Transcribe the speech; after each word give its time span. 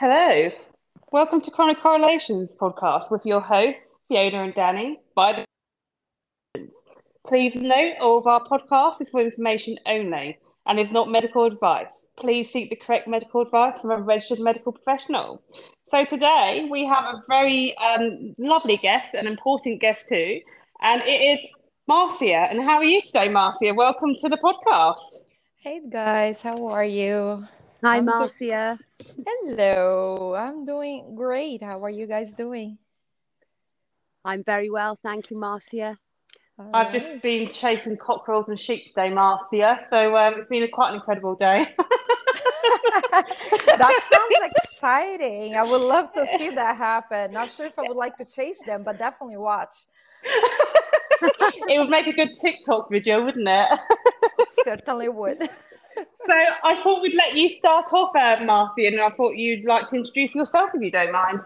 Hello, 0.00 0.50
welcome 1.12 1.42
to 1.42 1.50
Chronic 1.50 1.78
Correlations 1.82 2.48
podcast 2.58 3.10
with 3.10 3.26
your 3.26 3.42
hosts 3.42 3.98
Fiona 4.08 4.44
and 4.44 4.54
Danny. 4.54 4.98
By 5.14 5.44
the 6.54 6.66
please 7.26 7.54
note 7.54 7.96
all 8.00 8.16
of 8.16 8.26
our 8.26 8.42
podcast 8.42 9.02
is 9.02 9.10
for 9.10 9.20
information 9.20 9.76
only 9.84 10.38
and 10.64 10.80
is 10.80 10.90
not 10.90 11.10
medical 11.10 11.44
advice. 11.44 12.06
Please 12.18 12.50
seek 12.50 12.70
the 12.70 12.76
correct 12.76 13.08
medical 13.08 13.42
advice 13.42 13.78
from 13.78 13.90
a 13.90 14.00
registered 14.00 14.40
medical 14.40 14.72
professional. 14.72 15.42
So 15.88 16.06
today 16.06 16.66
we 16.70 16.86
have 16.86 17.04
a 17.04 17.20
very 17.28 17.76
um, 17.76 18.34
lovely 18.38 18.78
guest, 18.78 19.12
an 19.12 19.26
important 19.26 19.82
guest 19.82 20.08
too, 20.08 20.40
and 20.80 21.02
it 21.02 21.38
is 21.38 21.40
Marcia. 21.86 22.48
And 22.48 22.62
how 22.62 22.78
are 22.78 22.84
you 22.84 23.02
today, 23.02 23.28
Marcia? 23.28 23.74
Welcome 23.74 24.14
to 24.20 24.30
the 24.30 24.38
podcast. 24.38 25.26
Hey 25.58 25.82
guys, 25.90 26.40
how 26.40 26.68
are 26.68 26.86
you? 26.86 27.44
Hi, 27.82 27.96
I'm 27.96 28.04
Marcia. 28.04 28.78
Hello, 29.26 30.34
I'm 30.34 30.66
doing 30.66 31.14
great. 31.14 31.62
How 31.62 31.82
are 31.82 31.90
you 31.90 32.06
guys 32.06 32.34
doing? 32.34 32.76
I'm 34.22 34.44
very 34.44 34.68
well, 34.68 34.96
thank 34.96 35.30
you, 35.30 35.38
Marcia. 35.38 35.96
All 36.58 36.70
I've 36.74 36.86
right. 36.88 36.92
just 36.92 37.22
been 37.22 37.50
chasing 37.52 37.96
cockerels 37.96 38.50
and 38.50 38.60
sheep 38.60 38.86
today, 38.88 39.08
Marcia. 39.08 39.86
So 39.88 40.14
um, 40.14 40.34
it's 40.36 40.48
been 40.48 40.62
a, 40.62 40.68
quite 40.68 40.90
an 40.90 40.96
incredible 40.96 41.34
day. 41.34 41.68
that 43.12 44.02
sounds 44.12 44.52
exciting. 44.56 45.56
I 45.56 45.62
would 45.62 45.80
love 45.80 46.12
to 46.12 46.26
see 46.26 46.50
that 46.50 46.76
happen. 46.76 47.32
Not 47.32 47.48
sure 47.48 47.64
if 47.64 47.78
I 47.78 47.82
would 47.88 47.96
like 47.96 48.18
to 48.18 48.26
chase 48.26 48.60
them, 48.66 48.82
but 48.82 48.98
definitely 48.98 49.38
watch. 49.38 49.74
it 50.22 51.78
would 51.78 51.88
make 51.88 52.06
a 52.06 52.12
good 52.12 52.36
TikTok 52.38 52.90
video, 52.90 53.24
wouldn't 53.24 53.48
it? 53.48 53.78
Certainly 54.64 55.08
would. 55.08 55.48
So 56.26 56.44
I 56.64 56.76
thought 56.82 57.02
we'd 57.02 57.14
let 57.14 57.34
you 57.34 57.48
start 57.48 57.86
off, 57.92 58.14
uh, 58.14 58.44
Marcy, 58.44 58.86
and 58.86 59.00
I 59.00 59.08
thought 59.08 59.36
you'd 59.36 59.64
like 59.64 59.88
to 59.88 59.96
introduce 59.96 60.34
yourself 60.34 60.70
if 60.74 60.82
you 60.82 60.90
don't 60.90 61.12
mind. 61.12 61.40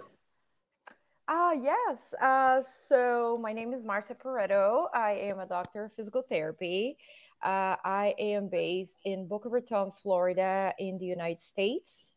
Ah, 1.28 1.50
uh, 1.50 1.52
yes. 1.52 2.12
Uh, 2.20 2.60
so 2.60 3.38
my 3.40 3.52
name 3.52 3.72
is 3.72 3.82
Marcia 3.82 4.14
Perretto. 4.14 4.88
I 4.92 5.12
am 5.12 5.38
a 5.38 5.46
doctor 5.46 5.84
of 5.84 5.92
physical 5.92 6.22
therapy. 6.22 6.98
Uh, 7.42 7.76
I 7.84 8.14
am 8.18 8.48
based 8.48 9.00
in 9.04 9.26
Boca 9.26 9.48
Raton, 9.48 9.90
Florida, 9.90 10.74
in 10.78 10.98
the 10.98 11.06
United 11.06 11.40
States. 11.40 12.12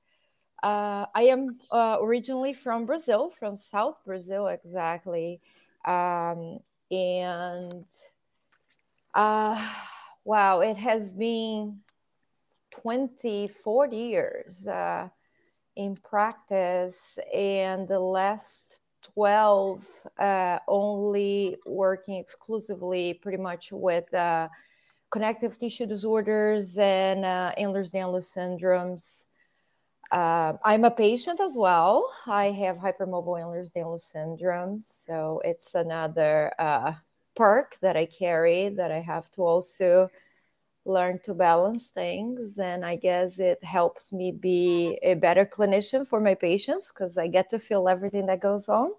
Uh, 0.64 1.06
I 1.14 1.24
am 1.24 1.60
uh, 1.72 1.98
originally 2.02 2.54
from 2.54 2.86
Brazil, 2.86 3.30
from 3.30 3.56
South 3.56 4.04
Brazil, 4.06 4.48
exactly. 4.48 5.40
Um, 5.86 6.60
and 6.90 7.86
uh, 9.14 9.74
wow, 10.24 10.62
it 10.62 10.78
has 10.78 11.14
been 11.14 11.80
20, 12.82 13.48
40 13.48 13.98
years 13.98 14.68
uh, 14.68 15.10
in 15.76 15.96
practice, 15.96 17.20
and 17.34 17.88
the 17.88 18.00
last 18.00 18.82
12 19.14 19.86
uh, 20.20 20.60
only 20.68 21.58
working 21.66 22.18
exclusively 22.18 23.14
pretty 23.14 23.38
much 23.38 23.72
with 23.72 24.12
uh, 24.14 24.48
connective 25.10 25.58
tissue 25.58 25.86
disorders 25.86 26.78
and 26.78 27.24
uh, 27.24 27.52
Ehlers-Danlos 27.58 28.28
syndromes. 28.36 29.28
Uh, 30.12 30.54
I'm 30.64 30.86
a 30.86 30.92
patient 30.92 31.40
as 31.40 31.56
well. 31.58 32.12
I 32.26 32.52
have 32.52 32.78
hypermobile 32.78 33.40
Ehlers-Danlos 33.42 34.02
syndrome, 34.02 34.82
so 34.82 35.42
it's 35.44 35.76
another 35.76 36.52
uh, 36.60 36.94
perk 37.36 37.78
that 37.82 37.96
I 37.96 38.06
carry 38.06 38.70
that 38.70 38.92
I 38.92 39.00
have 39.00 39.30
to 39.32 39.44
also 39.44 40.10
learn 40.88 41.20
to 41.26 41.34
balance 41.34 41.90
things. 41.90 42.58
And 42.58 42.86
I 42.86 42.96
guess 42.96 43.40
it 43.40 43.64
helps 43.64 44.14
me 44.14 44.32
be 44.32 44.98
a 45.04 45.16
better 45.16 45.46
clinician 45.46 46.08
for 46.08 46.20
my 46.20 46.36
patients 46.36 46.92
because 46.92 47.18
I 47.18 47.28
get 47.28 47.50
to 47.50 47.60
feel 47.60 47.88
everything 47.88 48.26
that 48.28 48.42
goes 48.42 48.70
on. 48.70 48.92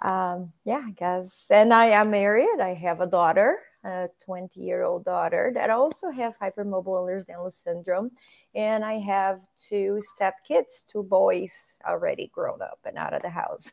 Um, 0.00 0.52
yeah, 0.64 0.82
I 0.84 0.90
guess. 0.90 1.46
And 1.50 1.72
I 1.72 1.86
am 1.86 2.10
married. 2.10 2.60
I 2.60 2.74
have 2.74 3.00
a 3.00 3.06
daughter 3.06 3.60
a 3.86 4.08
20 4.24 4.60
year 4.60 4.82
old 4.82 5.04
daughter 5.04 5.52
that 5.54 5.70
also 5.70 6.10
has 6.10 6.36
hypermobile 6.36 6.84
Ehlers-Danlos 6.84 7.52
syndrome. 7.52 8.10
And 8.54 8.84
I 8.84 8.94
have 8.94 9.40
two 9.56 10.00
step 10.00 10.34
kids, 10.46 10.82
two 10.82 11.04
boys 11.04 11.78
already 11.86 12.30
grown 12.34 12.60
up 12.60 12.80
and 12.84 12.98
out 12.98 13.14
of 13.14 13.22
the 13.22 13.30
house. 13.30 13.72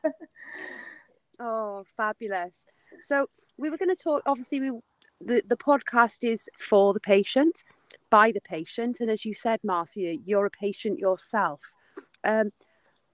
oh, 1.39 1.83
fabulous. 1.97 2.63
So 2.99 3.27
we 3.57 3.71
were 3.71 3.77
going 3.77 3.95
to 3.95 4.01
talk, 4.01 4.21
obviously, 4.27 4.59
we, 4.59 4.71
the, 5.25 5.43
the 5.47 5.57
podcast 5.57 6.23
is 6.23 6.49
for 6.57 6.93
the 6.93 6.99
patient, 6.99 7.63
by 8.09 8.31
the 8.31 8.41
patient. 8.41 8.99
And 8.99 9.09
as 9.09 9.25
you 9.25 9.33
said, 9.33 9.59
Marcia, 9.63 10.15
you're 10.15 10.45
a 10.45 10.51
patient 10.51 10.99
yourself. 10.99 11.75
Um, 12.23 12.51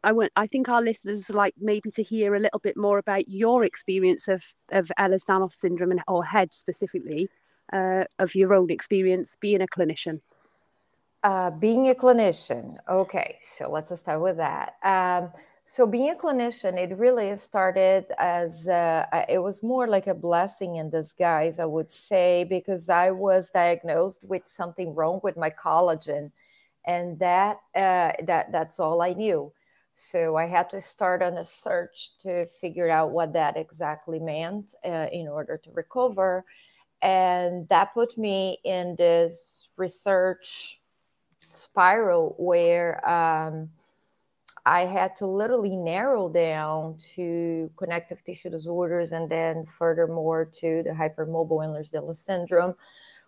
I 0.03 0.13
want 0.13 0.31
I 0.35 0.47
think 0.47 0.69
our 0.69 0.81
listeners 0.81 1.29
like 1.29 1.55
maybe 1.59 1.91
to 1.91 2.03
hear 2.03 2.33
a 2.33 2.39
little 2.39 2.59
bit 2.59 2.77
more 2.77 2.97
about 2.97 3.27
your 3.27 3.63
experience 3.63 4.27
of 4.27 4.53
of 4.71 4.91
Ehlers-Danlos 4.97 5.51
syndrome 5.51 5.91
and 5.91 6.01
or 6.07 6.23
hEDS 6.23 6.55
specifically 6.55 7.29
uh, 7.73 8.05
of 8.17 8.33
your 8.35 8.53
own 8.53 8.69
experience 8.69 9.35
being 9.35 9.61
a 9.61 9.67
clinician. 9.67 10.21
Uh, 11.21 11.51
being 11.51 11.89
a 11.89 11.93
clinician, 11.93 12.77
okay. 12.87 13.37
So 13.41 13.69
let's 13.69 13.89
just 13.89 14.03
start 14.03 14.21
with 14.21 14.37
that. 14.37 14.75
Um, 14.83 15.31
so 15.63 15.85
being 15.85 16.11
a 16.11 16.15
clinician, 16.15 16.77
it 16.77 16.97
really 16.97 17.35
started 17.35 18.05
as 18.17 18.67
a, 18.67 19.25
it 19.29 19.39
was 19.39 19.61
more 19.61 19.87
like 19.87 20.07
a 20.07 20.15
blessing 20.15 20.77
in 20.77 20.89
disguise, 20.89 21.59
I 21.59 21.65
would 21.65 21.89
say, 21.89 22.43
because 22.43 22.89
I 22.89 23.11
was 23.11 23.51
diagnosed 23.51 24.23
with 24.23 24.47
something 24.47 24.95
wrong 24.95 25.19
with 25.23 25.37
my 25.37 25.49
collagen, 25.49 26.31
and 26.85 27.19
that 27.19 27.57
uh, 27.75 28.13
that 28.23 28.51
that's 28.51 28.79
all 28.79 29.01
I 29.01 29.13
knew. 29.13 29.51
So 29.93 30.37
I 30.37 30.45
had 30.45 30.69
to 30.69 30.79
start 30.79 31.21
on 31.21 31.33
a 31.37 31.45
search 31.45 32.17
to 32.19 32.45
figure 32.45 32.89
out 32.89 33.11
what 33.11 33.33
that 33.33 33.57
exactly 33.57 34.19
meant 34.19 34.73
uh, 34.85 35.07
in 35.11 35.27
order 35.27 35.57
to 35.57 35.71
recover. 35.71 36.45
And 37.01 37.67
that 37.69 37.93
put 37.93 38.17
me 38.17 38.59
in 38.63 38.95
this 38.97 39.69
research 39.77 40.79
spiral 41.51 42.35
where 42.37 43.07
um, 43.09 43.69
I 44.65 44.81
had 44.81 45.15
to 45.17 45.25
literally 45.25 45.75
narrow 45.75 46.29
down 46.29 46.97
to 47.15 47.71
connective 47.77 48.23
tissue 48.23 48.49
disorders 48.49 49.11
and 49.11 49.29
then 49.29 49.65
furthermore 49.65 50.45
to 50.45 50.83
the 50.83 50.91
hypermobile 50.91 51.49
Ehlers-Danlos 51.49 52.17
syndrome, 52.17 52.75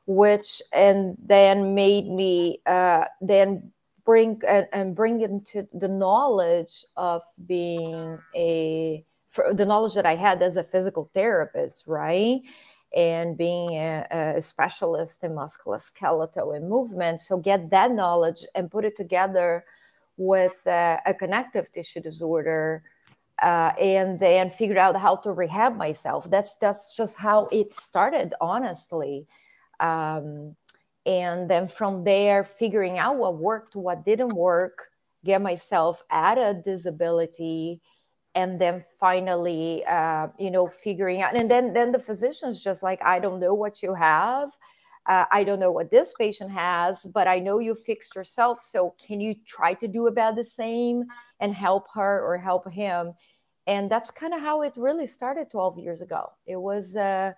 which 0.05 0.61
and 0.73 1.17
then 1.23 1.73
made 1.73 2.07
me 2.07 2.61
uh, 2.65 3.05
then 3.21 3.71
bring 4.05 4.41
and, 4.47 4.67
and 4.73 4.95
bring 4.95 5.21
into 5.21 5.67
the 5.73 5.87
knowledge 5.87 6.85
of 6.97 7.21
being 7.47 8.19
a 8.35 9.05
the 9.53 9.65
knowledge 9.65 9.93
that 9.93 10.05
I 10.05 10.15
had 10.15 10.41
as 10.41 10.57
a 10.57 10.63
physical 10.63 11.09
therapist, 11.13 11.87
right? 11.87 12.41
And 12.93 13.37
being 13.37 13.75
a, 13.75 14.05
a 14.11 14.41
specialist 14.41 15.23
in 15.23 15.31
musculoskeletal 15.31 16.55
and 16.57 16.67
movement. 16.67 17.21
So 17.21 17.37
get 17.37 17.69
that 17.69 17.91
knowledge 17.91 18.45
and 18.55 18.69
put 18.69 18.83
it 18.83 18.97
together 18.97 19.63
with 20.17 20.65
uh, 20.67 20.99
a 21.05 21.13
connective 21.13 21.71
tissue 21.71 22.01
disorder 22.01 22.83
uh, 23.41 23.71
and 23.79 24.19
then 24.19 24.49
figure 24.49 24.77
out 24.77 24.95
how 24.95 25.15
to 25.15 25.31
rehab 25.31 25.75
myself. 25.75 26.29
That's 26.29 26.55
that's 26.57 26.95
just 26.95 27.15
how 27.15 27.47
it 27.51 27.73
started, 27.73 28.33
honestly. 28.39 29.27
Um, 29.79 30.55
and 31.05 31.49
then 31.49 31.67
from 31.67 32.03
there 32.03 32.43
figuring 32.43 32.99
out 32.99 33.17
what 33.17 33.37
worked 33.37 33.75
what 33.75 34.05
didn't 34.05 34.35
work 34.35 34.89
get 35.25 35.41
myself 35.41 36.03
at 36.11 36.37
a 36.37 36.61
disability 36.63 37.81
and 38.35 38.59
then 38.61 38.83
finally 38.99 39.83
uh, 39.85 40.27
you 40.37 40.51
know 40.51 40.67
figuring 40.67 41.21
out 41.21 41.35
and 41.35 41.49
then 41.49 41.73
then 41.73 41.91
the 41.91 41.99
physician's 41.99 42.63
just 42.63 42.83
like 42.83 43.01
i 43.03 43.19
don't 43.19 43.39
know 43.39 43.53
what 43.53 43.81
you 43.81 43.93
have 43.93 44.51
uh, 45.07 45.25
i 45.31 45.43
don't 45.43 45.59
know 45.59 45.71
what 45.71 45.91
this 45.91 46.13
patient 46.17 46.51
has 46.51 47.03
but 47.13 47.27
i 47.27 47.39
know 47.39 47.59
you 47.59 47.73
fixed 47.73 48.15
yourself 48.15 48.61
so 48.61 48.95
can 49.05 49.19
you 49.19 49.35
try 49.45 49.73
to 49.73 49.87
do 49.87 50.07
about 50.07 50.35
the 50.35 50.43
same 50.43 51.05
and 51.41 51.53
help 51.53 51.87
her 51.93 52.23
or 52.23 52.37
help 52.37 52.71
him? 52.71 53.13
And 53.67 53.91
that's 53.91 54.11
kind 54.11 54.33
of 54.33 54.39
how 54.39 54.61
it 54.61 54.73
really 54.77 55.05
started 55.05 55.49
12 55.49 55.79
years 55.79 56.01
ago. 56.01 56.31
It 56.45 56.55
was 56.55 56.95
uh, 56.95 57.33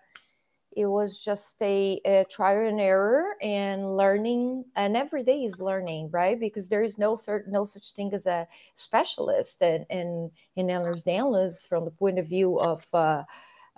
it 0.75 0.87
was 0.87 1.19
just 1.19 1.61
a, 1.61 2.01
a, 2.03 2.25
trial 2.31 2.67
and 2.67 2.81
error 2.81 3.35
and 3.43 3.95
learning 3.95 4.65
and 4.75 4.97
every 4.97 5.23
day 5.23 5.43
is 5.43 5.61
learning 5.61 6.09
right? 6.11 6.39
Because 6.39 6.67
there 6.69 6.83
is 6.83 6.97
no 6.97 7.15
certain 7.15 7.51
no 7.51 7.63
such 7.63 7.91
thing 7.91 8.13
as 8.13 8.25
a 8.27 8.47
specialist 8.75 9.61
in 9.61 9.85
in, 9.89 10.31
in 10.55 10.67
Ehlers-Danlos 10.67 11.67
from 11.67 11.85
the 11.85 11.91
point 11.91 12.19
of 12.19 12.27
view 12.27 12.59
of 12.59 12.85
uh, 12.93 13.23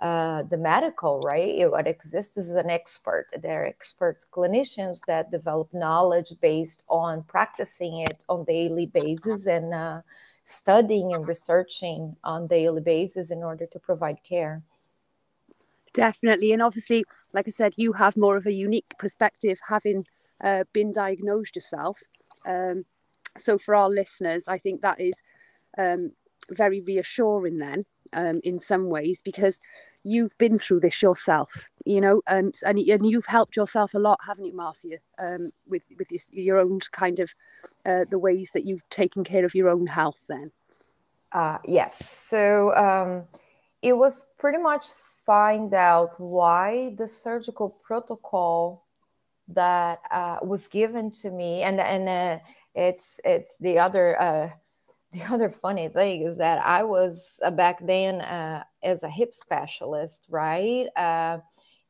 uh, 0.00 0.42
the 0.44 0.58
medical 0.58 1.20
right 1.20 1.70
what 1.70 1.86
exists 1.86 2.36
is 2.36 2.54
an 2.54 2.68
expert 2.68 3.26
there 3.42 3.62
are 3.62 3.66
experts 3.66 4.26
clinicians 4.30 5.00
that 5.06 5.30
develop 5.30 5.72
knowledge 5.72 6.32
based 6.40 6.84
on 6.88 7.22
practicing 7.22 8.00
it 8.00 8.22
on 8.28 8.44
daily 8.44 8.86
basis 8.86 9.46
and 9.46 9.72
uh, 9.72 10.00
studying 10.44 11.14
and 11.14 11.26
researching 11.26 12.14
on 12.24 12.46
daily 12.46 12.82
basis 12.82 13.30
in 13.30 13.42
order 13.42 13.66
to 13.66 13.78
provide 13.78 14.22
care 14.22 14.62
Definitely. 15.96 16.52
And 16.52 16.60
obviously, 16.60 17.04
like 17.32 17.48
I 17.48 17.50
said, 17.50 17.72
you 17.78 17.94
have 17.94 18.18
more 18.18 18.36
of 18.36 18.46
a 18.46 18.52
unique 18.52 18.92
perspective 18.98 19.58
having 19.66 20.04
uh, 20.44 20.64
been 20.74 20.92
diagnosed 20.92 21.56
yourself. 21.56 21.98
Um, 22.46 22.84
so 23.38 23.56
for 23.56 23.74
our 23.74 23.88
listeners, 23.88 24.44
I 24.46 24.58
think 24.58 24.82
that 24.82 25.00
is 25.00 25.14
um, 25.78 26.12
very 26.50 26.80
reassuring 26.80 27.58
then 27.58 27.84
um, 28.12 28.40
in 28.44 28.58
some 28.58 28.88
ways 28.88 29.22
because 29.22 29.60
you've 30.04 30.36
been 30.38 30.58
through 30.58 30.80
this 30.80 31.02
yourself, 31.02 31.68
you 31.84 32.00
know, 32.00 32.22
and 32.26 32.54
and, 32.64 32.78
and 32.78 33.06
you've 33.06 33.26
helped 33.26 33.56
yourself 33.56 33.94
a 33.94 33.98
lot, 33.98 34.18
haven't 34.26 34.44
you, 34.44 34.54
Marcia, 34.54 34.98
um, 35.18 35.50
with 35.66 35.88
with 35.98 36.10
your, 36.10 36.20
your 36.32 36.58
own 36.58 36.78
kind 36.92 37.18
of 37.18 37.34
uh, 37.84 38.04
the 38.10 38.18
ways 38.18 38.50
that 38.52 38.64
you've 38.64 38.88
taken 38.90 39.24
care 39.24 39.44
of 39.44 39.54
your 39.54 39.68
own 39.68 39.86
health 39.86 40.24
then. 40.28 40.50
Uh, 41.32 41.58
yes. 41.66 42.08
So 42.08 42.74
um, 42.76 43.24
it 43.82 43.92
was 43.92 44.26
pretty 44.38 44.58
much 44.58 44.86
find 45.24 45.74
out 45.74 46.18
why 46.20 46.94
the 46.96 47.08
surgical 47.08 47.68
protocol 47.82 48.86
that 49.48 50.00
uh, 50.10 50.38
was 50.42 50.66
given 50.66 51.10
to 51.10 51.30
me, 51.30 51.62
and 51.62 51.80
and 51.80 52.08
uh, 52.08 52.38
it's 52.74 53.20
it's 53.24 53.56
the 53.58 53.78
other 53.78 54.20
uh, 54.20 54.50
the 55.12 55.22
other 55.30 55.48
funny 55.48 55.88
thing 55.88 56.22
is 56.22 56.36
that 56.38 56.64
I 56.64 56.82
was 56.82 57.40
uh, 57.44 57.50
back 57.50 57.84
then 57.84 58.20
uh, 58.20 58.64
as 58.82 59.02
a 59.02 59.08
hip 59.08 59.34
specialist, 59.34 60.26
right? 60.28 60.86
Uh, 60.96 61.38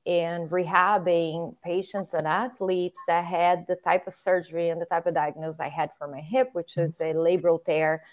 and 0.06 0.48
rehabbing 0.50 1.56
patients 1.64 2.14
and 2.14 2.28
athletes 2.28 2.98
that 3.08 3.24
had 3.24 3.66
the 3.66 3.76
type 3.76 4.06
of 4.06 4.14
surgery 4.14 4.68
and 4.68 4.80
the 4.80 4.86
type 4.86 5.06
of 5.06 5.14
diagnosis 5.14 5.60
I 5.60 5.68
had 5.68 5.90
for 5.98 6.06
my 6.06 6.20
hip, 6.20 6.50
which 6.52 6.72
mm-hmm. 6.72 6.82
was 6.82 7.00
a 7.00 7.14
labral 7.14 7.64
tear. 7.64 8.04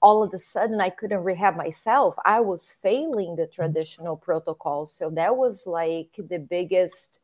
All 0.00 0.22
of 0.22 0.32
a 0.32 0.38
sudden, 0.38 0.80
I 0.80 0.90
couldn't 0.90 1.22
rehab 1.22 1.56
myself. 1.56 2.16
I 2.24 2.40
was 2.40 2.72
failing 2.72 3.36
the 3.36 3.42
mm-hmm. 3.42 3.52
traditional 3.52 4.16
protocol. 4.16 4.86
So 4.86 5.10
that 5.10 5.36
was 5.36 5.66
like 5.66 6.10
the 6.16 6.38
biggest 6.38 7.20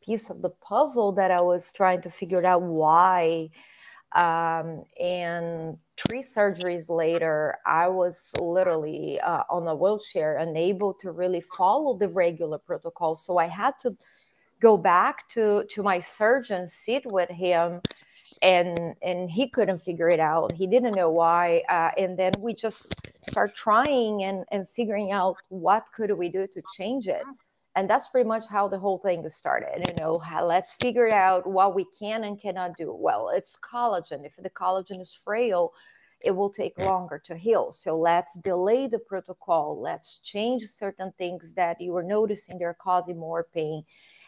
piece 0.00 0.30
of 0.30 0.42
the 0.42 0.50
puzzle 0.50 1.12
that 1.12 1.30
I 1.30 1.40
was 1.40 1.72
trying 1.72 2.02
to 2.02 2.10
figure 2.10 2.46
out 2.46 2.62
why. 2.62 3.50
Um, 4.12 4.84
and 5.00 5.78
three 5.96 6.20
surgeries 6.20 6.88
later, 6.88 7.58
I 7.66 7.88
was 7.88 8.30
literally 8.40 9.20
uh, 9.20 9.44
on 9.48 9.66
a 9.66 9.74
wheelchair, 9.74 10.38
unable 10.38 10.94
to 10.94 11.12
really 11.12 11.40
follow 11.40 11.96
the 11.96 12.08
regular 12.08 12.58
protocol. 12.58 13.14
So 13.14 13.38
I 13.38 13.46
had 13.46 13.78
to 13.80 13.96
go 14.60 14.76
back 14.76 15.28
to 15.30 15.64
to 15.70 15.82
my 15.82 15.98
surgeon, 15.98 16.66
sit 16.66 17.04
with 17.06 17.30
him, 17.30 17.80
and 18.42 18.94
and 19.02 19.30
he 19.30 19.48
couldn't 19.48 19.78
figure 19.78 20.10
it 20.10 20.20
out. 20.20 20.52
He 20.52 20.66
didn't 20.66 20.96
know 20.96 21.10
why. 21.10 21.62
Uh, 21.68 21.90
and 21.96 22.18
then 22.18 22.32
we 22.40 22.54
just 22.54 22.94
start 23.22 23.54
trying 23.54 24.24
and 24.24 24.44
and 24.50 24.68
figuring 24.68 25.12
out 25.12 25.36
what 25.48 25.84
could 25.94 26.10
we 26.12 26.28
do 26.28 26.46
to 26.48 26.62
change 26.76 27.06
it 27.06 27.22
and 27.80 27.88
that's 27.88 28.08
pretty 28.08 28.28
much 28.28 28.46
how 28.46 28.68
the 28.68 28.78
whole 28.78 28.98
thing 28.98 29.26
started 29.28 29.82
you 29.86 29.94
know 29.94 30.18
how, 30.18 30.44
let's 30.44 30.74
figure 30.74 31.10
out 31.10 31.46
what 31.46 31.74
we 31.74 31.86
can 31.98 32.24
and 32.24 32.38
cannot 32.38 32.76
do. 32.76 32.92
Well 32.92 33.30
it's 33.30 33.56
collagen. 33.56 34.26
If 34.26 34.36
the 34.36 34.50
collagen 34.50 35.00
is 35.00 35.14
frail 35.14 35.72
it 36.20 36.32
will 36.32 36.50
take 36.50 36.76
longer 36.78 37.18
to 37.24 37.34
heal. 37.34 37.72
So 37.72 37.98
let's 37.98 38.38
delay 38.40 38.86
the 38.86 38.98
protocol. 38.98 39.80
Let's 39.80 40.18
change 40.18 40.62
certain 40.64 41.10
things 41.16 41.54
that 41.54 41.80
you 41.80 41.92
were 41.92 42.02
noticing 42.02 42.58
they're 42.58 42.76
causing 42.78 43.16
more 43.18 43.46
pain. 43.54 43.84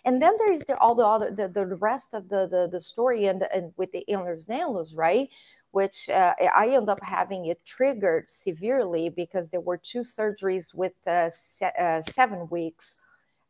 And 0.07 0.23
then 0.23 0.35
there 0.39 0.55
is 0.55 0.65
the, 0.65 0.79
all 0.79 0.95
the 0.95 1.05
other 1.07 1.31
the, 1.31 1.49
the 1.49 1.67
rest 1.77 2.15
of 2.15 2.31
the 2.31 2.49
the, 2.49 2.67
the 2.73 2.81
story 2.81 3.27
and, 3.27 3.43
the, 3.43 3.55
and 3.55 3.75
with 3.77 3.93
the 3.93 4.07
Ehlers-Danlos 4.09 4.97
right? 4.97 5.29
Which 5.73 6.09
uh, 6.09 6.35
I 6.57 6.69
ended 6.69 6.89
up 6.89 7.03
having 7.03 7.45
it 7.45 7.63
triggered 7.67 8.31
severely 8.31 9.11
because 9.11 9.51
there 9.51 9.61
were 9.61 9.77
two 9.77 10.01
surgeries 10.01 10.75
with 10.75 10.95
uh, 11.07 11.29
se- 11.29 11.77
uh, 11.79 12.01
seven 12.01 12.49
weeks 12.49 13.02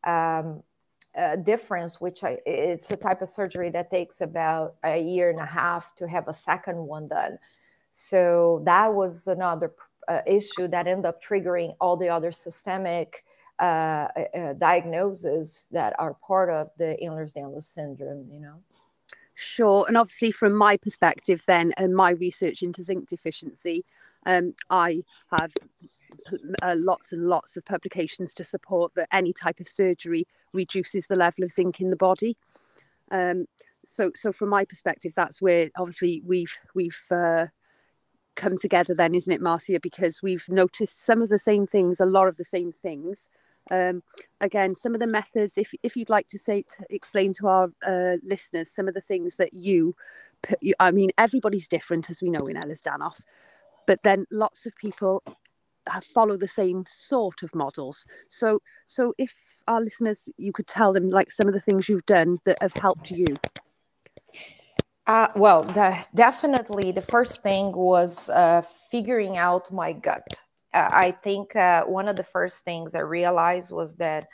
um, 0.05 0.63
uh, 1.17 1.37
difference, 1.37 2.01
which 2.01 2.25
I, 2.25 2.39
it's 2.47 2.91
a 2.91 2.97
type 2.97 3.23
of 3.23 3.29
surgery 3.29 3.71
that 3.71 3.91
takes 3.91 4.21
about 4.21 4.77
a 4.85 4.99
year 5.01 5.31
and 5.31 5.41
a 5.41 5.47
half 5.47 5.95
to 5.97 6.09
have 6.09 6.29
a 6.29 6.35
second 6.35 6.77
one 6.77 7.09
done. 7.09 7.39
So 7.93 8.63
that 8.65 8.95
was 8.95 9.27
another 9.27 9.73
uh, 10.09 10.23
issue 10.27 10.69
that 10.69 10.87
ended 10.87 11.07
up 11.07 11.23
triggering 11.23 11.77
all 11.81 11.97
the 11.97 12.09
other 12.09 12.33
systemic 12.33 13.25
uh, 13.59 14.09
uh, 14.35 14.55
diagnoses 14.55 15.69
that 15.71 15.95
are 15.99 16.15
part 16.15 16.51
of 16.51 16.71
the 16.79 16.97
Ehlers-Danlos 17.03 17.65
syndrome. 17.65 18.27
You 18.31 18.41
know. 18.41 18.55
Sure, 19.35 19.85
and 19.87 19.97
obviously 19.97 20.33
from 20.33 20.55
my 20.55 20.77
perspective, 20.77 21.43
then, 21.47 21.73
and 21.77 21.95
my 21.95 22.11
research 22.11 22.63
into 22.63 22.83
zinc 22.83 23.09
deficiency, 23.09 23.85
um, 24.27 24.55
I 24.71 25.05
have 25.31 25.53
uh, 26.63 26.75
lots 26.77 27.13
and 27.13 27.29
lots 27.29 27.57
of 27.57 27.65
publications 27.65 28.35
to 28.35 28.45
support 28.45 28.93
that 28.95 29.09
any 29.13 29.33
type 29.33 29.61
of 29.61 29.69
surgery 29.69 30.27
reduces 30.53 31.07
the 31.07 31.17
level 31.17 31.45
of 31.45 31.51
zinc 31.51 31.81
in 31.81 31.91
the 31.91 31.97
body. 31.97 32.37
Um, 33.11 33.47
so, 33.85 34.11
so 34.15 34.33
from 34.33 34.49
my 34.49 34.65
perspective, 34.65 35.13
that's 35.15 35.43
where 35.43 35.71
obviously 35.77 36.23
we've 36.25 36.57
we've 36.75 37.03
uh, 37.11 37.47
come 38.37 38.57
together. 38.59 38.95
Then, 38.95 39.15
isn't 39.15 39.33
it, 39.33 39.41
Marcia? 39.41 39.81
Because 39.81 40.23
we've 40.23 40.49
noticed 40.49 41.05
some 41.05 41.23
of 41.23 41.29
the 41.29 41.39
same 41.39 41.67
things, 41.67 42.01
a 42.01 42.07
lot 42.07 42.29
of 42.29 42.37
the 42.37 42.45
same 42.45 42.73
things. 42.73 43.29
Um, 43.71 44.03
again, 44.41 44.75
some 44.75 44.95
of 44.95 45.01
the 45.01 45.07
methods. 45.07 45.59
If 45.59 45.73
if 45.83 45.97
you'd 45.97 46.11
like 46.11 46.29
to 46.29 46.39
say 46.39 46.63
to 46.63 46.85
explain 46.91 47.33
to 47.35 47.47
our 47.49 47.73
uh, 47.87 48.17
listeners 48.23 48.71
some 48.71 48.89
of 48.89 48.95
the 48.95 49.01
things 49.01 49.37
that 49.37 49.53
you, 49.53 49.95
I 50.81 50.91
mean, 50.91 51.11
everybody's 51.19 51.69
different, 51.69 52.11
as 52.11 52.23
we 52.23 52.31
know 52.31 52.47
in 52.47 52.57
Ehlers-Danlos, 52.57 53.25
but 53.87 54.03
then 54.03 54.25
lots 54.31 54.67
of 54.67 54.77
people 54.77 55.23
follow 56.15 56.37
the 56.37 56.49
same 56.49 56.85
sort 56.87 57.43
of 57.43 57.55
models. 57.55 58.07
So, 58.29 58.61
so 58.87 59.15
if 59.19 59.63
our 59.67 59.81
listeners, 59.81 60.29
you 60.37 60.53
could 60.53 60.67
tell 60.67 60.93
them 60.93 61.11
like 61.11 61.31
some 61.31 61.49
of 61.49 61.55
the 61.55 61.61
things 61.61 61.89
you've 61.89 62.07
done 62.07 62.39
that 62.45 62.59
have 62.61 62.75
helped 62.75 63.11
you. 63.11 63.37
Uh, 65.07 65.29
well, 65.35 65.65
the, 65.65 66.07
definitely 66.15 66.93
the 66.93 67.03
first 67.03 67.43
thing 67.43 67.73
was 67.73 68.31
uh, 68.31 68.63
figuring 68.91 69.37
out 69.37 69.73
my 69.73 69.93
gut. 69.93 70.27
Uh, 70.73 70.89
I 70.93 71.11
think 71.11 71.57
uh, 71.57 71.85
one 71.85 72.09
of 72.09 72.17
the 72.17 72.23
first 72.23 72.65
things 72.65 72.95
I 72.95 73.01
realized 73.01 73.73
was 73.73 73.97
that 73.97 74.29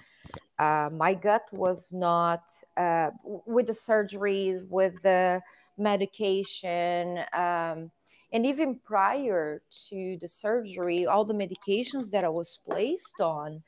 uh, 0.59 0.91
my 0.93 1.15
gut 1.15 1.49
was 1.53 1.93
not 1.93 2.53
uh, 2.77 3.11
with 3.25 3.67
the 3.67 3.73
surgeries, 3.73 4.69
with 4.69 5.01
the 5.03 5.41
medication. 5.79 7.21
Um, 7.33 7.91
and 8.33 8.45
even 8.45 8.79
prior 8.85 9.63
to 9.89 10.19
the 10.21 10.29
surgery, 10.29 11.07
all 11.07 11.25
the 11.25 11.35
medications 11.35 12.11
that 12.11 12.25
I 12.25 12.29
was 12.29 12.61
placed 12.67 13.21
on 13.21 13.63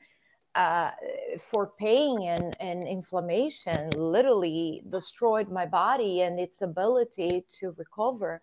uh, 0.53 0.91
for 1.39 1.71
pain 1.79 2.21
and, 2.23 2.55
and 2.59 2.87
inflammation 2.87 3.89
literally 3.91 4.83
destroyed 4.89 5.49
my 5.49 5.65
body 5.65 6.21
and 6.21 6.39
its 6.39 6.61
ability 6.61 7.45
to 7.59 7.73
recover. 7.77 8.41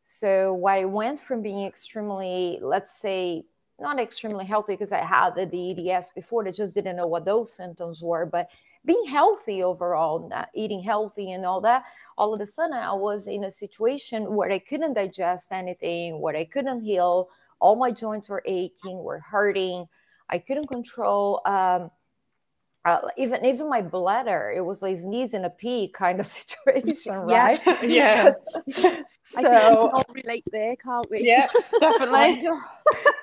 So 0.00 0.66
I 0.66 0.84
went 0.84 1.20
from 1.20 1.42
being 1.42 1.64
extremely, 1.64 2.58
let's 2.60 3.00
say, 3.00 3.44
not 3.78 4.00
extremely 4.00 4.44
healthy 4.44 4.74
because 4.74 4.92
I 4.92 5.04
had 5.04 5.36
the, 5.36 5.46
the 5.46 5.92
EDS 5.92 6.12
before, 6.14 6.46
I 6.46 6.50
just 6.50 6.74
didn't 6.74 6.96
know 6.96 7.06
what 7.06 7.24
those 7.24 7.52
symptoms 7.52 8.02
were, 8.02 8.26
but 8.26 8.48
being 8.84 9.04
healthy 9.06 9.62
overall, 9.62 10.30
eating 10.54 10.82
healthy 10.82 11.32
and 11.32 11.44
all 11.44 11.60
that, 11.60 11.84
all 12.18 12.34
of 12.34 12.40
a 12.40 12.46
sudden 12.46 12.74
I 12.74 12.92
was 12.92 13.28
in 13.28 13.44
a 13.44 13.50
situation 13.50 14.34
where 14.34 14.50
I 14.50 14.58
couldn't 14.58 14.94
digest 14.94 15.52
anything, 15.52 16.20
where 16.20 16.36
I 16.36 16.44
couldn't 16.44 16.80
heal. 16.80 17.28
All 17.60 17.76
my 17.76 17.92
joints 17.92 18.28
were 18.28 18.42
aching, 18.44 18.98
were 18.98 19.20
hurting. 19.20 19.86
I 20.30 20.38
couldn't 20.38 20.68
control 20.68 21.40
um, 21.46 21.90
uh, 22.84 22.98
even 23.16 23.44
even 23.44 23.68
my 23.68 23.80
bladder. 23.80 24.52
It 24.54 24.60
was 24.60 24.82
like 24.82 24.96
sneeze 24.96 25.34
and 25.34 25.46
a 25.46 25.50
pee 25.50 25.88
kind 25.88 26.18
of 26.18 26.26
situation, 26.38 27.14
right? 27.26 27.60
Yeah. 27.82 28.32
yeah. 28.66 29.02
so, 29.22 29.38
I 29.38 29.42
think 29.42 29.54
we 29.54 29.76
can 29.76 29.90
all 29.92 30.04
relate 30.14 30.44
there, 30.50 30.76
can't 30.76 31.08
we? 31.10 31.22
Yeah, 31.22 31.48
definitely. 31.80 32.48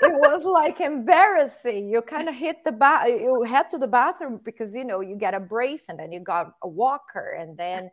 it 0.02 0.14
was 0.14 0.46
like 0.46 0.80
embarrassing. 0.80 1.90
You 1.90 2.02
kind 2.02 2.30
of 2.30 2.36
hit 2.36 2.64
the 2.64 2.72
bath. 2.72 3.08
You 3.10 3.44
head 3.44 3.70
to 3.72 3.78
the 3.78 3.88
bathroom 3.88 4.40
because 4.44 4.74
you 4.74 4.86
know 4.86 5.02
you 5.02 5.16
get 5.16 5.34
a 5.34 5.40
brace 5.40 5.90
and 5.90 6.00
then 6.00 6.12
you 6.12 6.20
got 6.22 6.54
a 6.64 6.68
walker 6.68 7.36
and 7.40 7.58
then. 7.58 7.92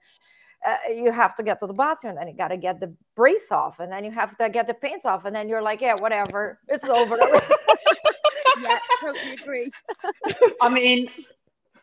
Uh, 0.66 0.74
you 0.90 1.12
have 1.12 1.34
to 1.36 1.44
get 1.44 1.60
to 1.60 1.66
the 1.66 1.72
bathroom, 1.72 2.12
and 2.12 2.18
then 2.18 2.26
you 2.26 2.34
got 2.34 2.48
to 2.48 2.56
get 2.56 2.80
the 2.80 2.92
brace 3.14 3.52
off, 3.52 3.78
and 3.78 3.92
then 3.92 4.04
you 4.04 4.10
have 4.10 4.36
to 4.36 4.48
get 4.48 4.66
the 4.66 4.74
pants 4.74 5.04
off, 5.04 5.24
and 5.24 5.36
then 5.36 5.48
you're 5.48 5.62
like, 5.62 5.80
yeah, 5.80 5.94
whatever, 5.94 6.58
it's 6.66 6.88
over. 6.88 7.16
yeah, 8.62 8.78
totally 9.00 9.32
agree. 9.34 9.70
I 10.60 10.68
mean, 10.68 11.06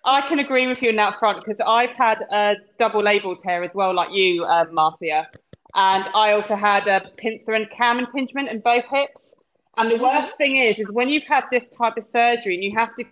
I 0.05 0.22
can 0.22 0.39
agree 0.39 0.67
with 0.67 0.81
you 0.81 0.89
in 0.89 0.95
that 0.98 1.17
front 1.17 1.39
because 1.39 1.60
I've 1.65 1.93
had 1.93 2.22
a 2.31 2.55
double 2.77 3.01
labral 3.01 3.38
tear 3.38 3.63
as 3.63 3.74
well, 3.74 3.93
like 3.93 4.12
you, 4.12 4.43
uh, 4.43 4.65
Marcia. 4.72 5.27
And 5.75 6.05
I 6.13 6.33
also 6.33 6.55
had 6.55 6.88
a 6.88 7.10
pincer 7.17 7.53
and 7.53 7.69
cam 7.69 8.00
impingement 8.00 8.50
in 8.50 8.60
both 8.60 8.88
hips. 8.88 9.36
And 9.77 9.89
the 9.89 9.98
worst 9.98 10.38
thing 10.38 10.57
is, 10.57 10.77
is 10.77 10.91
when 10.91 11.10
you've 11.10 11.24
had 11.24 11.45
this 11.51 11.69
type 11.69 11.98
of 11.98 12.03
surgery 12.03 12.55
and 12.55 12.63
you 12.63 12.74
have 12.75 12.93
to 12.95 13.05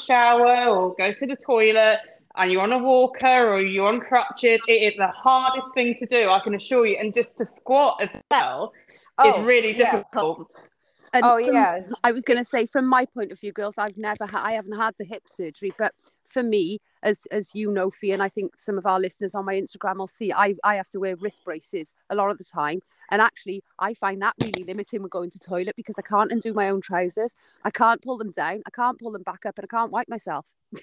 shower 0.00 0.66
or 0.66 0.94
go 0.96 1.12
to 1.12 1.26
the 1.26 1.36
toilet 1.36 2.00
and 2.36 2.52
you're 2.52 2.62
on 2.62 2.72
a 2.72 2.78
walker 2.78 3.48
or 3.48 3.60
you're 3.60 3.88
on 3.88 4.00
crutches, 4.00 4.60
it 4.68 4.82
is 4.82 4.96
the 4.96 5.08
hardest 5.08 5.72
thing 5.74 5.94
to 5.98 6.06
do, 6.06 6.28
I 6.28 6.40
can 6.40 6.54
assure 6.54 6.86
you. 6.86 6.98
And 7.00 7.14
just 7.14 7.38
to 7.38 7.46
squat 7.46 7.98
as 8.02 8.10
well 8.30 8.72
oh, 9.18 9.40
is 9.40 9.46
really 9.46 9.72
difficult. 9.72 10.50
And 11.12 11.24
oh 11.24 11.44
from- 11.44 11.54
yes. 11.54 11.92
I 12.04 12.12
was 12.12 12.22
going 12.22 12.38
to 12.38 12.44
say, 12.44 12.66
from 12.66 12.86
my 12.86 13.04
point 13.06 13.32
of 13.32 13.40
view, 13.40 13.52
girls, 13.52 13.78
I've 13.78 13.96
never, 13.96 14.26
ha- 14.26 14.42
I 14.44 14.52
haven't 14.52 14.76
had 14.76 14.94
the 14.98 15.04
hip 15.04 15.22
surgery, 15.26 15.72
but 15.78 15.94
for 16.24 16.42
me, 16.42 16.80
as 17.02 17.26
as 17.30 17.54
you 17.54 17.70
know, 17.70 17.90
Fee, 17.90 18.12
and 18.12 18.22
I 18.22 18.28
think 18.28 18.58
some 18.58 18.76
of 18.76 18.84
our 18.84 19.00
listeners 19.00 19.34
on 19.34 19.44
my 19.44 19.54
Instagram 19.54 19.96
will 19.96 20.06
see, 20.06 20.32
I 20.32 20.54
I 20.64 20.74
have 20.76 20.88
to 20.90 21.00
wear 21.00 21.16
wrist 21.16 21.44
braces 21.44 21.94
a 22.10 22.14
lot 22.14 22.30
of 22.30 22.38
the 22.38 22.44
time, 22.44 22.80
and 23.10 23.22
actually, 23.22 23.62
I 23.78 23.94
find 23.94 24.20
that 24.22 24.34
really 24.42 24.64
limiting 24.64 25.00
when 25.02 25.08
going 25.08 25.30
to 25.30 25.38
toilet 25.38 25.76
because 25.76 25.94
I 25.98 26.02
can't 26.02 26.30
undo 26.30 26.52
my 26.52 26.68
own 26.68 26.80
trousers, 26.80 27.34
I 27.64 27.70
can't 27.70 28.02
pull 28.02 28.18
them 28.18 28.32
down, 28.32 28.62
I 28.66 28.70
can't 28.70 28.98
pull 28.98 29.12
them 29.12 29.22
back 29.22 29.46
up, 29.46 29.58
and 29.58 29.64
I 29.64 29.74
can't 29.74 29.92
wipe 29.92 30.08
myself. 30.08 30.54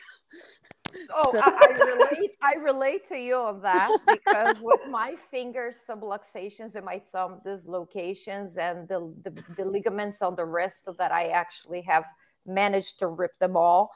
Oh, 1.14 1.32
So- 1.32 1.42
I, 1.44 1.74
I 1.74 1.84
relate. 1.84 2.32
I 2.42 2.54
relate 2.56 3.04
to 3.06 3.18
you 3.20 3.36
on 3.36 3.62
that 3.62 3.90
because 4.08 4.62
with 4.62 4.88
my 4.90 5.16
fingers 5.32 5.84
subluxations 5.90 6.76
and 6.76 6.86
my 6.86 7.02
thumb 7.12 7.42
dislocations 7.44 8.58
and 8.58 8.88
the, 8.88 9.14
the 9.24 9.44
the 9.58 9.66
ligaments 9.66 10.22
on 10.22 10.36
the 10.36 10.46
wrist 10.46 10.88
that 10.98 11.12
I 11.12 11.30
actually 11.30 11.82
have 11.82 12.06
managed 12.46 13.00
to 13.00 13.08
rip 13.08 13.38
them 13.40 13.58
all. 13.58 13.92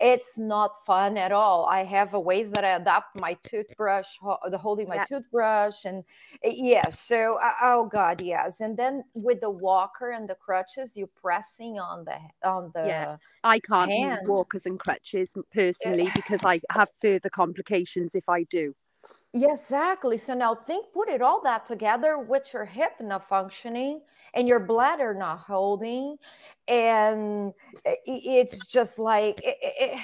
It's 0.00 0.36
not 0.36 0.72
fun 0.84 1.16
at 1.16 1.30
all. 1.30 1.66
I 1.66 1.84
have 1.84 2.14
a 2.14 2.20
ways 2.20 2.50
that 2.50 2.64
I 2.64 2.70
adapt 2.70 3.20
my 3.20 3.34
toothbrush, 3.44 4.18
the 4.50 4.58
holding 4.58 4.88
my 4.88 4.96
Yeah. 4.96 5.04
toothbrush, 5.04 5.84
and 5.84 6.04
yes. 6.42 6.98
So, 7.00 7.38
uh, 7.40 7.52
oh 7.62 7.86
god, 7.86 8.20
yes. 8.20 8.60
And 8.60 8.76
then 8.76 9.04
with 9.14 9.40
the 9.40 9.50
walker 9.50 10.10
and 10.10 10.28
the 10.28 10.34
crutches, 10.34 10.96
you're 10.96 11.06
pressing 11.06 11.78
on 11.78 12.04
the 12.04 12.18
on 12.42 12.72
the. 12.74 12.86
Yeah. 12.88 13.16
I 13.44 13.60
can't 13.60 13.90
use 13.92 14.18
walkers 14.26 14.66
and 14.66 14.78
crutches 14.78 15.36
personally 15.52 16.10
because 16.14 16.44
I 16.44 16.60
have 16.70 16.88
further 17.00 17.30
complications 17.30 18.14
if 18.14 18.28
I 18.28 18.44
do. 18.44 18.74
Yeah, 19.32 19.52
exactly. 19.52 20.16
So 20.18 20.34
now 20.34 20.54
think, 20.54 20.92
put 20.92 21.08
it 21.08 21.22
all 21.22 21.40
that 21.42 21.66
together 21.66 22.18
with 22.18 22.52
your 22.52 22.64
hip 22.64 22.92
not 23.00 23.28
functioning 23.28 24.00
and 24.34 24.48
your 24.48 24.60
bladder 24.60 25.14
not 25.14 25.40
holding, 25.40 26.16
and 26.68 27.52
i- 27.86 27.90
i- 27.90 27.96
it's 28.06 28.66
just 28.66 28.98
like, 28.98 29.38
it, 29.44 29.56
it- 29.62 29.74
it- 29.92 30.00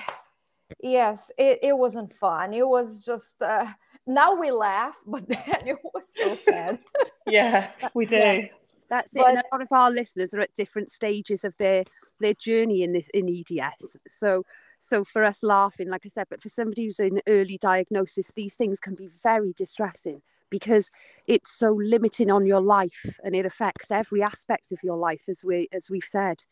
yes, 0.80 1.30
it, 1.38 1.58
it 1.62 1.76
wasn't 1.76 2.10
fun. 2.12 2.54
It 2.54 2.66
was 2.66 3.04
just. 3.04 3.42
Uh, 3.42 3.66
now 4.06 4.34
we 4.34 4.50
laugh, 4.50 4.96
but 5.06 5.28
then 5.28 5.66
it 5.66 5.78
was 5.94 6.12
so 6.14 6.34
sad. 6.34 6.78
Yeah, 7.26 7.70
we 7.94 8.06
do. 8.06 8.16
Yeah. 8.16 8.46
That's 8.88 9.14
it. 9.14 9.22
and 9.24 9.38
a 9.38 9.42
lot 9.52 9.62
of 9.62 9.68
our 9.70 9.88
listeners 9.88 10.34
are 10.34 10.40
at 10.40 10.52
different 10.54 10.90
stages 10.90 11.44
of 11.44 11.56
their 11.58 11.84
their 12.18 12.34
journey 12.34 12.82
in 12.82 12.92
this 12.92 13.08
in 13.14 13.28
EDS. 13.28 13.96
So 14.08 14.44
so 14.80 15.04
for 15.04 15.22
us 15.22 15.42
laughing, 15.42 15.90
like 15.90 16.06
I 16.06 16.08
said, 16.08 16.26
but 16.30 16.42
for 16.42 16.48
somebody 16.48 16.84
who's 16.84 16.98
in 16.98 17.20
early 17.28 17.58
diagnosis, 17.58 18.32
these 18.34 18.56
things 18.56 18.80
can 18.80 18.94
be 18.94 19.08
very 19.22 19.52
distressing 19.52 20.22
because 20.48 20.90
it's 21.28 21.52
so 21.52 21.70
limiting 21.70 22.30
on 22.30 22.46
your 22.46 22.60
life 22.62 23.20
and 23.22 23.34
it 23.34 23.46
affects 23.46 23.90
every 23.90 24.22
aspect 24.22 24.72
of 24.72 24.82
your 24.82 24.96
life 24.96 25.28
as 25.28 25.44
we 25.44 25.68
as 25.70 25.90
we've 25.90 26.02
said. 26.02 26.44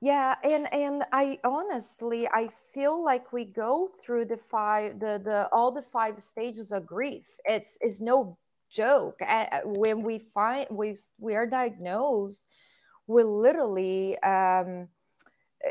Yeah, 0.00 0.36
and 0.42 0.72
and 0.72 1.04
I 1.12 1.38
honestly 1.44 2.28
I 2.32 2.48
feel 2.48 3.04
like 3.04 3.32
we 3.32 3.44
go 3.44 3.90
through 4.00 4.26
the 4.26 4.36
five 4.36 4.98
the 4.98 5.20
the 5.22 5.48
all 5.52 5.72
the 5.72 5.82
five 5.82 6.22
stages 6.22 6.72
of 6.72 6.86
grief. 6.86 7.26
It's 7.44 7.76
it's 7.80 8.00
no 8.00 8.38
joke. 8.70 9.20
When 9.64 10.02
we 10.02 10.18
find 10.18 10.66
we 10.70 10.96
we 11.18 11.34
are 11.34 11.46
diagnosed, 11.46 12.46
we 13.06 13.22
literally 13.24 14.18
um 14.22 14.88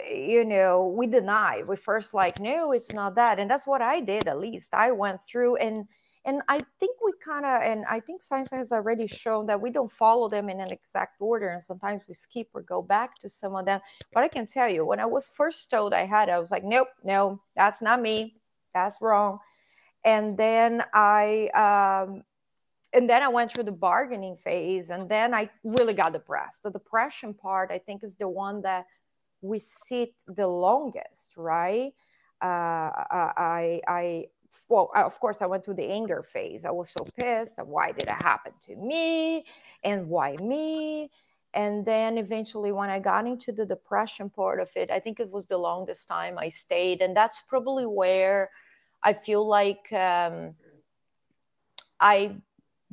you 0.10 0.46
know 0.46 0.88
we 0.88 1.06
deny 1.06 1.62
we 1.68 1.76
first 1.76 2.14
like 2.14 2.40
no 2.40 2.72
it's 2.72 2.94
not 2.94 3.16
that 3.16 3.40
and 3.40 3.50
that's 3.50 3.68
what 3.68 3.82
i 3.82 4.00
did 4.00 4.28
at 4.28 4.40
least. 4.40 4.74
I 4.74 4.92
went 4.92 5.22
through 5.22 5.58
and 5.58 5.86
and 6.24 6.42
i 6.48 6.62
think 6.80 6.96
we 7.04 7.12
kind 7.24 7.46
of 7.46 7.62
and 7.62 7.84
i 7.90 8.00
think 8.00 8.22
science 8.22 8.52
has 8.52 8.72
already 8.72 9.08
shown 9.08 9.46
that 9.48 9.60
we 9.60 9.70
don't 9.70 9.92
follow 9.92 10.30
them 10.30 10.50
in 10.50 10.60
an 10.62 10.72
exact 10.72 11.20
order 11.20 11.50
and 11.50 11.62
sometimes 11.62 12.06
we 12.08 12.14
skip 12.14 12.48
or 12.54 12.62
go 12.62 12.82
back 12.82 13.16
to 13.20 13.28
some 13.28 13.56
of 13.56 13.66
them. 13.66 13.82
But 14.14 14.24
i 14.24 14.28
can 14.28 14.46
tell 14.46 14.70
you 14.70 14.86
when 14.86 15.00
i 15.00 15.06
was 15.06 15.30
first 15.30 15.70
told 15.70 15.94
i 15.94 16.06
had 16.06 16.30
i 16.30 16.40
was 16.40 16.52
like 16.52 16.64
nope 16.64 16.88
no 17.04 17.42
that's 17.56 17.82
not 17.82 18.02
me. 18.02 18.36
That's 18.74 19.02
wrong. 19.02 19.40
And 20.06 20.38
then 20.38 20.84
i 20.94 21.50
um 21.50 22.24
and 22.94 23.10
then 23.10 23.24
i 23.24 23.28
went 23.28 23.52
through 23.52 23.64
the 23.64 23.72
bargaining 23.72 24.38
phase 24.38 24.90
and 24.90 25.10
then 25.10 25.34
i 25.34 25.50
really 25.66 25.94
got 25.94 26.14
depressed. 26.14 26.64
The 26.64 26.72
depression 26.72 27.34
part 27.34 27.72
i 27.72 27.78
think 27.78 28.04
is 28.06 28.16
the 28.16 28.30
one 28.30 28.62
that 28.62 28.86
we 29.42 29.60
sit 29.60 30.14
the 30.28 30.48
longest, 30.48 31.36
right? 31.38 31.94
Uh, 32.42 32.90
I, 33.38 33.82
I, 33.88 34.26
well, 34.70 34.92
of 34.96 35.20
course, 35.20 35.42
I 35.42 35.46
went 35.46 35.66
through 35.66 35.76
the 35.76 35.90
anger 35.90 36.24
phase. 36.24 36.66
I 36.66 36.72
was 36.72 36.90
so 36.90 37.06
pissed. 37.18 37.60
Why 37.64 37.92
did 37.92 38.04
it 38.04 38.10
happen 38.10 38.54
to 38.62 38.76
me? 38.76 39.46
And 39.84 40.08
why 40.10 40.36
me? 40.38 41.12
And 41.54 41.86
then 41.86 42.18
eventually, 42.18 42.72
when 42.72 42.90
I 42.90 43.00
got 43.00 43.28
into 43.28 43.52
the 43.52 43.66
depression 43.66 44.30
part 44.30 44.60
of 44.60 44.72
it, 44.76 44.90
I 44.90 45.00
think 45.00 45.20
it 45.20 45.30
was 45.30 45.48
the 45.48 45.58
longest 45.58 46.08
time 46.08 46.38
I 46.38 46.50
stayed. 46.50 47.02
And 47.02 47.16
that's 47.16 47.42
probably 47.42 47.86
where 47.86 48.50
I 49.04 49.14
feel 49.14 49.46
like 49.46 49.92
um, 49.92 50.56
I 52.00 52.38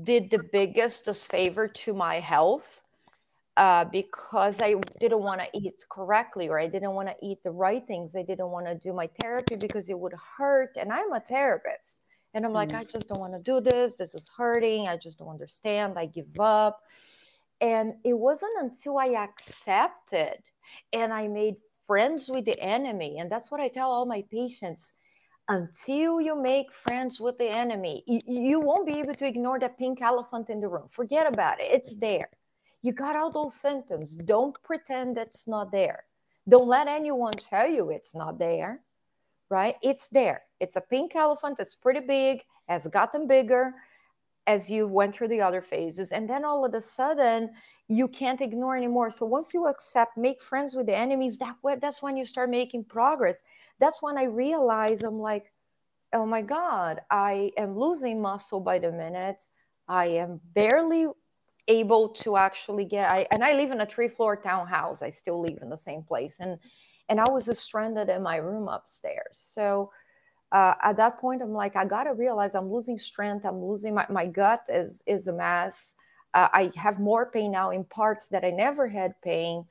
did 0.02 0.30
the 0.30 0.40
biggest 0.52 1.04
disfavor 1.04 1.68
to 1.68 1.94
my 1.94 2.20
health 2.20 2.82
uh, 3.58 3.84
because 3.86 4.62
I 4.62 4.76
didn't 5.00 5.18
want 5.20 5.40
to 5.40 5.48
eat 5.52 5.74
correctly 5.90 6.48
or 6.48 6.60
I 6.60 6.68
didn't 6.68 6.92
want 6.94 7.08
to 7.08 7.16
eat 7.20 7.42
the 7.42 7.50
right 7.50 7.84
things. 7.86 8.14
I 8.14 8.22
didn't 8.22 8.50
want 8.50 8.66
to 8.66 8.76
do 8.76 8.92
my 8.92 9.10
therapy 9.20 9.56
because 9.56 9.90
it 9.90 9.98
would 9.98 10.14
hurt. 10.38 10.76
And 10.80 10.92
I'm 10.92 11.12
a 11.12 11.20
therapist. 11.20 11.98
And 12.34 12.46
I'm 12.46 12.52
like, 12.52 12.70
Mm. 12.70 12.78
I 12.78 12.84
just 12.84 13.08
don't 13.08 13.18
want 13.18 13.32
to 13.34 13.40
do 13.40 13.60
this. 13.60 13.96
This 13.96 14.14
is 14.14 14.30
hurting. 14.36 14.86
I 14.86 14.96
just 14.96 15.18
don't 15.18 15.28
understand. 15.28 15.98
I 15.98 16.06
give 16.06 16.38
up. 16.38 16.82
And 17.60 17.94
it 18.04 18.16
wasn't 18.16 18.52
until 18.60 18.98
I 18.98 19.08
accepted 19.08 20.38
and 20.92 21.12
I 21.12 21.26
made 21.26 21.56
friends 21.86 22.28
with 22.28 22.44
the 22.44 22.60
enemy. 22.60 23.18
And 23.18 23.30
that's 23.30 23.50
what 23.50 23.60
I 23.60 23.68
tell 23.68 23.90
all 23.90 24.06
my 24.06 24.22
patients. 24.30 24.94
Until 25.48 26.20
you 26.20 26.40
make 26.40 26.72
friends 26.72 27.20
with 27.20 27.38
the 27.38 27.48
enemy, 27.50 28.04
you, 28.06 28.20
you 28.26 28.60
won't 28.60 28.86
be 28.86 29.00
able 29.00 29.14
to 29.14 29.26
ignore 29.26 29.58
the 29.58 29.70
pink 29.70 30.02
elephant 30.02 30.50
in 30.50 30.60
the 30.60 30.68
room. 30.68 30.88
Forget 30.90 31.26
about 31.26 31.58
it. 31.58 31.70
It's 31.72 31.96
there 31.96 32.28
you 32.82 32.92
got 32.92 33.16
all 33.16 33.30
those 33.30 33.54
symptoms. 33.54 34.16
Don't 34.16 34.56
pretend 34.62 35.18
it's 35.18 35.48
not 35.48 35.72
there. 35.72 36.04
Don't 36.48 36.68
let 36.68 36.88
anyone 36.88 37.32
tell 37.32 37.68
you 37.68 37.90
it's 37.90 38.14
not 38.14 38.38
there, 38.38 38.80
right? 39.50 39.76
It's 39.82 40.08
there. 40.08 40.42
It's 40.60 40.76
a 40.76 40.80
pink 40.80 41.14
elephant. 41.14 41.60
It's 41.60 41.74
pretty 41.74 42.00
big, 42.00 42.44
has 42.68 42.86
gotten 42.86 43.26
bigger 43.26 43.74
as 44.46 44.70
you 44.70 44.88
went 44.88 45.14
through 45.14 45.28
the 45.28 45.42
other 45.42 45.60
phases. 45.60 46.10
And 46.10 46.28
then 46.28 46.42
all 46.42 46.64
of 46.64 46.72
a 46.72 46.80
sudden, 46.80 47.50
you 47.88 48.08
can't 48.08 48.40
ignore 48.40 48.76
anymore. 48.76 49.10
So 49.10 49.26
once 49.26 49.52
you 49.52 49.66
accept, 49.66 50.16
make 50.16 50.40
friends 50.40 50.74
with 50.74 50.86
the 50.86 50.96
enemies, 50.96 51.36
that 51.38 51.56
way, 51.62 51.76
that's 51.78 52.02
when 52.02 52.16
you 52.16 52.24
start 52.24 52.48
making 52.48 52.84
progress. 52.84 53.44
That's 53.78 54.02
when 54.02 54.16
I 54.16 54.24
realize 54.24 55.02
I'm 55.02 55.20
like, 55.20 55.52
oh 56.14 56.24
my 56.24 56.40
God, 56.40 57.00
I 57.10 57.52
am 57.58 57.78
losing 57.78 58.22
muscle 58.22 58.60
by 58.60 58.78
the 58.78 58.90
minute. 58.90 59.46
I 59.86 60.06
am 60.06 60.40
barely 60.54 61.08
able 61.68 62.08
to 62.08 62.36
actually 62.36 62.84
get 62.84 63.10
I 63.10 63.26
and 63.30 63.44
I 63.44 63.52
live 63.52 63.70
in 63.70 63.80
a 63.80 63.86
three 63.86 64.08
floor 64.08 64.36
townhouse. 64.36 65.02
I 65.02 65.10
still 65.10 65.40
live 65.40 65.58
in 65.62 65.68
the 65.68 65.76
same 65.76 66.02
place 66.02 66.40
and 66.40 66.58
and 67.08 67.20
I 67.20 67.30
was 67.30 67.56
stranded 67.58 68.08
in 68.08 68.22
my 68.22 68.36
room 68.36 68.68
upstairs. 68.68 69.38
So 69.38 69.90
uh, 70.50 70.74
at 70.82 70.96
that 70.96 71.18
point, 71.18 71.42
I'm 71.42 71.52
like, 71.52 71.76
I 71.76 71.84
gotta 71.84 72.14
realize 72.14 72.54
I'm 72.54 72.72
losing 72.72 72.98
strength. 72.98 73.44
I'm 73.44 73.62
losing 73.62 73.94
my, 73.94 74.06
my 74.08 74.26
gut 74.26 74.66
is 74.70 75.02
is 75.06 75.28
a 75.28 75.32
mess. 75.32 75.94
Uh, 76.34 76.48
I 76.52 76.72
have 76.76 76.98
more 76.98 77.30
pain 77.30 77.52
now 77.52 77.70
in 77.70 77.84
parts 77.84 78.28
that 78.28 78.44
I 78.44 78.50
never 78.50 78.88
had 78.88 79.20
pain. 79.22 79.64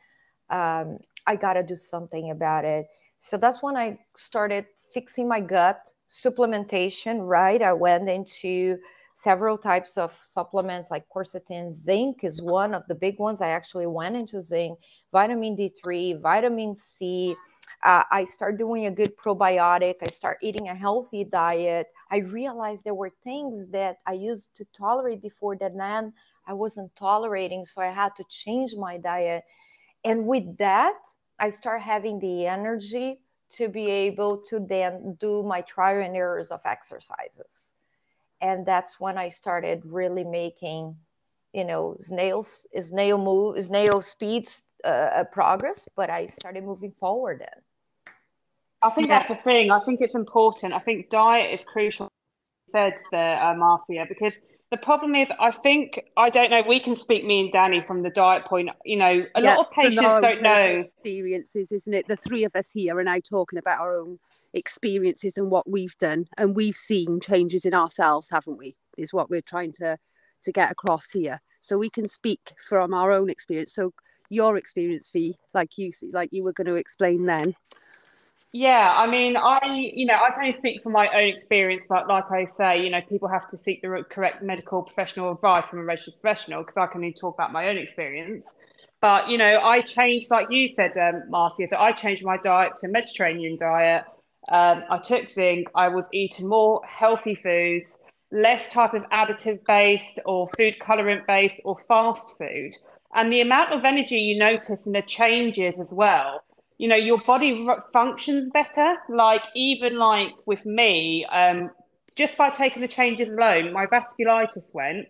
Um, 0.50 1.00
I 1.26 1.36
gotta 1.36 1.64
do 1.64 1.76
something 1.76 2.30
about 2.32 2.64
it. 2.64 2.88
So 3.18 3.38
that's 3.38 3.64
when 3.64 3.76
I 3.76 4.00
started 4.16 4.66
fixing 4.94 5.28
my 5.28 5.42
gut 5.42 5.92
supplementation. 6.08 7.28
Right, 7.28 7.62
I 7.62 7.74
went 7.74 8.08
into 8.08 8.78
several 9.18 9.58
types 9.58 9.98
of 9.98 10.16
supplements 10.22 10.92
like 10.92 11.04
quercetin. 11.10 11.72
Zinc 11.72 12.24
is 12.24 12.40
one 12.40 12.76
of 12.76 12.84
the 12.88 12.94
big 12.94 13.18
ones. 13.18 13.42
I 13.42 13.50
actually 13.50 13.88
went 13.88 14.16
into 14.16 14.40
zinc 14.40 14.78
vitamin 15.12 15.58
d3 15.58 16.22
vitamin 16.22 16.76
c. 16.76 17.36
Uh, 17.84 18.04
i 18.12 18.24
start 18.24 18.60
doing 18.60 18.86
a 18.86 18.92
good 18.92 19.18
probiotic. 19.18 19.96
I 20.04 20.10
start 20.10 20.38
eating 20.44 20.68
a 20.70 20.76
healthy 20.76 21.24
diet. 21.24 21.88
I 22.12 22.18
realized 22.18 22.84
there 22.84 22.94
were 22.94 23.12
things 23.24 23.68
that 23.70 23.98
i 24.06 24.14
used 24.14 24.56
to 24.58 24.66
tolerate 24.66 25.24
before 25.24 25.56
that 25.58 25.76
then 25.76 26.14
i 26.46 26.54
wasn't 26.54 26.96
tolerating 26.96 27.66
so 27.66 27.82
i 27.82 27.88
had 27.88 28.16
to 28.18 28.24
change 28.30 28.76
my 28.76 28.98
diet. 28.98 29.44
And 30.04 30.28
with 30.28 30.58
that 30.58 31.00
i 31.40 31.50
start 31.50 31.82
having 31.82 32.20
the 32.20 32.46
energy 32.46 33.22
to 33.50 33.68
be 33.68 33.90
able 33.90 34.38
to 34.50 34.60
then 34.60 35.18
do 35.20 35.42
my 35.42 35.62
trial 35.62 36.04
and 36.04 36.16
errors 36.16 36.52
of 36.52 36.62
exercises 36.66 37.77
and 38.42 38.66
that's 38.66 39.00
when 39.00 39.18
I 39.18 39.30
started 39.30 39.84
really 39.86 40.24
making, 40.24 40.96
you 41.54 41.66
know, 41.66 41.98
snails 42.00 42.68
snail 42.80 43.18
move 43.18 43.64
snail 43.64 44.02
speeds 44.02 44.64
uh, 44.84 45.24
progress. 45.32 45.88
But 45.96 46.10
I 46.10 46.26
started 46.26 46.64
moving 46.64 46.92
forward 46.92 47.40
then. 47.40 47.62
I 48.82 48.90
think 48.92 49.08
that's 49.08 49.28
the 49.28 49.36
thing. 49.36 49.72
I 49.72 49.80
think 49.80 50.02
it's 50.02 50.16
important. 50.16 50.74
I 50.74 50.80
think 50.80 51.10
diet 51.10 51.54
is 51.54 51.66
crucial. 51.66 52.08
Said 52.70 52.96
there, 53.12 53.42
uh, 53.42 53.56
Marcia, 53.56 54.06
because 54.10 54.36
the 54.72 54.78
problem 54.78 55.16
is, 55.16 55.30
I 55.40 55.52
think 55.52 56.02
I 56.18 56.30
don't 56.30 56.52
know. 56.52 56.62
We 56.68 56.82
can 56.82 56.98
speak 56.98 57.24
me 57.24 57.40
and 57.40 57.52
Danny 57.52 57.80
from 57.80 58.04
the 58.04 58.10
diet 58.10 58.44
point. 58.44 58.70
You 58.84 58.98
know, 58.98 59.26
a 59.36 59.42
Yeah, 59.42 59.56
lot 59.56 59.68
of 59.68 59.72
patients 59.72 60.02
don't 60.22 60.42
know. 60.42 60.84
experiences, 60.98 61.72
isn't 61.72 61.94
it? 61.94 62.08
The 62.10 62.18
three 62.18 62.44
of 62.44 62.56
us 62.56 62.72
here 62.74 62.98
are 62.98 63.04
now 63.06 63.20
talking 63.20 63.58
about 63.58 63.80
our 63.80 63.98
own 63.98 64.20
experiences 64.54 65.38
and 65.38 65.50
what 65.52 65.70
we've 65.70 65.98
done, 65.98 66.28
and 66.38 66.56
we've 66.56 66.76
seen 66.76 67.20
changes 67.20 67.66
in 67.66 67.74
ourselves, 67.74 68.30
haven't 68.32 68.58
we? 68.58 68.76
Is 68.98 69.14
what 69.14 69.30
we're 69.30 69.42
trying 69.42 69.74
to 69.74 69.98
to 70.44 70.52
get 70.52 70.72
across 70.72 71.12
here. 71.12 71.42
So 71.60 71.78
we 71.78 71.90
can 71.90 72.08
speak 72.08 72.54
from 72.68 72.94
our 72.94 73.12
own 73.12 73.30
experience. 73.30 73.74
So 73.74 73.94
your 74.30 74.58
experience, 74.58 75.10
Fee, 75.10 75.38
like 75.54 75.78
you 75.78 75.92
like 76.12 76.30
you 76.32 76.44
were 76.44 76.54
going 76.54 76.68
to 76.68 76.76
explain 76.76 77.26
then. 77.26 77.56
Yeah, 78.54 78.94
I 78.96 79.08
mean, 79.08 79.36
I, 79.36 79.60
you 79.94 80.06
know, 80.06 80.16
I 80.16 80.32
can 80.32 80.40
only 80.40 80.54
speak 80.54 80.82
from 80.82 80.94
my 80.94 81.10
own 81.10 81.28
experience, 81.28 81.84
but 81.88 82.08
like 82.08 82.32
I 82.32 82.46
say, 82.46 82.82
you 82.82 82.90
know, 82.90 83.02
people 83.02 83.28
have 83.28 83.50
to 83.50 83.58
seek 83.58 83.82
the 83.82 84.04
correct 84.10 84.42
medical 84.42 84.82
professional 84.82 85.32
advice 85.32 85.68
from 85.68 85.80
a 85.80 85.84
registered 85.84 86.14
professional 86.22 86.64
because 86.64 86.78
I 86.78 86.88
can 86.88 87.02
only 87.02 87.14
talk 87.14 87.36
about 87.36 87.52
my 87.52 87.68
own 87.68 87.78
experience. 87.78 88.56
But, 89.02 89.30
you 89.30 89.38
know, 89.38 89.60
I 89.62 89.82
changed, 89.82 90.32
like 90.32 90.48
you 90.50 90.68
said, 90.70 90.98
um, 90.98 91.30
Marcia, 91.30 91.68
so 91.68 91.78
I 91.78 91.92
changed 91.92 92.26
my 92.26 92.38
diet 92.38 92.78
to 92.78 92.88
Mediterranean 92.88 93.58
diet. 93.58 94.06
Um, 94.50 94.84
I 94.90 94.98
took 95.00 95.30
zinc. 95.30 95.68
I 95.76 95.88
was 95.90 96.08
eating 96.14 96.48
more 96.48 96.82
healthy 96.86 97.36
foods, 97.36 98.02
less 98.32 98.68
type 98.70 98.94
of 98.94 99.04
additive 99.10 99.66
based 99.66 100.20
or 100.26 100.48
food 100.48 100.76
colorant 100.80 101.26
based 101.28 101.60
or 101.64 101.78
fast 101.78 102.38
food. 102.38 102.76
And 103.14 103.32
the 103.32 103.42
amount 103.42 103.72
of 103.72 103.84
energy 103.84 104.20
you 104.20 104.38
notice 104.38 104.86
and 104.86 104.96
the 104.96 105.02
changes 105.02 105.80
as 105.80 105.90
well 105.92 106.44
you 106.78 106.88
know 106.88 106.96
your 106.96 107.20
body 107.20 107.68
functions 107.92 108.50
better 108.52 108.96
like 109.10 109.44
even 109.56 109.98
like 109.98 110.32
with 110.46 110.66
me 110.66 111.26
um 111.26 111.70
just 112.16 112.38
by 112.38 112.50
taking 112.50 112.82
the 112.82 112.88
changes 112.88 113.30
alone 113.30 113.74
my 113.74 113.86
vasculitis 113.88 114.74
went 114.74 115.08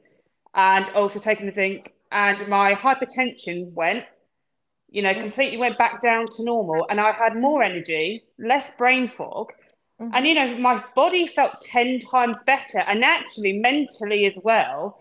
and 0.55 0.89
also 0.95 1.19
taking 1.19 1.45
the 1.45 1.51
zinc 1.51 1.93
and 2.11 2.47
my 2.47 2.73
hypertension 2.73 3.71
went 3.73 4.05
you 4.89 5.01
know 5.01 5.13
completely 5.13 5.57
went 5.57 5.77
back 5.77 6.01
down 6.01 6.27
to 6.29 6.43
normal 6.43 6.85
and 6.89 6.99
i 6.99 7.11
had 7.11 7.35
more 7.35 7.61
energy 7.61 8.23
less 8.39 8.71
brain 8.77 9.07
fog 9.07 9.51
Mhm. 9.99 10.11
and 10.13 10.27
you 10.27 10.33
know 10.33 10.57
my 10.57 10.81
body 10.95 11.27
felt 11.27 11.59
10 11.61 11.99
times 11.99 12.41
better 12.45 12.79
and 12.79 13.03
actually 13.03 13.53
mentally 13.59 14.25
as 14.25 14.33
well 14.43 14.97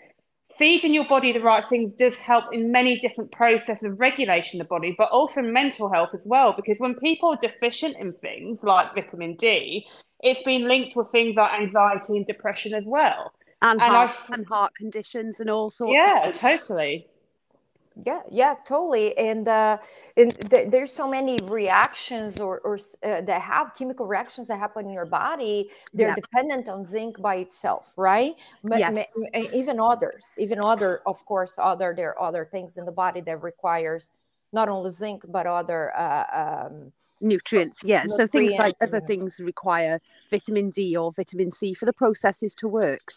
feeding 0.58 0.94
your 0.94 1.06
body 1.06 1.32
the 1.32 1.40
right 1.40 1.64
things 1.66 1.94
does 1.94 2.14
help 2.16 2.44
in 2.52 2.72
many 2.72 2.98
different 2.98 3.30
processes 3.30 3.84
of 3.92 4.00
regulation 4.00 4.60
of 4.60 4.66
the 4.66 4.68
body, 4.70 4.94
but 4.96 5.10
also 5.10 5.42
mental 5.42 5.92
health 5.92 6.10
as 6.14 6.22
well. 6.24 6.54
Because 6.56 6.78
when 6.78 6.94
people 6.94 7.30
are 7.30 7.36
deficient 7.36 7.96
in 7.98 8.12
things 8.14 8.62
like 8.62 8.94
vitamin 8.94 9.34
D, 9.36 9.86
it's 10.20 10.42
been 10.42 10.66
linked 10.66 10.96
with 10.96 11.10
things 11.10 11.36
like 11.36 11.52
anxiety 11.60 12.16
and 12.16 12.26
depression 12.26 12.72
as 12.72 12.84
well. 12.86 13.32
And, 13.62 13.80
And 13.80 13.92
heart, 13.92 14.12
and 14.32 14.46
heart 14.46 14.74
conditions 14.74 15.40
and 15.40 15.50
all 15.50 15.70
sorts 15.70 16.00
Yeah, 16.00 16.26
of 16.26 16.36
things. 16.36 16.38
totally. 16.38 17.06
Yeah 18.04 18.20
yeah 18.30 18.54
totally 18.66 19.16
and 19.16 19.48
uh 19.48 19.78
and 20.18 20.38
th- 20.50 20.70
there's 20.70 20.92
so 20.92 21.08
many 21.08 21.38
reactions 21.44 22.40
or 22.40 22.60
or 22.60 22.74
uh, 23.02 23.22
that 23.22 23.40
have 23.40 23.74
chemical 23.74 24.06
reactions 24.06 24.48
that 24.48 24.58
happen 24.58 24.84
in 24.86 24.92
your 24.92 25.06
body 25.06 25.70
they're 25.94 26.08
Yeah. 26.08 26.14
dependent 26.14 26.68
on 26.68 26.84
zinc 26.84 27.20
by 27.22 27.36
itself 27.36 27.94
right 27.96 28.34
Yes. 28.64 29.12
ma- 29.22 29.40
even 29.54 29.80
others 29.80 30.34
even 30.38 30.60
other 30.60 31.00
of 31.06 31.24
course 31.24 31.54
other 31.58 31.94
there 31.96 32.10
are 32.18 32.28
other 32.28 32.44
things 32.44 32.76
in 32.76 32.84
the 32.84 32.92
body 32.92 33.22
that 33.22 33.42
requires 33.42 34.12
not 34.52 34.68
only 34.68 34.90
zinc 34.90 35.24
but 35.28 35.46
other 35.46 35.96
uh, 35.96 36.26
um 36.68 36.92
nutrients 37.22 37.82
yeah 37.82 38.04
so 38.04 38.26
things 38.26 38.58
like 38.58 38.74
other 38.82 39.00
things 39.00 39.40
require 39.40 39.98
vitamin 40.30 40.68
d 40.68 40.94
or 40.94 41.10
vitamin 41.12 41.50
c 41.50 41.72
for 41.72 41.86
the 41.86 41.92
processes 41.94 42.54
to 42.54 42.68
work 42.68 43.12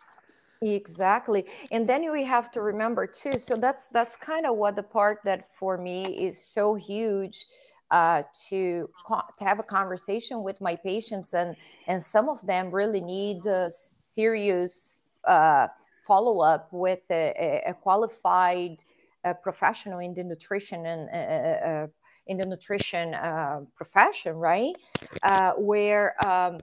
Exactly. 0.62 1.46
And 1.72 1.88
then 1.88 2.12
we 2.12 2.24
have 2.26 2.52
to 2.52 2.62
remember 2.62 3.08
too. 3.08 3.38
So 3.38 3.56
that's 3.56 3.88
that's 3.90 4.18
kind 4.18 4.46
of 4.46 4.58
what 4.58 4.76
the 4.76 4.84
part 4.84 5.20
that 5.24 5.54
for 5.56 5.78
me 5.78 6.26
is 6.28 6.38
so 6.38 6.76
huge 6.76 7.46
uh, 7.92 8.24
to 8.50 8.90
co- 9.06 9.24
to 9.38 9.44
have 9.46 9.60
a 9.60 9.64
conversation 9.64 10.44
with 10.44 10.60
my 10.60 10.76
patients 10.76 11.34
and 11.34 11.56
and 11.88 12.02
some 12.04 12.28
of 12.28 12.46
them 12.46 12.72
really 12.72 13.00
need 13.00 13.44
serious 13.70 15.22
uh, 15.26 15.68
follow 16.02 16.40
up 16.40 16.68
with 16.74 17.04
a, 17.10 17.62
a- 17.66 17.74
qualified 17.74 18.84
uh, 19.24 19.34
professional 19.36 20.00
in 20.00 20.14
the 20.14 20.24
nutrition 20.24 20.86
and 20.86 21.10
uh, 21.10 21.88
in 22.28 22.38
the 22.38 22.46
nutrition 22.46 23.14
uh, 23.14 23.62
profession, 23.76 24.36
right? 24.36 24.76
Uh, 25.24 25.54
where 25.54 26.16
um, 26.26 26.60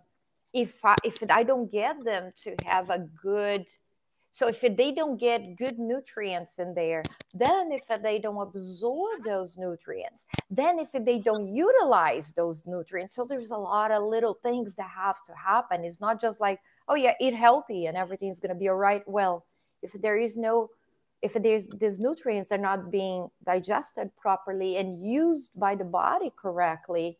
if 0.52 0.84
I, 0.84 0.94
if 1.04 1.18
I 1.30 1.42
don't 1.42 1.70
get 1.70 2.04
them 2.04 2.32
to 2.44 2.56
have 2.64 2.90
a 2.90 3.00
good 3.22 3.68
so 4.36 4.48
if 4.48 4.60
they 4.60 4.92
don't 4.92 5.18
get 5.18 5.56
good 5.56 5.78
nutrients 5.78 6.58
in 6.58 6.74
there 6.74 7.02
then 7.32 7.72
if 7.72 7.86
they 8.02 8.18
don't 8.18 8.42
absorb 8.48 9.24
those 9.24 9.56
nutrients 9.56 10.26
then 10.50 10.78
if 10.78 10.92
they 10.92 11.18
don't 11.18 11.48
utilize 11.54 12.32
those 12.32 12.66
nutrients 12.66 13.14
so 13.14 13.24
there's 13.24 13.50
a 13.50 13.56
lot 13.56 13.90
of 13.90 14.02
little 14.02 14.34
things 14.34 14.74
that 14.74 14.90
have 14.90 15.24
to 15.24 15.32
happen. 15.34 15.84
It's 15.84 16.02
not 16.02 16.20
just 16.20 16.38
like 16.38 16.60
oh 16.86 16.96
yeah 16.96 17.14
eat 17.18 17.34
healthy 17.34 17.86
and 17.86 17.96
everything's 17.96 18.38
to 18.40 18.54
be 18.54 18.68
all 18.68 18.76
right 18.76 19.02
well 19.06 19.46
if 19.82 19.92
there 19.94 20.18
is 20.18 20.36
no 20.36 20.68
if 21.22 21.32
there's 21.32 21.68
these 21.80 21.98
nutrients 21.98 22.52
are 22.52 22.58
not 22.58 22.90
being 22.90 23.28
digested 23.46 24.10
properly 24.16 24.76
and 24.76 25.02
used 25.02 25.58
by 25.58 25.74
the 25.74 25.84
body 26.02 26.30
correctly 26.36 27.18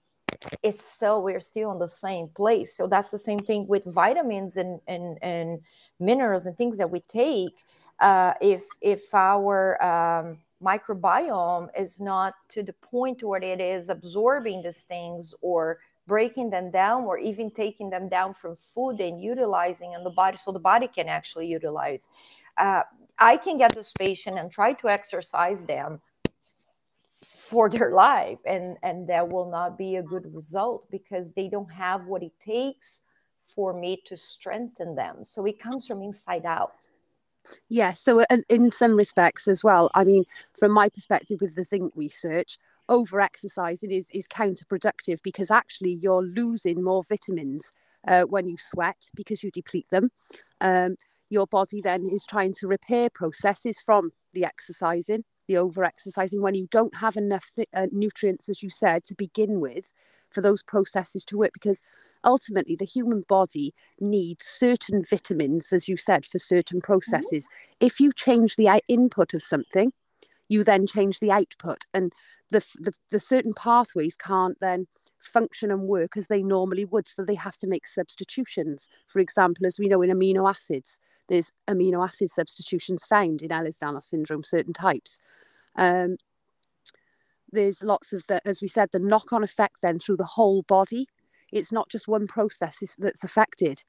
it's 0.62 0.84
so 0.84 1.20
we're 1.20 1.40
still 1.40 1.70
on 1.70 1.78
the 1.78 1.88
same 1.88 2.28
place. 2.28 2.74
So 2.74 2.86
that's 2.86 3.10
the 3.10 3.18
same 3.18 3.38
thing 3.38 3.66
with 3.66 3.84
vitamins 3.84 4.56
and 4.56 4.80
and, 4.86 5.18
and 5.22 5.60
minerals 6.00 6.46
and 6.46 6.56
things 6.56 6.78
that 6.78 6.90
we 6.90 7.00
take. 7.00 7.64
Uh, 8.00 8.34
if 8.40 8.62
if 8.80 9.14
our 9.14 9.82
um, 9.82 10.38
microbiome 10.62 11.68
is 11.78 12.00
not 12.00 12.34
to 12.48 12.62
the 12.62 12.72
point 12.74 13.22
where 13.22 13.42
it 13.42 13.60
is 13.60 13.88
absorbing 13.88 14.62
these 14.62 14.82
things 14.82 15.34
or 15.42 15.78
breaking 16.06 16.50
them 16.50 16.70
down 16.70 17.04
or 17.04 17.18
even 17.18 17.50
taking 17.50 17.90
them 17.90 18.08
down 18.08 18.32
from 18.32 18.54
food 18.54 19.00
and 19.00 19.20
utilizing 19.20 19.92
in 19.92 20.04
the 20.04 20.10
body 20.10 20.36
so 20.36 20.52
the 20.52 20.58
body 20.58 20.88
can 20.88 21.08
actually 21.08 21.46
utilize. 21.46 22.08
Uh, 22.56 22.82
i 23.18 23.36
can 23.36 23.56
get 23.56 23.74
this 23.74 23.92
patient 23.92 24.38
and 24.38 24.50
try 24.50 24.72
to 24.72 24.88
exercise 24.88 25.64
them 25.64 26.00
for 27.48 27.70
their 27.70 27.92
life 27.92 28.40
and 28.44 28.76
and 28.82 29.08
that 29.08 29.28
will 29.28 29.50
not 29.50 29.78
be 29.78 29.96
a 29.96 30.02
good 30.02 30.34
result 30.34 30.86
because 30.90 31.32
they 31.32 31.48
don't 31.48 31.72
have 31.72 32.06
what 32.06 32.22
it 32.22 32.38
takes 32.40 33.02
for 33.54 33.72
me 33.72 34.02
to 34.04 34.16
strengthen 34.16 34.96
them. 34.96 35.22
So 35.22 35.44
it 35.46 35.58
comes 35.60 35.86
from 35.86 36.02
inside 36.02 36.44
out. 36.44 36.90
Yeah 37.68 37.92
so 37.92 38.22
uh, 38.22 38.38
in 38.48 38.72
some 38.72 38.96
respects 38.96 39.46
as 39.46 39.62
well 39.62 39.88
i 39.94 40.02
mean 40.02 40.24
from 40.58 40.72
my 40.72 40.88
perspective 40.88 41.40
with 41.40 41.54
the 41.54 41.62
zinc 41.62 41.92
research 41.94 42.58
over 42.88 43.20
exercising 43.20 43.92
is 43.92 44.08
is 44.10 44.26
counterproductive 44.26 45.20
because 45.22 45.50
actually 45.50 45.92
you're 45.92 46.22
losing 46.22 46.82
more 46.82 47.04
vitamins 47.04 47.72
uh, 48.06 48.22
when 48.22 48.48
you 48.48 48.56
sweat 48.56 49.10
because 49.14 49.42
you 49.42 49.50
deplete 49.50 49.88
them. 49.90 50.10
Um, 50.60 50.96
your 51.28 51.46
body 51.46 51.80
then 51.80 52.06
is 52.06 52.24
trying 52.24 52.54
to 52.54 52.68
repair 52.68 53.10
processes 53.10 53.80
from 53.80 54.12
the 54.32 54.44
exercising 54.44 55.24
the 55.46 55.56
over 55.56 55.84
exercising 55.84 56.42
when 56.42 56.54
you 56.54 56.66
don't 56.70 56.96
have 56.96 57.16
enough 57.16 57.50
th- 57.54 57.68
uh, 57.74 57.86
nutrients 57.92 58.48
as 58.48 58.62
you 58.62 58.70
said 58.70 59.04
to 59.04 59.14
begin 59.14 59.60
with 59.60 59.92
for 60.30 60.40
those 60.40 60.62
processes 60.62 61.24
to 61.24 61.36
work 61.36 61.52
because 61.52 61.82
ultimately 62.24 62.74
the 62.76 62.84
human 62.84 63.22
body 63.28 63.72
needs 64.00 64.44
certain 64.44 65.04
vitamins 65.08 65.72
as 65.72 65.88
you 65.88 65.96
said 65.96 66.26
for 66.26 66.38
certain 66.38 66.80
processes. 66.80 67.48
If 67.80 68.00
you 68.00 68.12
change 68.12 68.56
the 68.56 68.80
input 68.88 69.34
of 69.34 69.42
something 69.42 69.92
you 70.48 70.64
then 70.64 70.86
change 70.86 71.20
the 71.20 71.30
output 71.30 71.84
and 71.92 72.12
the, 72.50 72.64
the 72.78 72.92
the 73.10 73.20
certain 73.20 73.52
pathways 73.54 74.16
can't 74.16 74.58
then 74.60 74.86
function 75.18 75.70
and 75.70 75.82
work 75.82 76.16
as 76.16 76.28
they 76.28 76.42
normally 76.42 76.84
would 76.84 77.08
so 77.08 77.24
they 77.24 77.34
have 77.34 77.56
to 77.56 77.66
make 77.66 77.86
substitutions. 77.86 78.88
For 79.06 79.18
example 79.18 79.66
as 79.66 79.78
we 79.78 79.88
know 79.88 80.02
in 80.02 80.10
amino 80.10 80.48
acids 80.48 80.98
there's 81.28 81.52
amino 81.68 82.04
acid 82.04 82.30
substitutions 82.30 83.04
found 83.04 83.42
in 83.42 83.50
Ehlers-Danlos 83.50 84.04
syndrome 84.04 84.44
certain 84.44 84.72
types. 84.72 85.18
Um, 85.76 86.16
there's 87.52 87.82
lots 87.82 88.12
of 88.12 88.22
the 88.26 88.40
as 88.46 88.60
we 88.60 88.68
said 88.68 88.88
the 88.92 88.98
knock-on 88.98 89.44
effect 89.44 89.76
then 89.82 89.98
through 89.98 90.16
the 90.16 90.24
whole 90.24 90.62
body. 90.62 91.08
It's 91.52 91.72
not 91.72 91.88
just 91.88 92.08
one 92.08 92.26
process 92.26 92.82
that's 92.98 93.24
affected. 93.24 93.82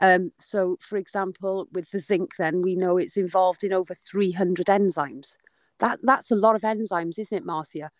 Um, 0.00 0.32
so 0.38 0.78
for 0.80 0.96
example 0.96 1.68
with 1.72 1.90
the 1.90 1.98
zinc 1.98 2.36
then 2.38 2.62
we 2.62 2.74
know 2.74 2.96
it's 2.96 3.16
involved 3.16 3.64
in 3.64 3.72
over 3.72 3.94
300 3.94 4.66
enzymes. 4.66 5.36
That 5.78 6.00
that's 6.02 6.30
a 6.30 6.36
lot 6.36 6.54
of 6.54 6.62
enzymes 6.62 7.18
isn't 7.18 7.36
it 7.36 7.44
marcia? 7.44 7.90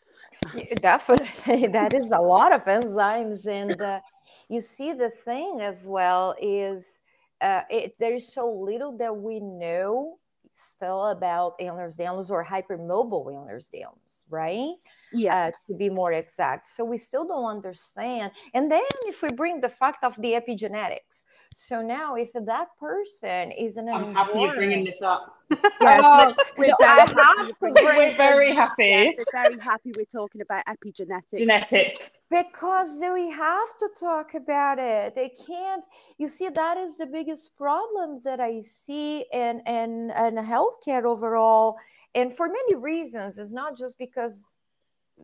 Definitely, 0.76 1.66
that 1.72 1.94
is 1.94 2.10
a 2.10 2.20
lot 2.20 2.54
of 2.54 2.64
enzymes, 2.64 3.46
and 3.46 3.80
uh, 3.80 4.00
you 4.48 4.60
see 4.60 4.92
the 4.92 5.10
thing 5.10 5.60
as 5.60 5.86
well 5.86 6.34
is 6.40 7.02
uh, 7.42 7.62
it, 7.68 7.94
there 7.98 8.14
is 8.14 8.32
so 8.32 8.48
little 8.48 8.96
that 8.98 9.14
we 9.14 9.40
know 9.40 10.18
still 10.52 11.06
about 11.06 11.58
Ehlers-Danlos 11.58 12.30
or 12.30 12.44
hypermobile 12.44 13.26
Ehlers-Danlos, 13.26 14.24
right? 14.28 14.74
Yeah. 15.12 15.36
Uh, 15.36 15.50
to 15.66 15.74
be 15.74 15.88
more 15.88 16.12
exact. 16.12 16.66
So 16.66 16.84
we 16.84 16.98
still 16.98 17.26
don't 17.26 17.46
understand. 17.46 18.32
And 18.54 18.70
then 18.70 18.82
if 19.06 19.22
we 19.22 19.32
bring 19.32 19.60
the 19.60 19.68
fact 19.68 20.04
of 20.04 20.14
the 20.16 20.32
epigenetics, 20.32 21.24
so 21.54 21.82
now 21.82 22.14
if 22.14 22.32
that 22.34 22.68
person 22.78 23.50
is 23.52 23.76
an 23.78 23.88
I'm 23.88 24.14
happy 24.14 24.40
you're 24.40 24.54
bringing 24.54 24.84
this 24.84 25.02
up. 25.02 25.38
Yes, 25.80 26.00
Oh, 26.04 26.16
but 26.36 26.36
we're 26.58 26.68
no, 26.68 26.74
very 26.78 27.00
I 27.00 27.00
happy 27.00 27.14
have 27.16 27.46
you 27.46 27.52
to 27.52 27.58
bring 27.60 27.74
it 27.76 27.82
bring 27.82 27.96
We're 27.96 28.16
very 28.16 28.48
Yes, 28.48 28.56
happy. 28.56 29.14
we're 29.18 29.26
very 29.32 29.58
happy 29.58 29.92
we're 29.96 30.04
talking 30.04 30.40
about 30.40 30.64
epigenetics. 30.66 31.38
Genetics. 31.38 32.10
because 32.30 32.98
we 33.12 33.30
have 33.30 33.76
to 33.78 33.88
talk 33.98 34.34
about 34.34 34.78
it 34.78 35.14
they 35.14 35.28
can't 35.28 35.84
you 36.18 36.28
see 36.28 36.48
that 36.48 36.76
is 36.78 36.96
the 36.96 37.06
biggest 37.06 37.54
problem 37.56 38.20
that 38.24 38.40
i 38.40 38.60
see 38.60 39.24
in 39.32 39.60
in, 39.66 40.10
in 40.24 40.36
healthcare 40.36 41.04
overall 41.04 41.76
and 42.14 42.32
for 42.34 42.46
many 42.48 42.74
reasons 42.74 43.38
it's 43.38 43.52
not 43.52 43.76
just 43.76 43.98
because 43.98 44.58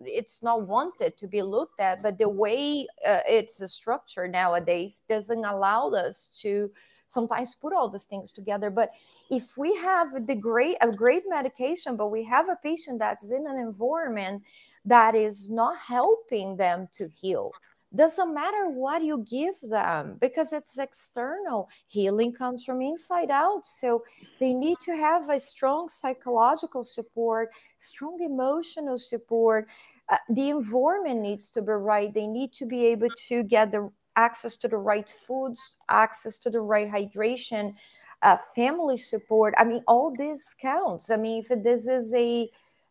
it's 0.05 0.43
not 0.43 0.67
wanted 0.67 1.17
to 1.17 1.27
be 1.27 1.41
looked 1.41 1.81
at 1.81 2.03
but 2.03 2.19
the 2.19 2.29
way 2.29 2.87
uh, 3.07 3.21
it's 3.29 3.57
structured 3.73 4.31
nowadays 4.33 5.03
doesn't 5.09 5.45
allow 5.45 5.89
us 5.91 6.29
to 6.43 6.71
sometimes 7.09 7.57
put 7.57 7.73
all 7.73 7.89
these 7.89 8.07
things 8.07 8.33
together. 8.33 8.71
But 8.71 8.93
if 9.31 9.59
we 9.59 9.75
have 9.77 10.27
the 10.27 10.37
great 10.37 10.77
a 10.81 10.93
great 10.93 11.25
medication 11.27 11.97
but 11.97 12.09
we 12.09 12.25
have 12.25 12.49
a 12.49 12.57
patient 12.63 12.99
that's 12.99 13.31
in 13.31 13.47
an 13.47 13.59
environment 13.59 14.43
that 14.85 15.15
is 15.15 15.51
not 15.51 15.77
helping 15.77 16.57
them 16.57 16.89
to 16.93 17.09
heal 17.09 17.53
doesn't 17.95 18.35
matter 18.35 18.69
what 18.69 19.03
you 19.03 19.25
give 19.29 19.55
them 19.63 20.19
because 20.21 20.53
it's 20.53 20.79
external. 20.79 21.71
Healing 21.87 22.33
comes 22.33 22.65
from 22.65 22.83
inside 22.83 23.31
out. 23.31 23.65
So 23.65 24.05
they 24.39 24.53
need 24.53 24.79
to 24.81 24.95
have 24.95 25.31
a 25.31 25.39
strong 25.39 25.89
psychological 25.89 26.85
support 26.85 27.49
strong 27.79 28.21
emotional 28.23 28.99
support. 28.99 29.69
Uh, 30.11 30.17
the 30.31 30.51
environment 30.51 31.21
needs 31.21 31.51
to 31.51 31.63
be 31.63 31.73
right. 31.73 32.13
They 32.13 32.27
need 32.27 32.53
to 32.55 32.67
be 32.67 32.87
able 32.87 33.09
to 33.29 33.43
get 33.43 33.71
the 33.73 33.91
access 34.19 34.57
to 34.57 34.69
the 34.69 34.77
right 34.77 35.09
foods 35.27 35.79
access 35.89 36.39
to 36.39 36.51
the 36.51 36.61
right 36.61 36.91
hydration 36.91 37.75
uh, 38.23 38.37
family 38.55 38.97
support. 38.97 39.55
I 39.57 39.65
mean 39.65 39.83
all 39.87 40.13
this 40.17 40.55
counts. 40.61 41.11
I 41.11 41.17
mean 41.17 41.45
if 41.49 41.63
this 41.63 41.87
is 41.87 42.13
a 42.15 42.51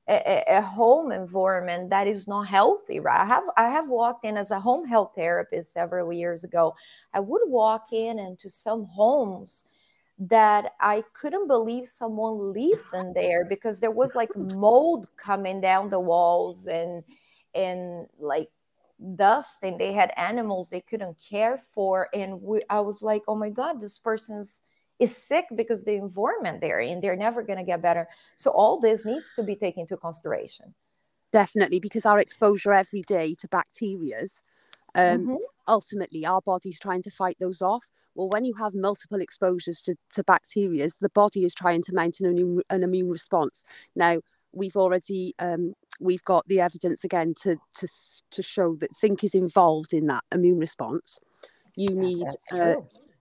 a, 0.09 0.43
a 0.47 0.61
home 0.61 1.11
environment 1.11 1.89
that 1.89 2.07
is 2.07 2.29
not 2.29 2.47
healthy 2.47 3.01
right? 3.01 3.21
I 3.21 3.25
have 3.25 3.43
i 3.57 3.69
have 3.69 3.89
walked 3.89 4.23
in 4.25 4.37
as 4.37 4.51
a 4.51 4.59
home 4.59 4.85
health 4.87 5.11
therapist 5.15 5.73
several 5.73 6.13
years 6.13 6.43
ago. 6.45 6.73
I 7.13 7.19
would 7.19 7.41
walk 7.47 7.91
in 7.91 8.17
into 8.19 8.49
some 8.49 8.85
homes 8.85 9.65
that 10.19 10.71
i 10.79 11.03
couldn't 11.13 11.47
believe 11.47 11.85
someone 11.85 12.51
lived 12.51 12.85
in 12.95 13.13
there 13.13 13.45
because 13.45 13.79
there 13.79 13.91
was 13.91 14.15
like 14.15 14.35
mold 14.35 15.05
coming 15.15 15.61
down 15.61 15.91
the 15.91 15.99
walls 15.99 16.65
and 16.67 17.03
and 17.53 18.07
like 18.19 18.49
dust 19.15 19.63
and 19.63 19.79
they 19.79 19.93
had 19.93 20.11
animals 20.17 20.69
they 20.69 20.81
couldn't 20.81 21.17
care 21.19 21.57
for 21.57 22.09
and 22.13 22.41
we, 22.41 22.61
i 22.69 22.79
was 22.79 23.01
like 23.03 23.21
oh 23.27 23.35
my 23.35 23.49
god 23.49 23.79
this 23.79 23.99
person's 23.99 24.63
is 24.99 25.15
sick 25.15 25.45
because 25.55 25.83
the 25.83 25.93
environment 25.93 26.61
they're 26.61 26.79
in 26.79 26.99
they're 26.99 27.15
never 27.15 27.43
going 27.43 27.59
to 27.59 27.63
get 27.63 27.81
better 27.81 28.07
so 28.35 28.49
all 28.51 28.79
this 28.79 29.05
needs 29.05 29.33
to 29.33 29.43
be 29.43 29.55
taken 29.55 29.81
into 29.81 29.95
consideration 29.97 30.73
Definitely, 31.31 31.79
because 31.79 32.05
our 32.05 32.19
exposure 32.19 32.71
every 32.73 33.01
day 33.01 33.35
to 33.35 33.47
bacterias, 33.49 34.43
um, 34.95 35.27
Mhm. 35.27 35.47
ultimately 35.67 36.25
our 36.25 36.41
body's 36.41 36.79
trying 36.79 37.01
to 37.03 37.11
fight 37.11 37.37
those 37.39 37.61
off. 37.61 37.85
Well, 38.15 38.29
when 38.29 38.45
you 38.45 38.55
have 38.55 38.73
multiple 38.75 39.21
exposures 39.21 39.81
to, 39.83 39.95
to 40.15 40.23
bacterias, 40.23 40.97
the 40.99 41.09
body 41.09 41.43
is 41.45 41.53
trying 41.53 41.83
to 41.83 41.93
mount 41.93 42.19
an 42.21 42.27
immune, 42.27 42.61
an 42.69 42.83
immune 42.83 43.09
response. 43.09 43.63
Now, 43.95 44.19
we've 44.53 44.75
already 44.75 45.33
um, 45.39 45.73
we've 45.99 46.23
got 46.23 46.47
the 46.47 46.59
evidence 46.59 47.03
again 47.03 47.33
to 47.41 47.57
to 47.75 47.87
to 48.31 48.43
show 48.43 48.75
that 48.75 48.95
zinc 48.95 49.23
is 49.23 49.35
involved 49.35 49.93
in 49.93 50.07
that 50.07 50.23
immune 50.33 50.59
response. 50.59 51.19
You 51.75 51.89
Yeah, 51.93 52.01
need 52.01 52.27
uh, 52.53 52.75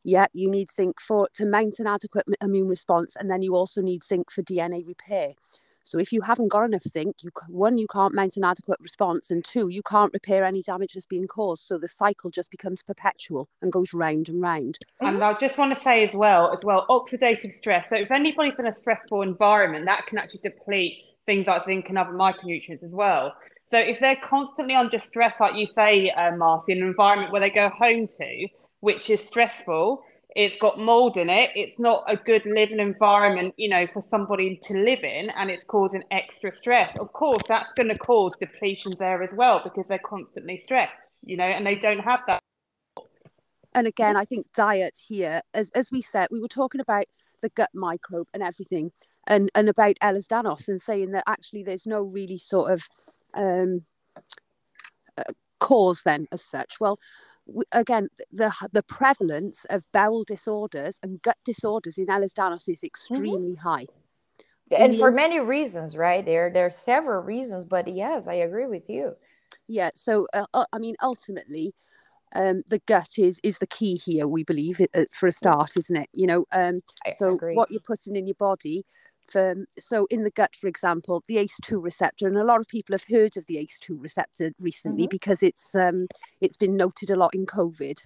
yeah, 0.05 0.27
you 0.33 0.51
need 0.51 0.71
zinc 0.71 1.01
for 1.01 1.29
to 1.35 1.47
mount 1.47 1.79
an 1.79 1.87
adequate 1.87 2.27
immune 2.41 2.69
response, 2.69 3.17
and 3.17 3.31
then 3.31 3.43
you 3.43 3.55
also 3.55 3.83
need 3.83 4.03
zinc 4.03 4.31
for 4.31 4.43
DNA 4.43 4.87
repair. 4.87 5.35
So 5.83 6.01
if 6.01 6.13
you 6.13 6.21
haven't 6.23 6.51
got 6.51 6.65
enough 6.65 6.83
zinc, 6.83 7.17
you 7.23 7.31
one 7.49 7.79
you 7.79 7.87
can't 7.87 8.15
mount 8.15 8.37
an 8.37 8.45
adequate 8.45 8.81
response, 8.81 9.31
and 9.31 9.45
two 9.45 9.69
you 9.69 9.83
can't 9.83 10.13
repair 10.13 10.45
any 10.45 10.63
damage 10.63 10.95
that's 10.95 11.07
being 11.07 11.29
caused. 11.29 11.63
So 11.63 11.79
the 11.79 11.87
cycle 11.87 12.29
just 12.31 12.51
becomes 12.51 12.83
perpetual 12.83 13.49
and 13.63 13.71
goes 13.71 13.95
round 13.95 14.29
and 14.29 14.43
round. 14.43 14.79
And 15.01 15.23
I 15.23 15.35
just 15.35 15.59
want 15.59 15.77
to 15.77 15.81
say 15.81 16.07
as 16.07 16.15
well, 16.15 16.53
as 16.53 16.65
well, 16.65 16.87
oxidative 16.89 17.57
stress. 17.57 17.89
So 17.91 17.97
if 17.97 18.11
anybody's 18.11 18.59
in 18.59 18.67
a 18.67 18.73
stressful 18.73 19.23
environment, 19.23 19.85
that 19.87 20.07
can 20.07 20.19
actually 20.19 20.41
deplete 20.41 21.06
things 21.27 21.47
like 21.47 21.65
zinc 21.65 21.89
and 21.89 21.99
other 21.99 22.13
micronutrients 22.13 22.83
as 22.83 22.93
well. 22.93 23.35
So 23.67 23.79
if 23.79 23.99
they're 23.99 24.17
constantly 24.23 24.75
under 24.75 24.99
stress, 24.99 25.41
like 25.41 25.57
you 25.57 25.67
say, 25.67 26.11
uh, 26.11 26.37
Marcy, 26.37 26.73
in 26.73 26.83
an 26.83 26.89
environment 26.89 27.33
where 27.33 27.41
they 27.41 27.51
go 27.51 27.69
home 27.69 28.07
to, 28.07 28.49
which 28.81 29.11
is 29.11 29.21
stressful, 29.21 30.03
it's 30.37 30.57
got 30.59 30.79
mold 30.79 31.17
in 31.17 31.31
it, 31.31 31.51
it's 31.57 31.81
not 31.81 32.05
a 32.07 32.17
good 32.17 32.45
living 32.45 32.79
environment, 32.79 33.55
you 33.57 33.71
know, 33.71 33.87
for 33.87 34.03
somebody 34.03 34.61
to 34.65 34.75
live 34.75 35.03
in, 35.03 35.31
and 35.31 35.51
it's 35.51 35.65
causing 35.65 36.05
extra 36.11 36.53
stress. 36.53 36.95
Of 36.99 37.13
course, 37.13 37.43
that's 37.49 37.73
going 37.73 37.89
to 37.89 37.99
cause 37.99 38.37
depletions 38.37 38.99
there 38.99 39.23
as 39.23 39.33
well 39.33 39.63
because 39.65 39.89
they're 39.89 39.99
constantly 39.99 40.59
stressed, 40.59 41.09
you 41.25 41.39
know, 41.39 41.45
and 41.45 41.67
they 41.67 41.75
don't 41.75 42.01
have 42.01 42.21
that. 42.27 42.43
And 43.75 43.87
again, 43.87 44.17
I 44.17 44.25
think 44.25 44.47
diet 44.55 44.99
here, 45.09 45.41
as 45.55 45.71
as 45.75 45.91
we 45.91 46.03
said, 46.03 46.29
we 46.31 46.41
were 46.41 46.49
talking 46.49 46.81
about 46.81 47.07
the 47.41 47.49
gut 47.51 47.71
microbe 47.75 48.29
and 48.33 48.43
everything, 48.43 48.93
and 49.27 49.51
and 49.55 49.69
about 49.69 49.97
Ehlers-Danlos, 50.03 50.69
and 50.69 50.81
saying 50.81 51.13
that 51.13 51.25
actually 51.27 51.63
there's 51.63 51.87
no 51.87 52.01
really 52.01 52.39
sort 52.39 52.73
of 52.73 52.89
um, 53.35 53.85
uh, 55.19 55.23
cause 55.61 56.03
then 56.05 56.27
as 56.33 56.43
such. 56.45 56.79
Well, 56.81 56.99
w- 57.47 57.65
again, 57.73 58.09
the 58.33 58.53
the 58.73 58.83
prevalence 58.83 59.67
of 59.71 59.85
bowel 59.93 60.25
disorders 60.25 60.99
and 61.03 61.23
gut 61.23 61.39
disorders 61.45 61.99
in 61.99 62.07
Ehlers-Danlos 62.07 62.69
is 62.69 62.83
extremely 62.85 63.55
high. 63.57 63.87
and 64.73 64.97
for 64.97 65.13
many 65.13 65.39
reasons 65.39 65.97
right 65.97 66.27
there 66.27 66.51
there 66.51 66.67
are 66.67 66.71
several 66.71 67.23
reasons 67.23 67.65
but 67.65 67.87
yes 67.87 68.27
i 68.27 68.35
agree 68.35 68.67
with 68.67 68.91
you 68.91 69.15
Yeah. 69.69 69.91
So 69.95 70.27
uh, 70.35 70.47
uh, 70.55 70.65
I 70.73 70.79
mean, 70.79 70.97
ultimately, 71.03 71.75
um, 72.35 72.63
the 72.69 72.81
gut 72.87 73.19
is 73.19 73.41
is 73.43 73.59
the 73.59 73.67
key 73.67 73.97
here. 73.97 74.27
We 74.27 74.45
believe 74.45 74.81
uh, 74.95 75.05
for 75.13 75.27
a 75.29 75.33
start, 75.33 75.77
isn't 75.77 75.97
it? 75.97 76.09
You 76.13 76.27
know, 76.27 76.45
um, 76.53 76.75
so 77.17 77.39
what 77.55 77.71
you're 77.71 77.81
putting 77.81 78.17
in 78.17 78.27
your 78.27 78.35
body. 78.35 78.85
For, 79.29 79.67
so 79.79 80.07
in 80.11 80.23
the 80.25 80.31
gut, 80.31 80.55
for 80.57 80.69
example, 80.69 81.23
the 81.27 81.37
ACE2 81.39 81.83
receptor, 81.83 82.29
and 82.29 82.37
a 82.39 82.45
lot 82.45 82.61
of 82.61 82.69
people 82.69 82.95
have 82.95 83.05
heard 83.09 83.37
of 83.37 83.47
the 83.47 83.59
ACE2 83.59 84.01
receptor 84.01 84.53
recently 84.61 85.07
Mhm. 85.07 85.11
because 85.11 85.43
it's 85.43 85.75
um, 85.75 86.07
it's 86.41 86.57
been 86.57 86.77
noted 86.77 87.11
a 87.11 87.17
lot 87.17 87.35
in 87.35 87.45
COVID. 87.47 87.99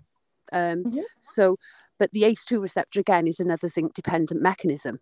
Um, 0.53 0.85
Mhm. 0.85 1.05
So, 1.21 1.57
but 1.99 2.11
the 2.13 2.25
ACE2 2.25 2.61
receptor 2.61 3.01
again 3.01 3.27
is 3.27 3.41
another 3.41 3.69
zinc 3.69 3.95
dependent 3.95 4.41
mechanism. 4.43 5.01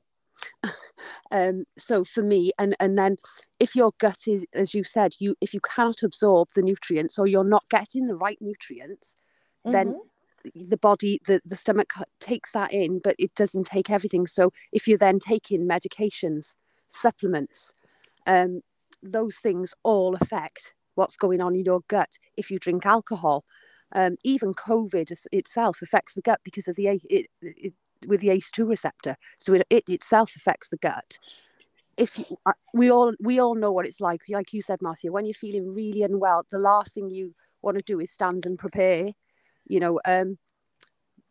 um, 1.30 1.64
so 1.76 2.04
for 2.04 2.22
me, 2.22 2.52
and 2.58 2.74
and 2.80 2.98
then 2.98 3.16
if 3.60 3.76
your 3.76 3.92
gut 3.98 4.26
is, 4.26 4.44
as 4.52 4.74
you 4.74 4.84
said, 4.84 5.14
you 5.18 5.36
if 5.40 5.54
you 5.54 5.60
cannot 5.60 6.02
absorb 6.02 6.48
the 6.54 6.62
nutrients 6.62 7.18
or 7.18 7.26
you're 7.26 7.44
not 7.44 7.68
getting 7.68 8.06
the 8.06 8.16
right 8.16 8.38
nutrients, 8.40 9.16
then 9.64 9.88
Mhm. 9.88 10.00
The 10.54 10.76
body 10.76 11.20
the, 11.26 11.40
the 11.44 11.56
stomach 11.56 11.92
takes 12.20 12.52
that 12.52 12.72
in 12.72 12.98
but 12.98 13.16
it 13.18 13.34
doesn't 13.34 13.66
take 13.66 13.90
everything. 13.90 14.26
So 14.26 14.52
if 14.72 14.86
you're 14.86 14.98
then 14.98 15.18
taking 15.18 15.68
medications 15.68 16.54
supplements 16.88 17.74
um, 18.26 18.62
those 19.02 19.36
things 19.36 19.74
all 19.82 20.14
affect 20.14 20.74
what's 20.94 21.16
going 21.16 21.40
on 21.40 21.54
in 21.54 21.64
your 21.64 21.80
gut. 21.88 22.18
If 22.36 22.50
you 22.50 22.58
drink 22.58 22.86
alcohol 22.86 23.44
um, 23.92 24.16
even 24.24 24.52
covid 24.54 25.10
itself 25.32 25.80
affects 25.82 26.14
the 26.14 26.22
gut 26.22 26.40
because 26.44 26.68
of 26.68 26.76
the 26.76 27.00
it, 27.08 27.26
it, 27.40 27.72
with 28.06 28.20
the 28.20 28.28
ace2 28.28 28.68
receptor. 28.68 29.16
So 29.38 29.54
it, 29.54 29.66
it 29.70 29.84
itself 29.88 30.36
affects 30.36 30.68
the 30.68 30.76
gut. 30.76 31.18
If 31.96 32.18
you, 32.18 32.24
uh, 32.46 32.52
we 32.72 32.90
all 32.90 33.14
we 33.20 33.40
all 33.40 33.54
know 33.54 33.72
what 33.72 33.86
it's 33.86 34.00
like. 34.00 34.22
Like 34.28 34.52
you 34.52 34.62
said 34.62 34.82
marcia 34.82 35.10
when 35.10 35.26
you're 35.26 35.34
feeling 35.34 35.74
really 35.74 36.02
unwell 36.02 36.46
the 36.50 36.58
last 36.58 36.94
thing 36.94 37.10
you 37.10 37.34
want 37.62 37.76
to 37.76 37.82
do 37.82 37.98
is 37.98 38.12
stand 38.12 38.46
and 38.46 38.58
prepare 38.58 39.08
you 39.68 39.80
know 39.80 40.00
um 40.04 40.38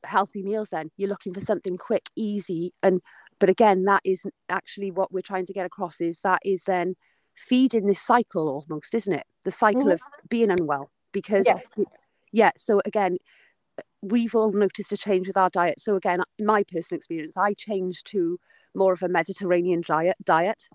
healthy 0.04 0.44
meals 0.44 0.70
then. 0.70 0.92
You're 0.98 1.10
looking 1.10 1.34
for 1.34 1.42
something 1.42 1.78
quick 1.78 2.10
easy 2.16 2.74
and 2.84 3.02
but 3.40 3.50
again 3.50 3.84
that 3.84 4.02
is 4.06 4.26
actually 4.50 4.92
what 4.92 5.12
we're 5.12 5.22
trying 5.22 5.46
to 5.46 5.54
get 5.54 5.66
across 5.66 6.00
is 6.02 6.20
that 6.24 6.40
is 6.46 6.64
then 6.64 6.96
feeding 7.36 7.86
this 7.88 8.02
cycle 8.02 8.48
almost 8.50 8.94
isn't 8.94 9.14
it? 9.14 9.26
The 9.44 9.52
cycle 9.52 9.90
Mhm. 9.90 9.94
of 9.94 10.02
being 10.30 10.52
unwell 10.52 10.92
because 11.12 11.46
yes. 11.46 11.70
yeah 12.32 12.52
so 12.58 12.82
again 12.86 13.18
we've 14.02 14.36
all 14.36 14.52
noticed 14.52 14.92
a 14.92 14.98
change 14.98 15.28
with 15.28 15.38
our 15.38 15.50
diet. 15.50 15.80
So 15.80 15.96
again 15.96 16.20
my 16.40 16.64
personal 16.64 16.98
experience 16.98 17.36
i 17.38 17.54
changed 17.54 18.08
to 18.12 18.40
more 18.76 18.94
of 18.94 19.04
a 19.04 19.10
mediterranean 19.10 19.82
diet 19.86 20.18
diet. 20.24 20.70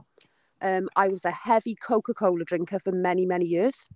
Um, 0.60 0.88
i 0.96 1.08
was 1.08 1.24
a 1.24 1.30
heavy 1.32 1.74
coca-cola 1.74 2.44
drinker 2.44 2.78
for 2.78 2.92
many 2.92 3.26
many 3.26 3.46
years 3.46 3.86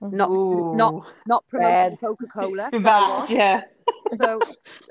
not 0.00 0.30
not 0.74 0.94
Ooh, 0.94 1.04
not 1.26 1.46
promoting 1.48 1.96
coca-cola 1.96 2.68
but 2.72 2.78
I 2.80 2.82
bad, 2.82 3.08
was. 3.20 3.30
yeah. 3.30 3.62
so 4.20 4.40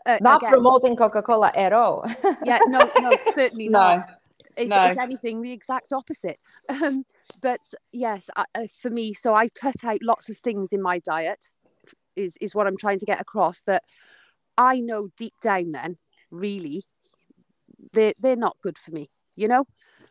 uh, 0.05 0.17
not 0.21 0.38
again, 0.41 0.51
promoting 0.51 0.95
coca-cola 0.95 1.51
at 1.55 1.73
all 1.73 2.05
yeah 2.43 2.59
no 2.67 2.89
no 3.01 3.15
certainly 3.33 3.69
not 3.69 4.09
if, 4.57 4.67
No. 4.67 4.81
if 4.83 4.97
anything, 4.97 5.41
the 5.41 5.53
exact 5.53 5.93
opposite. 5.93 6.38
Um, 6.67 7.05
but 7.41 7.62
yes, 7.93 8.29
I, 8.35 8.43
uh, 8.55 8.67
for 8.81 8.89
me, 8.89 9.13
so 9.13 9.33
I've 9.33 9.53
cut 9.53 9.75
out 9.85 9.99
lots 10.03 10.27
of 10.27 10.38
things 10.39 10.73
in 10.73 10.81
my 10.81 10.99
diet. 10.99 11.49
Is 12.17 12.35
is 12.41 12.53
what 12.53 12.67
I'm 12.67 12.75
trying 12.75 12.99
to 12.99 13.05
get 13.05 13.21
across 13.21 13.62
that 13.67 13.83
I 14.57 14.81
know 14.81 15.09
deep 15.15 15.35
down. 15.41 15.71
Then, 15.71 15.97
really, 16.29 16.83
they 17.93 18.12
they're 18.19 18.35
not 18.35 18.57
good 18.62 18.77
for 18.77 18.91
me. 18.91 19.09
You 19.38 19.47
know, 19.47 19.65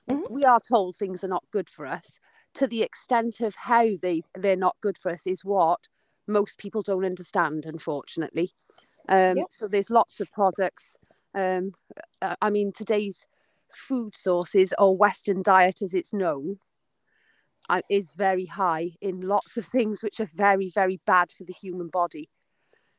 Mhm. 0.09 0.31
we 0.31 0.45
are 0.47 0.61
told 0.67 0.97
things 0.97 1.23
are 1.23 1.29
not 1.29 1.45
good 1.53 1.69
for 1.69 1.85
us. 1.85 2.19
To 2.55 2.67
the 2.67 2.83
extent 2.83 3.41
of 3.41 3.55
how 3.55 3.87
they 4.01 4.23
they're 4.35 4.57
not 4.57 4.77
good 4.81 4.99
for 4.99 5.11
us 5.13 5.27
is 5.27 5.45
what 5.45 5.81
most 6.27 6.59
people 6.59 6.83
don't 6.83 7.05
understand, 7.05 7.65
unfortunately. 7.67 8.53
Um, 9.09 9.39
Yeah. 9.39 9.45
So 9.51 9.69
there's 9.69 9.91
lots 9.91 10.21
of 10.21 10.31
products. 10.33 10.97
Um, 11.35 11.75
uh, 12.21 12.37
I 12.43 12.51
mean, 12.51 12.73
today's 12.73 13.27
food 13.71 14.15
sources 14.17 14.75
or 14.79 14.97
Western 14.97 15.43
diet, 15.43 15.83
as 15.83 15.95
it's 15.95 16.13
known, 16.13 16.59
uh, 17.69 17.83
is 17.89 18.13
very 18.15 18.47
high 18.47 18.97
in 19.01 19.21
lots 19.21 19.57
of 19.57 19.67
things 19.67 20.03
which 20.03 20.21
are 20.21 20.31
very, 20.35 20.69
very 20.71 21.01
bad 21.07 21.31
for 21.31 21.45
the 21.45 21.53
human 21.53 21.89
body. 21.89 22.29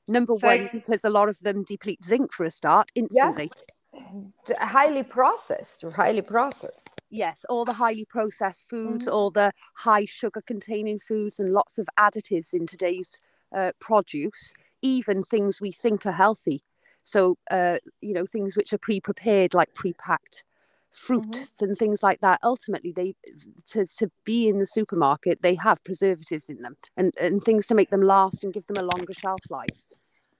Number 0.07 0.35
So- 0.37 0.47
one, 0.47 0.69
because 0.71 1.03
a 1.03 1.09
lot 1.09 1.27
of 1.29 1.39
them 1.39 1.63
deplete 1.63 2.03
zinc 2.03 2.33
for 2.33 2.45
a 2.45 2.51
start 2.51 2.91
instantly. 2.95 3.47
D- 3.47 3.51
highly 4.59 5.03
processed, 5.03 5.83
highly 5.95 6.21
processed. 6.21 6.89
Yes, 7.09 7.45
all 7.49 7.65
the 7.65 7.73
highly 7.73 8.05
processed 8.05 8.69
foods, 8.69 9.05
Mhm. 9.05 9.11
all 9.13 9.31
the 9.31 9.51
high 9.75 10.05
sugar 10.05 10.41
containing 10.41 10.99
foods, 10.99 11.39
and 11.39 11.53
lots 11.53 11.77
of 11.77 11.87
additives 11.97 12.53
in 12.53 12.67
today's 12.67 13.21
uh, 13.51 13.71
produce, 13.79 14.53
even 14.81 15.23
things 15.23 15.59
we 15.59 15.71
think 15.71 16.05
are 16.05 16.11
healthy. 16.11 16.63
So, 17.03 17.37
uh, 17.49 17.79
you 18.01 18.13
know, 18.13 18.25
things 18.27 18.55
which 18.55 18.73
are 18.73 18.77
pre 18.77 19.01
prepared, 19.01 19.53
like 19.53 19.73
pre 19.73 19.93
packed 19.93 20.43
fruits 20.91 21.61
and 21.61 21.77
things 21.77 22.03
like 22.03 22.19
that. 22.21 22.39
Ultimately, 22.43 22.91
they 22.91 23.15
to, 23.67 23.85
to 23.97 24.11
be 24.25 24.47
in 24.47 24.59
the 24.59 24.65
supermarket, 24.65 25.41
they 25.41 25.55
have 25.55 25.83
preservatives 25.83 26.49
in 26.49 26.61
them 26.61 26.77
and, 26.97 27.13
and 27.19 27.43
things 27.43 27.65
to 27.67 27.75
make 27.75 27.89
them 27.89 28.01
last 28.01 28.43
and 28.43 28.53
give 28.53 28.65
them 28.67 28.77
a 28.77 28.89
longer 28.95 29.13
shelf 29.13 29.39
life. 29.49 29.85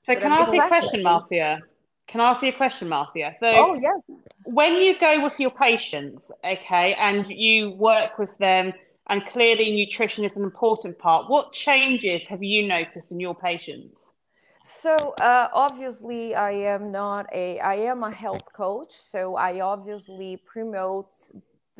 So 0.05 0.13
But 0.13 0.21
can 0.21 0.31
I 0.31 0.37
ask 0.37 0.53
you 0.53 0.61
a 0.61 0.67
question, 0.67 1.03
Marcia? 1.03 1.59
Can 2.09 2.21
I 2.21 2.31
ask 2.31 2.41
you 2.41 2.49
a 2.49 2.53
question, 2.53 2.89
Marcia? 2.89 3.35
So 3.39 3.51
Oh 3.53 3.75
yes, 3.75 4.05
when 4.45 4.75
you 4.75 4.97
go 4.99 5.23
with 5.23 5.39
your 5.39 5.51
patients, 5.51 6.31
okay, 6.43 6.95
and 6.95 7.27
you 7.29 7.71
work 7.71 8.17
with 8.17 8.37
them, 8.37 8.73
and 9.07 9.25
clearly 9.27 9.71
nutrition 9.75 10.23
is 10.23 10.35
an 10.35 10.43
important 10.43 10.97
part, 10.97 11.29
what 11.29 11.53
changes 11.53 12.25
have 12.27 12.41
you 12.41 12.67
noticed 12.67 13.11
in 13.11 13.19
your 13.19 13.35
patients? 13.35 14.13
So 14.63 15.13
uh, 15.19 15.49
obviously, 15.53 16.35
I 16.35 16.51
am 16.51 16.91
not 16.91 17.27
a. 17.33 17.59
I 17.59 17.75
am 17.75 18.03
a 18.03 18.11
health 18.11 18.53
coach, 18.53 18.91
so 18.91 19.35
I 19.35 19.61
obviously 19.61 20.37
promote 20.37 21.13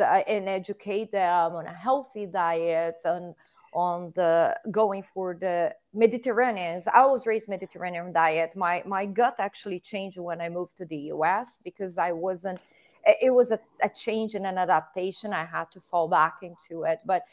and 0.06 0.50
educate 0.50 1.12
them 1.12 1.56
on 1.56 1.66
a 1.68 1.74
healthy 1.74 2.26
diet 2.26 2.96
and 3.06 3.36
on 3.74 4.12
the 4.16 4.58
going 4.72 5.04
for 5.04 5.36
the 5.40 5.76
Mediterranean. 5.94 6.82
I 6.94 7.06
was 7.06 7.28
raised 7.28 7.48
Mediterranean 7.48 8.12
diet. 8.14 8.56
My 8.56 8.84
my 8.86 9.06
gut 9.06 9.36
actually 9.40 9.80
changed 9.80 10.18
when 10.20 10.42
I 10.42 10.50
moved 10.50 10.78
to 10.78 10.86
the 10.86 10.98
U.S. 11.16 11.60
because 11.64 11.98
I 11.98 12.12
wasn't. 12.12 12.60
it- 13.06 13.18
It 13.22 13.32
was 13.32 13.52
a, 13.52 13.60
a 13.82 13.90
change 13.90 14.36
and 14.36 14.46
an 14.46 14.58
adaptation. 14.58 15.34
I 15.34 15.46
had 15.46 15.72
to 15.72 15.80
fall 15.80 16.08
back 16.08 16.36
into 16.42 16.84
it. 16.84 17.00
But 17.06 17.24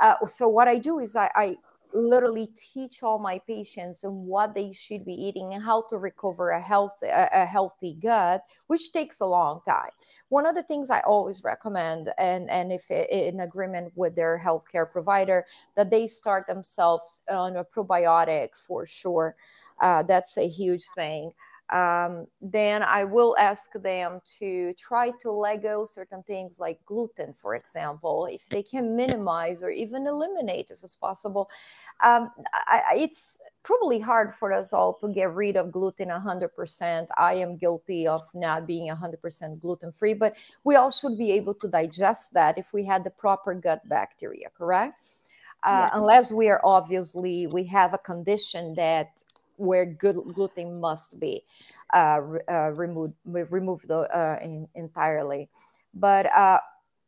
uh, 0.00 0.16
so 0.26 0.48
what 0.48 0.68
I 0.68 0.78
do 0.78 0.98
is 1.00 1.16
I, 1.16 1.30
I 1.34 1.56
literally 1.96 2.48
teach 2.54 3.02
all 3.02 3.18
my 3.18 3.38
patients 3.46 4.04
on 4.04 4.26
what 4.26 4.54
they 4.54 4.72
should 4.72 5.04
be 5.04 5.14
eating 5.14 5.54
and 5.54 5.62
how 5.62 5.82
to 5.88 5.96
recover 5.96 6.50
a 6.50 6.60
healthy 6.60 7.06
a, 7.06 7.28
a 7.32 7.46
healthy 7.46 7.94
gut 8.02 8.42
which 8.66 8.92
takes 8.92 9.20
a 9.20 9.26
long 9.26 9.60
time. 9.66 9.90
One 10.28 10.46
of 10.46 10.54
the 10.54 10.62
things 10.62 10.90
i 10.90 11.00
always 11.00 11.42
recommend 11.42 12.10
and 12.18 12.50
and 12.50 12.72
if 12.72 12.90
in 12.90 13.40
agreement 13.40 13.92
with 13.96 14.14
their 14.14 14.38
healthcare 14.38 14.90
provider 14.90 15.46
that 15.74 15.90
they 15.90 16.06
start 16.06 16.46
themselves 16.46 17.22
on 17.30 17.56
a 17.56 17.64
probiotic 17.64 18.56
for 18.56 18.84
sure. 18.86 19.36
Uh, 19.80 20.02
that's 20.02 20.38
a 20.38 20.48
huge 20.48 20.84
thing 20.94 21.32
um, 21.70 22.26
then 22.40 22.82
I 22.82 23.04
will 23.04 23.36
ask 23.38 23.72
them 23.72 24.20
to 24.38 24.72
try 24.74 25.10
to 25.20 25.30
let 25.30 25.62
go 25.62 25.84
certain 25.84 26.22
things 26.22 26.60
like 26.60 26.78
gluten, 26.86 27.32
for 27.32 27.54
example, 27.54 28.26
if 28.30 28.46
they 28.46 28.62
can 28.62 28.94
minimize 28.94 29.62
or 29.62 29.70
even 29.70 30.06
eliminate 30.06 30.70
if 30.70 30.82
it's 30.82 30.96
possible. 30.96 31.50
Um, 32.00 32.30
I, 32.54 32.82
I- 32.92 32.96
it's 32.96 33.38
probably 33.62 33.98
hard 33.98 34.32
for 34.32 34.52
us 34.52 34.72
all 34.72 34.94
to 34.94 35.08
get 35.08 35.32
rid 35.34 35.56
of 35.56 35.72
gluten 35.72 36.08
100%. 36.10 37.08
I 37.16 37.34
am 37.34 37.56
guilty 37.56 38.06
of 38.06 38.22
not 38.34 38.66
being 38.66 38.88
100% 38.88 39.60
gluten 39.60 39.90
free, 39.90 40.14
but 40.14 40.36
we 40.64 40.76
all 40.76 40.90
should 40.90 41.18
be 41.18 41.32
able 41.32 41.54
to 41.54 41.68
digest 41.68 42.32
that 42.34 42.58
if 42.58 42.72
we 42.72 42.84
had 42.84 43.02
the 43.02 43.10
proper 43.10 43.54
gut 43.54 43.88
bacteria, 43.88 44.50
correct? 44.56 45.00
Uh, 45.64 45.88
Yeah. 45.88 45.90
Unless 45.94 46.32
we 46.32 46.48
are 46.48 46.60
obviously, 46.62 47.46
we 47.48 47.64
have 47.64 47.92
a 47.92 47.98
condition 47.98 48.74
that 48.74 49.24
where 49.56 49.86
good 49.86 50.16
gluten 50.34 50.80
must 50.80 51.18
be 51.18 51.44
uh, 51.94 52.20
uh, 52.48 52.70
removed 52.74 53.14
removed 53.24 53.90
uh, 53.90 54.36
in, 54.42 54.68
entirely. 54.74 55.48
But 55.94 56.26
uh, 56.26 56.60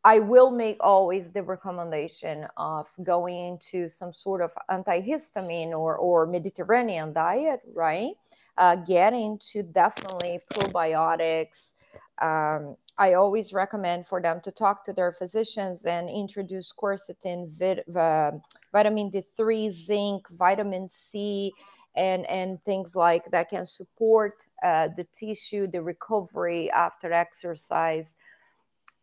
I 0.05 0.21
will 0.21 0.51
make 0.51 0.79
always 0.81 1.33
the 1.33 1.43
recommendation 1.43 2.47
of 2.57 2.89
going 3.03 3.39
into 3.39 3.89
some 3.89 4.13
sort 4.13 4.43
of 4.43 4.53
antihistamine 4.71 5.71
or, 5.71 5.97
or 5.97 6.27
Mediterranean 6.27 7.13
diet, 7.13 7.61
right? 7.75 8.13
Uh, 8.57 8.77
get 8.77 9.13
into 9.13 9.63
definitely 9.63 10.41
probiotics. 10.53 11.75
Um, 12.23 12.77
I 12.97 13.15
always 13.15 13.53
recommend 13.53 14.07
for 14.07 14.21
them 14.21 14.41
to 14.43 14.51
talk 14.51 14.83
to 14.85 14.93
their 14.93 15.13
physicians 15.13 15.85
and 15.85 16.11
introduce 16.11 16.73
quercetin, 16.73 17.49
vit, 17.49 17.85
uh, 17.95 18.33
vitamin 18.73 19.11
D3, 19.11 19.71
zinc, 19.71 20.29
vitamin 20.31 20.89
C, 20.89 21.53
and 21.97 22.27
and 22.27 22.63
things 22.65 22.95
like 22.95 23.31
that 23.31 23.51
can 23.51 23.67
support 23.67 24.47
uh, 24.63 24.89
the 24.97 25.05
tissue, 25.13 25.67
the 25.67 25.83
recovery 25.83 26.71
after 26.71 27.13
exercise. 27.13 28.17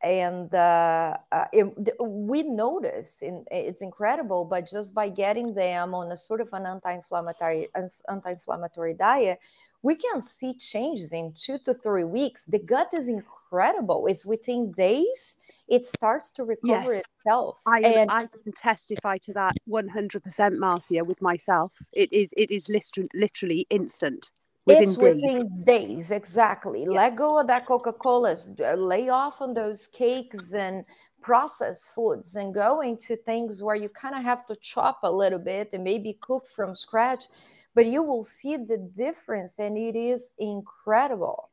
And 0.04 0.54
uh, 0.54 1.18
uh, 1.32 1.46
it, 1.52 1.96
we 2.00 2.44
notice 2.44 3.24
in, 3.24 3.46
it's 3.50 3.82
incredible, 3.82 4.46
but 4.46 4.70
just 4.70 4.94
by 4.94 5.10
getting 5.10 5.54
them 5.54 5.96
on 5.96 6.12
a 6.12 6.18
sort 6.18 6.42
of 6.42 6.50
an 6.54 6.66
anti-inflammatory 6.66 7.70
anti-inflammatory 8.08 8.94
diet, 8.94 9.40
we 9.82 9.96
can 9.96 10.22
see 10.22 10.54
changes 10.56 11.12
in 11.14 11.34
two 11.36 11.58
to 11.60 11.74
three 11.74 12.04
weeks. 12.04 12.46
The 12.46 12.60
gut 12.60 12.94
is 12.94 13.08
incredible. 13.08 14.06
It's 14.08 14.26
within 14.26 14.74
days 14.74 15.40
it 15.68 15.84
starts 15.84 16.32
to 16.32 16.44
recover 16.44 16.94
Yes. 16.94 17.04
itself. 17.26 17.62
I 17.66 17.80
and 17.80 18.12
I 18.12 18.28
can 18.28 18.54
testify 18.54 19.18
to 19.20 19.34
that 19.34 19.54
100%, 19.68 20.58
Marcia, 20.60 21.04
with 21.04 21.22
myself. 21.22 21.76
It 21.92 22.12
is 22.14 22.34
it 22.38 22.52
is 22.52 22.70
liter- 22.70 23.10
literally 23.14 23.66
instant 23.70 24.32
within 24.66 24.84
it's 24.84 24.98
days. 24.98 25.22
within 25.22 25.64
days, 25.64 26.12
exactly. 26.12 26.86
Let 26.86 27.16
go 27.16 27.40
of 27.40 27.48
that 27.48 27.66
Coca 27.66 27.94
Cola, 27.94 28.36
uh, 28.60 28.74
lay 28.76 29.10
off 29.10 29.42
on 29.42 29.54
those 29.54 29.88
cakes 29.88 30.54
and 30.54 30.86
processed 31.22 31.90
foods, 31.96 32.36
and 32.36 32.54
go 32.54 32.82
into 32.82 33.16
things 33.16 33.64
where 33.64 33.76
you 33.76 33.90
kind 33.90 34.16
of 34.16 34.24
have 34.24 34.46
to 34.48 34.56
chop 34.58 35.00
a 35.04 35.12
little 35.12 35.40
bit 35.40 35.70
and 35.74 35.84
maybe 35.84 36.18
cook 36.22 36.48
from 36.48 36.76
scratch. 36.76 37.26
But 37.74 37.88
you 37.88 38.04
will 38.04 38.24
see 38.24 38.56
the 38.58 38.78
difference, 38.78 39.60
and 39.60 39.78
it 39.78 39.96
is 39.96 40.34
incredible. 40.38 41.50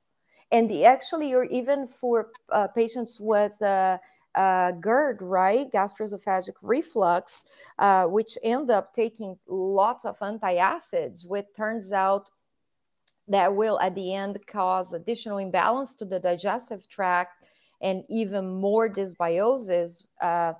And 0.52 0.68
the 0.68 0.84
actually, 0.84 1.34
or 1.34 1.44
even 1.44 1.86
for 1.86 2.28
uh, 2.50 2.68
patients 2.68 3.18
with 3.18 3.60
uh, 3.62 3.98
uh, 4.34 4.72
GERD, 4.72 5.22
right, 5.22 5.70
gastroesophagic 5.72 6.54
reflux, 6.62 7.46
uh, 7.78 8.06
which 8.06 8.36
end 8.42 8.70
up 8.70 8.92
taking 8.92 9.38
lots 9.48 10.04
of 10.04 10.18
antacids, 10.18 11.26
which 11.26 11.46
turns 11.56 11.90
out 11.90 12.26
that 13.28 13.54
will 13.54 13.80
at 13.80 13.94
the 13.94 14.14
end 14.14 14.38
cause 14.46 14.92
additional 14.92 15.38
imbalance 15.38 15.94
to 15.94 16.04
the 16.04 16.20
digestive 16.20 16.86
tract 16.88 17.44
and 17.80 18.04
even 18.10 18.46
more 18.60 18.88
dysbiosis. 18.88 20.04
Uh, 20.20 20.52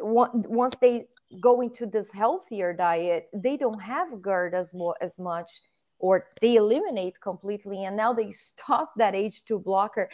once 0.00 0.76
they 0.78 1.06
go 1.40 1.60
into 1.60 1.86
this 1.86 2.12
healthier 2.12 2.72
diet, 2.72 3.28
they 3.34 3.56
don't 3.56 3.80
have 3.80 4.22
GERD 4.22 4.54
as, 4.54 4.74
as 5.00 5.18
much 5.18 5.60
or 5.98 6.26
they 6.40 6.56
eliminate 6.56 7.20
completely 7.20 7.84
and 7.84 7.96
now 7.96 8.12
they 8.12 8.30
stop 8.30 8.92
that 8.96 9.14
H2 9.14 9.62
blocker 9.62 10.08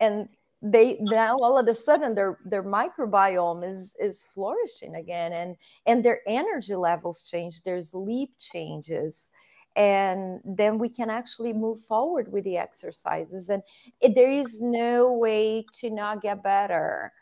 and 0.00 0.28
they 0.60 0.96
now 1.00 1.38
all 1.38 1.56
of 1.56 1.68
a 1.68 1.74
sudden 1.74 2.14
their 2.14 2.38
their 2.44 2.64
microbiome 2.64 3.68
is 3.68 3.94
is 4.00 4.24
flourishing 4.24 4.96
again 4.96 5.32
and 5.32 5.56
and 5.86 6.04
their 6.04 6.20
energy 6.26 6.74
levels 6.74 7.22
change 7.22 7.62
their 7.62 7.80
sleep 7.80 8.30
changes 8.40 9.30
and 9.76 10.40
then 10.44 10.78
we 10.78 10.88
can 10.88 11.10
actually 11.10 11.52
move 11.52 11.78
forward 11.80 12.32
with 12.32 12.42
the 12.42 12.56
exercises 12.56 13.48
and 13.48 13.62
it, 14.00 14.16
there 14.16 14.30
is 14.30 14.60
no 14.60 15.12
way 15.12 15.64
to 15.72 15.90
not 15.90 16.20
get 16.20 16.42
better 16.42 17.12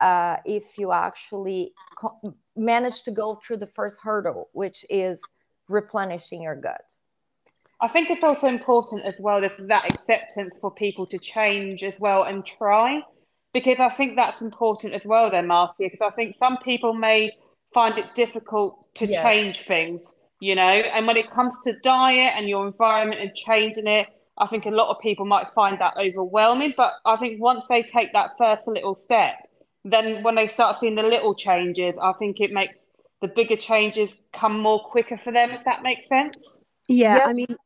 uh, 0.00 0.36
if 0.44 0.78
you 0.78 0.92
actually 0.92 1.72
co- 1.96 2.36
manage 2.56 3.02
to 3.02 3.10
go 3.10 3.34
through 3.34 3.56
the 3.56 3.66
first 3.66 4.00
hurdle 4.00 4.50
which 4.52 4.84
is 4.88 5.20
replenishing 5.68 6.42
your 6.42 6.54
gut 6.54 6.84
I 7.84 7.88
think 7.88 8.08
it's 8.08 8.24
also 8.24 8.46
important 8.46 9.04
as 9.04 9.16
well, 9.20 9.42
there's 9.42 9.56
that 9.68 9.84
acceptance 9.92 10.56
for 10.58 10.70
people 10.70 11.06
to 11.08 11.18
change 11.18 11.84
as 11.84 12.00
well 12.00 12.22
and 12.22 12.44
try. 12.44 13.02
because 13.54 13.78
I 13.78 13.88
think 13.88 14.16
that's 14.16 14.42
important 14.42 14.92
as 14.92 15.06
well, 15.06 15.30
then, 15.30 15.46
Marcia, 15.46 15.74
because 15.78 16.00
I 16.02 16.10
think 16.10 16.34
some 16.34 16.58
people 16.58 16.92
may 16.92 17.30
find 17.72 17.96
it 17.96 18.14
difficult 18.14 18.92
to 18.96 19.06
yes. 19.06 19.22
change 19.22 19.60
things, 19.62 20.14
you 20.40 20.54
know, 20.56 20.62
and 20.62 21.06
when 21.06 21.16
it 21.16 21.30
comes 21.30 21.54
to 21.64 21.72
diet 21.82 22.32
and 22.36 22.48
your 22.48 22.66
environment 22.66 23.20
and 23.20 23.32
changing 23.34 23.86
it, 23.86 24.08
I 24.36 24.46
think 24.48 24.66
a 24.66 24.70
lot 24.70 24.90
of 24.90 25.00
people 25.00 25.24
might 25.24 25.48
find 25.48 25.80
that 25.80 25.94
overwhelming. 25.96 26.74
But 26.76 26.92
I 27.04 27.14
think 27.16 27.40
once 27.40 27.66
they 27.68 27.84
take 27.84 28.12
that 28.12 28.30
first 28.36 28.66
little 28.66 28.96
step, 28.96 29.36
then 29.84 30.24
when 30.24 30.34
they 30.34 30.48
start 30.48 30.80
seeing 30.80 30.96
the 30.96 31.04
little 31.04 31.34
changes, 31.34 31.96
I 32.02 32.12
think 32.14 32.40
it 32.40 32.50
makes 32.50 32.88
the 33.20 33.28
bigger 33.28 33.56
changes 33.56 34.10
come 34.32 34.58
more 34.58 34.82
quicker 34.82 35.16
for 35.16 35.32
them, 35.32 35.52
if 35.52 35.64
that 35.64 35.84
makes 35.84 36.08
sense. 36.08 36.64
Yeah, 36.88 37.16
yes. 37.16 37.28
I 37.28 37.32
mean, 37.32 37.56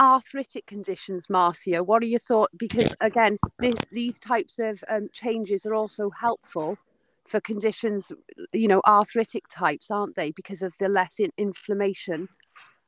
arthritic 0.00 0.66
conditions, 0.66 1.28
Marcia, 1.28 1.84
what 1.84 2.02
are 2.02 2.06
your 2.06 2.18
thoughts? 2.18 2.52
Because 2.56 2.94
again, 3.00 3.38
this, 3.58 3.76
these 3.92 4.18
types 4.18 4.58
of 4.58 4.82
um, 4.88 5.08
changes 5.12 5.66
are 5.66 5.74
also 5.74 6.10
helpful 6.10 6.78
for 7.26 7.40
conditions, 7.40 8.10
you 8.52 8.66
know, 8.66 8.80
arthritic 8.86 9.44
types, 9.48 9.90
aren't 9.90 10.16
they? 10.16 10.30
Because 10.32 10.62
of 10.62 10.74
the 10.80 10.88
less 10.88 11.20
in- 11.20 11.32
inflammation, 11.36 12.28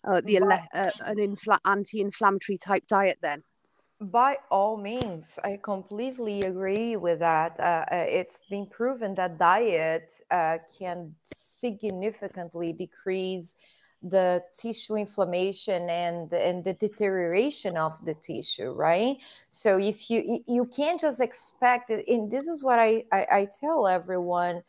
uh, 0.05 0.23
the 0.25 0.39
ele- 0.39 0.67
uh, 0.75 0.91
an 1.05 1.17
infl- 1.17 1.61
anti-inflammatory 1.65 2.59
type 2.59 2.87
diet. 2.89 3.19
Then, 3.21 3.45
by 4.01 4.39
all 4.51 4.79
means, 4.79 5.39
I 5.45 5.61
completely 5.63 6.41
agree 6.41 6.97
with 6.97 7.21
that. 7.21 7.61
Uh, 7.61 7.85
uh 7.93 8.07
it's 8.09 8.43
been 8.51 8.67
proven 8.67 9.15
that 9.15 9.39
diet 9.39 10.13
uh, 10.31 10.59
can 10.79 11.15
significantly 11.23 12.73
decrease 12.73 13.55
the 14.03 14.43
tissue 14.55 14.97
inflammation 14.97 15.89
and 15.89 16.33
and 16.33 16.65
the 16.65 16.75
deterioration 16.75 17.77
of 17.77 17.93
the 18.05 18.15
tissue 18.15 18.73
right? 18.73 19.17
So 19.51 19.79
if 19.79 20.11
you 20.11 20.43
you 20.47 20.67
can't 20.67 21.01
just 21.01 21.21
expect 21.21 21.91
it 21.91 22.07
and 22.09 22.31
this 22.31 22.47
is 22.47 22.65
what 22.65 22.79
i 22.79 23.05
i, 23.13 23.27
I 23.31 23.49
tell 23.61 23.87
everyone 23.87 24.63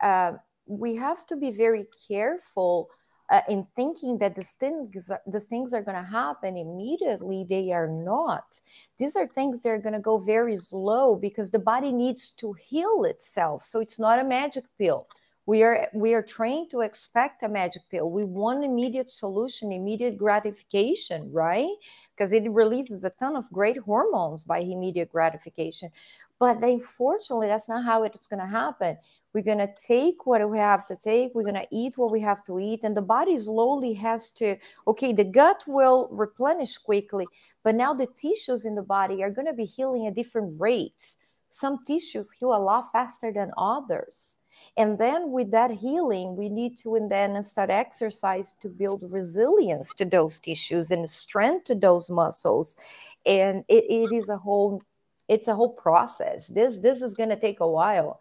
uh, 0.00 0.32
we 0.66 0.94
have 0.96 1.26
to 1.26 1.36
be 1.36 1.50
very 1.50 1.86
careful 2.08 2.90
uh, 3.30 3.40
in 3.48 3.66
thinking 3.74 4.18
that 4.18 4.36
these 4.36 4.52
things 4.52 5.10
these 5.26 5.46
things 5.46 5.72
are 5.72 5.82
going 5.82 5.96
to 5.96 6.10
happen 6.10 6.56
immediately. 6.56 7.46
They 7.48 7.72
are 7.72 7.88
not. 7.88 8.60
These 8.98 9.16
are 9.16 9.26
things 9.26 9.60
that 9.60 9.70
are 9.70 9.78
going 9.78 9.94
to 9.94 10.00
go 10.00 10.18
very 10.18 10.56
slow 10.56 11.16
because 11.16 11.50
the 11.50 11.58
body 11.58 11.92
needs 11.92 12.30
to 12.36 12.52
heal 12.52 13.04
itself. 13.04 13.62
So 13.62 13.80
it's 13.80 13.98
not 13.98 14.18
a 14.18 14.24
magic 14.24 14.64
pill 14.78 15.06
we 15.46 15.62
are 15.62 15.88
we 15.92 16.14
are 16.14 16.22
trained 16.22 16.70
to 16.70 16.80
expect 16.80 17.42
a 17.42 17.48
magic 17.48 17.82
pill. 17.90 18.10
We 18.10 18.24
want 18.24 18.64
immediate 18.64 19.10
solution 19.10 19.72
immediate 19.72 20.16
gratification 20.16 21.30
right? 21.32 21.74
Because 22.16 22.32
it 22.32 22.50
releases 22.50 23.04
a 23.04 23.10
ton 23.10 23.36
of 23.36 23.50
great 23.52 23.76
hormones 23.76 24.44
by 24.44 24.58
immediate 24.58 25.10
gratification. 25.12 25.90
But 26.38 26.62
unfortunately 26.62 27.48
that's 27.48 27.68
not 27.68 27.84
how 27.84 28.04
it's 28.04 28.26
going 28.26 28.40
to 28.40 28.46
happen. 28.46 28.96
We're 29.34 29.42
going 29.42 29.58
to 29.58 29.74
take 29.76 30.26
what 30.26 30.48
we 30.48 30.58
have 30.58 30.86
to 30.86 30.96
take. 30.96 31.34
We're 31.34 31.42
going 31.42 31.54
to 31.54 31.68
eat 31.70 31.98
what 31.98 32.12
we 32.12 32.20
have 32.20 32.44
to 32.44 32.58
eat. 32.58 32.84
And 32.84 32.96
the 32.96 33.02
body 33.02 33.36
slowly 33.36 33.92
has 33.94 34.30
to 34.32 34.56
okay 34.86 35.12
the 35.12 35.24
gut 35.24 35.64
will 35.66 36.08
replenish 36.10 36.78
quickly 36.78 37.26
but 37.62 37.74
now 37.74 37.92
the 37.92 38.06
tissues 38.06 38.64
in 38.64 38.74
the 38.74 38.82
body 38.82 39.22
are 39.22 39.30
going 39.30 39.46
to 39.46 39.52
be 39.52 39.64
healing 39.64 40.06
at 40.06 40.14
different 40.14 40.58
rates. 40.58 41.18
Some 41.50 41.84
tissues 41.84 42.32
heal 42.32 42.54
a 42.54 42.58
lot 42.58 42.90
faster 42.92 43.30
than 43.30 43.52
others 43.58 44.38
and 44.76 44.98
then 44.98 45.30
with 45.30 45.50
that 45.52 45.70
healing, 45.70 46.36
we 46.36 46.48
need 46.48 46.76
to 46.78 46.96
and 46.96 47.10
then 47.10 47.42
start 47.42 47.70
exercise 47.70 48.54
to 48.60 48.68
build 48.68 49.02
resilience 49.08 49.92
to 49.94 50.04
those 50.04 50.38
tissues 50.38 50.90
and 50.90 51.08
strength 51.08 51.64
to 51.64 51.74
those 51.74 52.10
muscles. 52.10 52.76
And 53.24 53.64
it, 53.68 53.84
it 53.84 54.12
is 54.14 54.28
a 54.28 54.36
whole 54.36 54.82
it's 55.28 55.48
a 55.48 55.54
whole 55.54 55.72
process. 55.72 56.48
This 56.48 56.78
this 56.78 57.02
is 57.02 57.14
going 57.14 57.30
to 57.30 57.36
take 57.36 57.60
a 57.60 57.68
while. 57.68 58.20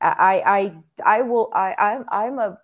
I 0.00 0.42
I 0.44 1.18
I 1.18 1.22
will 1.22 1.50
I 1.54 1.74
I'm 1.78 2.04
I'm 2.08 2.38
a 2.38 2.58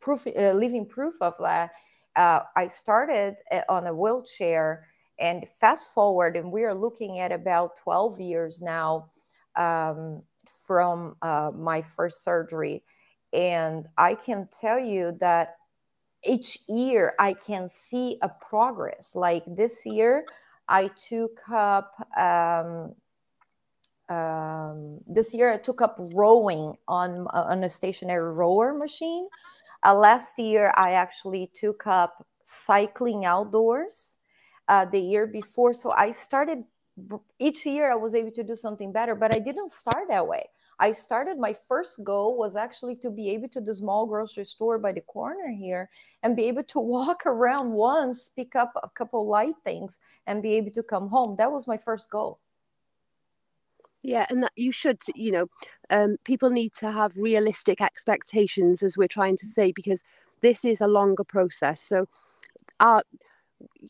proof 0.00 0.26
uh, 0.26 0.52
living 0.52 0.86
proof 0.86 1.14
of 1.20 1.34
that. 1.38 1.70
Uh, 2.16 2.40
I 2.56 2.68
started 2.68 3.36
uh, 3.50 3.62
on 3.68 3.86
a 3.86 3.94
wheelchair, 3.94 4.88
and 5.18 5.46
fast 5.48 5.94
forward, 5.94 6.36
and 6.36 6.50
we 6.50 6.64
are 6.64 6.74
looking 6.74 7.20
at 7.20 7.30
about 7.30 7.76
twelve 7.76 8.20
years 8.20 8.60
now. 8.60 9.10
Um, 9.54 10.22
from 10.46 11.16
uh, 11.22 11.50
my 11.54 11.82
first 11.82 12.24
surgery. 12.24 12.82
And 13.32 13.88
I 13.96 14.14
can 14.14 14.48
tell 14.52 14.78
you 14.78 15.16
that 15.20 15.56
each 16.24 16.58
year 16.68 17.14
I 17.18 17.34
can 17.34 17.68
see 17.68 18.18
a 18.22 18.28
progress. 18.28 19.14
Like 19.14 19.44
this 19.46 19.84
year, 19.86 20.24
I 20.68 20.90
took 21.08 21.40
up, 21.50 21.94
um, 22.18 22.94
um, 24.08 24.98
this 25.06 25.34
year 25.34 25.52
I 25.52 25.58
took 25.58 25.80
up 25.80 25.96
rowing 26.14 26.76
on, 26.86 27.26
on 27.28 27.64
a 27.64 27.68
stationary 27.68 28.32
rower 28.32 28.74
machine. 28.74 29.26
Uh, 29.84 29.94
last 29.94 30.38
year, 30.38 30.72
I 30.76 30.92
actually 30.92 31.50
took 31.54 31.86
up 31.86 32.24
cycling 32.44 33.24
outdoors. 33.24 34.18
Uh, 34.68 34.84
the 34.84 35.00
year 35.00 35.26
before, 35.26 35.72
so 35.72 35.90
I 35.90 36.12
started 36.12 36.62
each 37.38 37.64
year 37.64 37.90
I 37.90 37.94
was 37.94 38.14
able 38.14 38.30
to 38.32 38.44
do 38.44 38.54
something 38.54 38.92
better, 38.92 39.14
but 39.14 39.34
I 39.34 39.38
didn't 39.38 39.70
start 39.70 40.08
that 40.08 40.26
way. 40.26 40.44
I 40.78 40.92
started 40.92 41.38
my 41.38 41.52
first 41.52 42.02
goal 42.02 42.36
was 42.36 42.56
actually 42.56 42.96
to 42.96 43.10
be 43.10 43.30
able 43.30 43.48
to 43.50 43.60
the 43.60 43.74
small 43.74 44.06
grocery 44.06 44.44
store 44.44 44.78
by 44.78 44.92
the 44.92 45.00
corner 45.02 45.48
here 45.48 45.88
and 46.22 46.36
be 46.36 46.44
able 46.44 46.64
to 46.64 46.80
walk 46.96 47.24
around 47.26 47.72
once, 47.72 48.30
pick 48.30 48.56
up 48.56 48.72
a 48.82 48.88
couple 48.88 49.26
light 49.26 49.54
things, 49.64 49.98
and 50.26 50.42
be 50.42 50.54
able 50.54 50.72
to 50.72 50.82
come 50.82 51.08
home. 51.08 51.36
That 51.36 51.52
was 51.52 51.68
my 51.68 51.76
first 51.76 52.10
goal. 52.10 52.40
Yeah, 54.02 54.26
and 54.28 54.42
that 54.42 54.52
you 54.56 54.72
should, 54.72 55.00
you 55.14 55.30
know, 55.30 55.46
um, 55.88 56.16
people 56.24 56.50
need 56.50 56.72
to 56.74 56.90
have 56.90 57.16
realistic 57.16 57.80
expectations, 57.80 58.82
as 58.82 58.96
we're 58.96 59.06
trying 59.06 59.36
to 59.36 59.46
say, 59.46 59.70
because 59.70 60.02
this 60.40 60.64
is 60.64 60.80
a 60.80 60.88
longer 60.88 61.22
process. 61.22 61.80
So, 61.80 62.08
our 62.80 63.02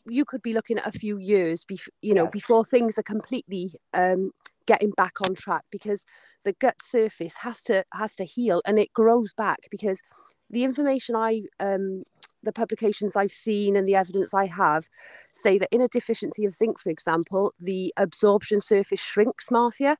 you 0.05 0.25
could 0.25 0.41
be 0.41 0.53
looking 0.53 0.77
at 0.77 0.87
a 0.87 0.97
few 0.97 1.17
years, 1.17 1.65
bef- 1.65 1.89
you 2.01 2.13
know, 2.13 2.23
yes. 2.25 2.33
before 2.33 2.65
things 2.65 2.97
are 2.97 3.03
completely 3.03 3.73
um, 3.93 4.31
getting 4.65 4.91
back 4.91 5.21
on 5.21 5.35
track 5.35 5.63
because 5.71 6.01
the 6.43 6.53
gut 6.53 6.75
surface 6.81 7.35
has 7.37 7.61
to 7.63 7.83
has 7.93 8.15
to 8.15 8.25
heal 8.25 8.61
and 8.65 8.79
it 8.79 8.91
grows 8.93 9.33
back 9.33 9.59
because 9.71 10.01
the 10.49 10.63
information 10.63 11.15
I 11.15 11.43
um, 11.59 12.03
the 12.43 12.51
publications 12.51 13.15
I've 13.15 13.31
seen 13.31 13.75
and 13.75 13.87
the 13.87 13.95
evidence 13.95 14.33
I 14.33 14.45
have 14.45 14.87
say 15.33 15.57
that 15.57 15.69
in 15.71 15.81
a 15.81 15.87
deficiency 15.87 16.45
of 16.45 16.53
zinc, 16.53 16.79
for 16.79 16.89
example, 16.89 17.53
the 17.59 17.93
absorption 17.97 18.59
surface 18.59 18.99
shrinks, 18.99 19.49
Marcia. 19.49 19.97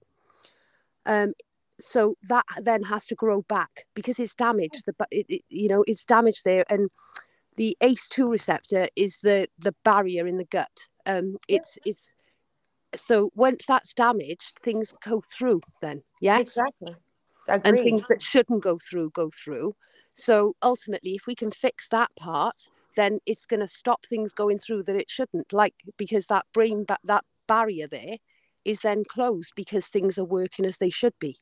Um, 1.06 1.34
so 1.80 2.16
that 2.30 2.46
then 2.60 2.84
has 2.84 3.06
to 3.08 3.16
grow 3.16 3.42
back 3.44 3.88
because 3.96 4.20
it's 4.20 4.36
damaged. 4.36 4.84
The 4.86 4.94
it, 5.10 5.26
it, 5.30 5.42
you 5.50 5.68
know 5.68 5.84
it's 5.88 6.06
damaged 6.06 6.44
there, 6.46 6.66
and 6.70 6.90
the 7.56 7.78
ACE2 7.82 8.30
receptor 8.30 8.88
is 8.96 9.18
the 9.24 9.48
the 9.58 9.76
barrier 9.84 10.28
in 10.28 10.38
the 10.38 10.46
gut. 10.46 10.88
Um, 11.06 11.38
it's 11.48 11.78
yes. 11.86 11.98
it's 12.94 13.06
so 13.06 13.32
once 13.36 13.66
that's 13.68 13.94
damaged, 13.94 14.60
things 14.62 14.94
go 15.04 15.22
through. 15.22 15.62
Then 15.82 16.04
yes, 16.22 16.42
exactly, 16.42 16.96
Agreed. 17.48 17.70
and 17.70 17.80
things 17.80 18.08
that 18.08 18.22
shouldn't 18.22 18.63
go 18.63 18.78
through 18.78 19.12
go 19.12 19.30
through. 19.30 19.76
So 20.16 20.56
ultimately, 20.62 21.16
if 21.16 21.26
we 21.28 21.36
can 21.36 21.52
fix 21.52 21.88
that 21.89 22.12
part, 22.18 22.68
then 22.96 23.18
it's 23.26 23.46
going 23.46 23.62
to 23.62 23.68
stop 23.68 24.06
things 24.06 24.32
going 24.34 24.60
through 24.60 24.84
that 24.84 24.96
it 24.96 25.10
shouldn't. 25.10 25.52
Like 25.52 25.76
because 25.98 26.28
that 26.28 26.46
brain 26.54 26.86
ba- 26.86 27.00
that 27.04 27.26
barrier 27.48 27.88
there 27.88 28.18
is 28.63 28.80
then 28.80 29.04
closed 29.04 29.52
because 29.56 29.88
things 29.88 30.18
are 30.18 30.26
working 30.26 30.66
as 30.66 30.78
they 30.78 30.89
should 30.89 31.13
be. 31.20 31.38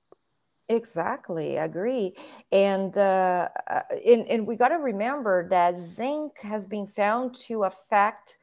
Exactly, 0.71 1.57
agree. 1.57 2.15
And 2.51 2.95
uh, 2.97 3.49
uh, 3.67 3.81
and, 4.05 4.25
and 4.27 4.47
we 4.47 4.55
got 4.55 4.69
to 4.69 4.77
remember 4.77 5.49
that 5.49 5.77
zinc 5.77 6.39
has 6.39 6.65
been 6.65 6.87
found 6.87 7.35
to 7.47 7.63
affect 7.65 8.37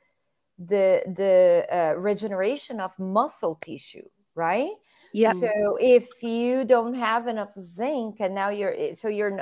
the 0.58 1.02
the 1.16 1.66
uh, 1.74 1.94
regeneration 1.98 2.80
of 2.80 2.98
muscle 2.98 3.56
tissue, 3.56 4.08
right? 4.34 4.70
Yeah. 5.12 5.32
So 5.32 5.48
if 5.80 6.22
you 6.22 6.64
don't 6.64 6.94
have 6.94 7.26
enough 7.28 7.54
zinc, 7.54 8.16
and 8.20 8.34
now 8.34 8.50
you're 8.50 8.74
eh, 8.76 8.92
so 8.92 9.08
you're 9.08 9.40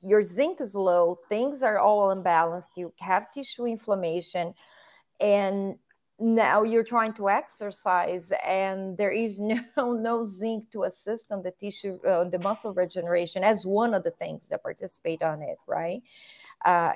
your 0.00 0.22
zinc 0.22 0.60
is 0.60 0.74
low, 0.74 1.18
things 1.28 1.62
are 1.62 1.78
all 1.78 2.14
imbalanced. 2.14 2.76
You 2.76 2.92
have 3.00 3.30
tissue 3.30 3.66
inflammation, 3.66 4.54
and 5.20 5.76
now 6.20 6.62
you're 6.62 6.84
trying 6.84 7.12
to 7.12 7.28
exercise 7.28 8.32
and 8.46 8.96
there 8.96 9.10
is 9.10 9.40
no 9.76 9.92
no 9.92 10.24
zinc 10.24 10.70
to 10.70 10.84
assist 10.84 11.32
on 11.32 11.42
the 11.42 11.50
tissue 11.50 11.98
uh, 12.06 12.24
the 12.24 12.38
muscle 12.38 12.72
regeneration 12.72 13.42
as 13.42 13.66
one 13.66 13.94
of 13.94 14.04
the 14.04 14.12
things 14.12 14.48
that 14.48 14.62
participate 14.62 15.22
on 15.22 15.42
it 15.42 15.58
right? 15.66 16.02
Uh, 16.64 16.92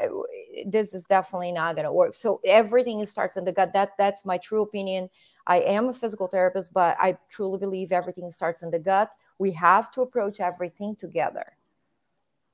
this 0.66 0.94
is 0.94 1.04
definitely 1.04 1.52
not 1.52 1.74
going 1.74 1.84
to 1.84 1.92
work. 1.92 2.14
So 2.14 2.40
everything 2.44 3.04
starts 3.04 3.36
in 3.36 3.44
the 3.44 3.52
gut. 3.52 3.72
That 3.74 3.90
that's 3.98 4.24
my 4.24 4.38
true 4.38 4.62
opinion. 4.62 5.10
I 5.46 5.60
am 5.60 5.88
a 5.88 5.94
physical 5.94 6.28
therapist 6.28 6.72
but 6.72 6.96
i 7.00 7.16
truly 7.30 7.58
believe 7.58 7.90
everything 7.90 8.30
starts 8.30 8.62
in 8.62 8.70
the 8.70 8.78
gut. 8.78 9.10
We 9.38 9.50
have 9.52 9.90
to 9.92 10.02
approach 10.02 10.40
everything 10.40 10.94
together 10.96 11.57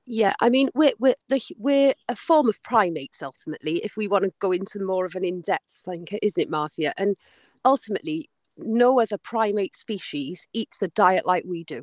yeah, 0.07 0.35
I 0.41 0.49
mean 0.49 0.69
we're 0.75 0.93
we're 0.99 1.15
the, 1.29 1.41
we're 1.59 1.95
a 2.09 2.17
form 2.17 2.49
of 2.49 2.63
primates 2.63 3.23
ultimately. 3.23 3.79
If 3.85 3.97
we 3.97 4.09
want 4.09 4.25
to 4.25 4.33
go 4.39 4.53
into 4.53 4.85
more 4.85 5.07
of 5.07 5.15
an 5.15 5.25
in-depth 5.25 5.83
like 5.87 6.19
isn't 6.23 6.43
it, 6.43 6.51
Marcia? 6.51 6.99
And 7.01 7.17
ultimately, 7.65 8.29
no 8.57 9.01
other 9.01 9.19
primate 9.19 9.75
species 9.75 10.47
eats 10.53 10.83
a 10.83 10.89
diet 10.89 11.27
like 11.27 11.45
we 11.47 11.65
do. 11.65 11.83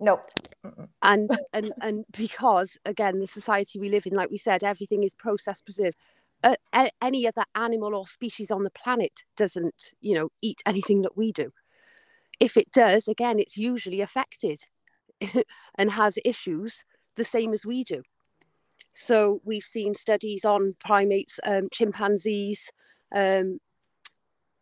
Nope. 0.00 0.24
And 1.02 1.30
and 1.52 1.72
and 1.82 2.04
because 2.16 2.78
again, 2.84 3.18
the 3.18 3.26
society 3.26 3.78
we 3.78 3.88
live 3.88 4.06
in, 4.06 4.14
like 4.14 4.30
we 4.30 4.38
said, 4.38 4.62
everything 4.62 5.02
is 5.02 5.14
processed 5.14 5.64
preserved. 5.64 5.96
Uh, 6.44 6.54
any 7.02 7.26
other 7.26 7.42
animal 7.56 7.96
or 7.96 8.06
species 8.06 8.52
on 8.52 8.62
the 8.62 8.70
planet 8.70 9.24
doesn't, 9.36 9.94
you 10.00 10.14
know, 10.14 10.28
eat 10.40 10.62
anything 10.64 11.02
that 11.02 11.16
we 11.16 11.32
do. 11.32 11.52
If 12.38 12.56
it 12.56 12.70
does, 12.70 13.08
again, 13.08 13.40
it's 13.40 13.56
usually 13.56 14.00
affected 14.00 14.60
and 15.74 15.90
has 15.90 16.16
issues 16.24 16.84
the 17.18 17.24
same 17.24 17.52
as 17.52 17.66
we 17.66 17.84
do. 17.84 18.02
So 18.94 19.40
we've 19.44 19.64
seen 19.64 19.94
studies 19.94 20.44
on 20.44 20.74
primates, 20.80 21.38
um, 21.44 21.68
chimpanzees, 21.70 22.72
um, 23.14 23.58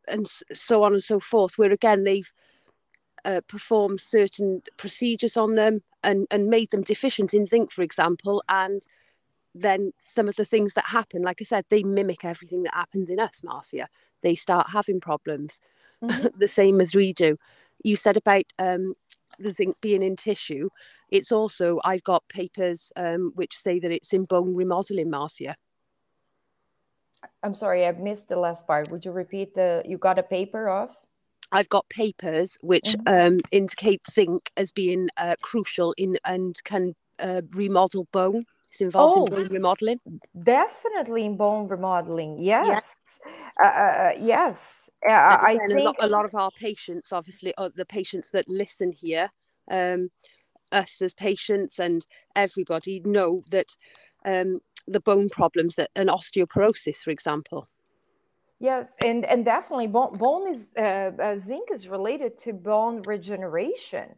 and 0.09 0.27
so 0.53 0.83
on 0.83 0.93
and 0.93 1.03
so 1.03 1.21
forth, 1.21 1.57
where 1.57 1.71
again 1.71 2.05
they've 2.05 2.31
uh, 3.25 3.41
performed 3.49 4.01
certain 4.01 4.63
procedures 4.77 5.37
on 5.37 5.55
them 5.55 5.81
and, 6.03 6.27
and 6.31 6.49
made 6.49 6.71
them 6.71 6.83
deficient 6.83 7.35
in 7.35 7.47
zinc, 7.47 7.73
for 7.73 7.83
example, 7.83 8.43
and 8.49 8.83
then 9.55 9.93
some 10.03 10.29
of 10.29 10.37
the 10.37 10.45
things 10.45 10.75
that 10.75 10.85
happen, 10.87 11.23
like 11.23 11.39
I 11.41 11.45
said, 11.45 11.65
they 11.71 11.83
mimic 11.83 12.25
everything 12.25 12.63
that 12.65 12.75
happens 12.75 13.11
in 13.11 13.19
us, 13.19 13.43
Marcia. 13.43 13.89
They 14.23 14.35
start 14.35 14.71
having 14.71 15.01
problems, 15.01 15.61
mm-hmm. 16.03 16.29
the 16.39 16.49
same 16.49 16.81
as 16.81 16.95
we 16.95 17.13
do. 17.13 17.39
You 17.83 17.97
said 17.97 18.17
about 18.17 18.45
um, 18.59 18.95
the 19.39 19.53
zinc 19.53 19.77
being 19.81 20.03
in 20.03 20.17
tissue. 20.17 20.69
It's 21.11 21.33
also, 21.33 21.81
I've 21.85 22.03
got 22.03 22.29
papers 22.29 22.93
um, 22.97 23.31
which 23.35 23.57
say 23.57 23.79
that 23.79 23.93
it's 23.93 24.13
in 24.13 24.25
bone 24.25 24.55
remodeling, 24.55 25.11
Marcia. 25.11 25.57
I'm 27.43 27.55
sorry, 27.55 27.87
I 27.87 27.93
missed 27.93 28.29
the 28.29 28.39
last 28.39 28.67
part. 28.67 28.91
Would 28.91 29.05
you 29.05 29.13
repeat 29.13 29.55
the? 29.55 29.83
You 29.87 29.99
got 29.99 30.19
a 30.19 30.23
paper 30.23 30.69
of? 30.69 30.97
I've 31.53 31.69
got 31.69 31.89
papers 31.89 32.59
which 32.61 32.97
mm-hmm. 33.07 33.35
um, 33.35 33.41
indicate 33.53 34.03
zinc 34.11 34.51
as 34.57 34.73
being 34.73 35.09
uh, 35.17 35.37
crucial 35.41 35.95
in 35.97 36.19
and 36.25 36.57
can 36.65 36.95
uh, 37.19 37.43
remodel 37.53 38.09
bone. 38.13 38.43
It's 38.69 38.81
involved 38.81 39.33
oh, 39.33 39.37
in 39.37 39.43
bone 39.45 39.53
remodeling. 39.53 40.01
Definitely 40.43 41.25
in 41.25 41.37
bone 41.37 41.69
remodeling. 41.69 42.39
Yes, 42.41 42.67
yes. 42.67 43.21
Uh, 43.63 43.67
uh, 43.67 43.69
uh 43.69 44.13
yes. 44.21 44.91
Uh, 45.09 45.13
I 45.13 45.59
think 45.69 45.79
a 45.79 45.83
lot, 45.83 45.97
a 46.01 46.07
lot, 46.09 46.25
of 46.25 46.35
our 46.35 46.51
patients, 46.51 47.13
obviously, 47.13 47.55
the 47.77 47.87
patients 47.87 48.31
that 48.31 48.49
listen 48.49 48.93
here, 48.93 49.31
um, 49.71 50.11
us 50.73 51.01
as 51.01 51.15
patients 51.15 51.79
and 51.79 52.07
everybody 52.35 53.01
know 53.05 53.43
that 53.51 53.77
um, 54.25 54.61
the 54.87 55.01
bone 55.01 55.29
problems 55.29 55.75
that 55.75 55.91
an 55.97 56.09
osteoporosis, 56.09 56.99
for 56.99 57.11
example. 57.11 57.69
Yes, 58.59 58.97
and 59.05 59.25
and 59.27 59.45
definitely 59.45 59.87
bone, 59.87 60.17
bone 60.17 60.49
is 60.49 60.73
uh, 60.79 61.13
uh, 61.19 61.37
zinc 61.37 61.69
is 61.71 61.89
related 61.89 62.39
to 62.39 62.53
bone 62.55 63.03
regeneration. 63.03 64.15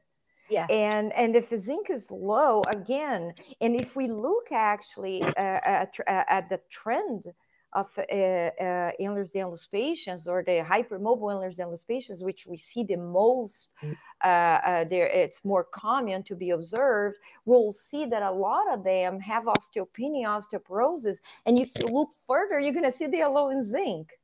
Yes. 0.48 0.68
And 0.70 1.12
and 1.14 1.34
if 1.34 1.50
the 1.50 1.58
zinc 1.58 1.90
is 1.90 2.10
low 2.10 2.62
again, 2.68 3.34
and 3.60 3.74
if 3.74 3.96
we 3.96 4.06
look 4.06 4.52
actually 4.52 5.22
uh, 5.22 5.32
at, 5.36 5.94
uh, 6.06 6.22
at 6.28 6.48
the 6.48 6.60
trend 6.70 7.24
of 7.72 7.90
uh, 7.98 8.02
uh, 8.02 8.90
Ehlers-Danlos 9.00 9.70
patients 9.70 10.26
or 10.26 10.42
the 10.42 10.62
hypermobile 10.62 11.30
Ehlers-Danlos 11.34 11.86
patients, 11.86 12.22
which 12.22 12.46
we 12.46 12.56
see 12.56 12.82
the 12.82 12.96
most, 12.96 13.72
mm. 13.82 13.96
uh, 14.24 14.26
uh, 14.26 14.84
there 14.84 15.06
it's 15.06 15.44
more 15.44 15.64
common 15.64 16.22
to 16.22 16.34
be 16.34 16.50
observed. 16.50 17.18
We'll 17.44 17.72
see 17.72 18.06
that 18.06 18.22
a 18.22 18.30
lot 18.30 18.72
of 18.72 18.84
them 18.84 19.20
have 19.20 19.44
osteopenia, 19.44 20.24
osteoporosis, 20.24 21.20
and 21.46 21.58
if 21.58 21.70
you 21.78 21.88
look 21.88 22.10
further, 22.26 22.58
you're 22.58 22.72
going 22.72 22.84
to 22.84 22.92
see 22.92 23.06
they 23.06 23.22
are 23.22 23.30
low 23.30 23.50
in 23.50 23.62
zinc. 23.62 24.18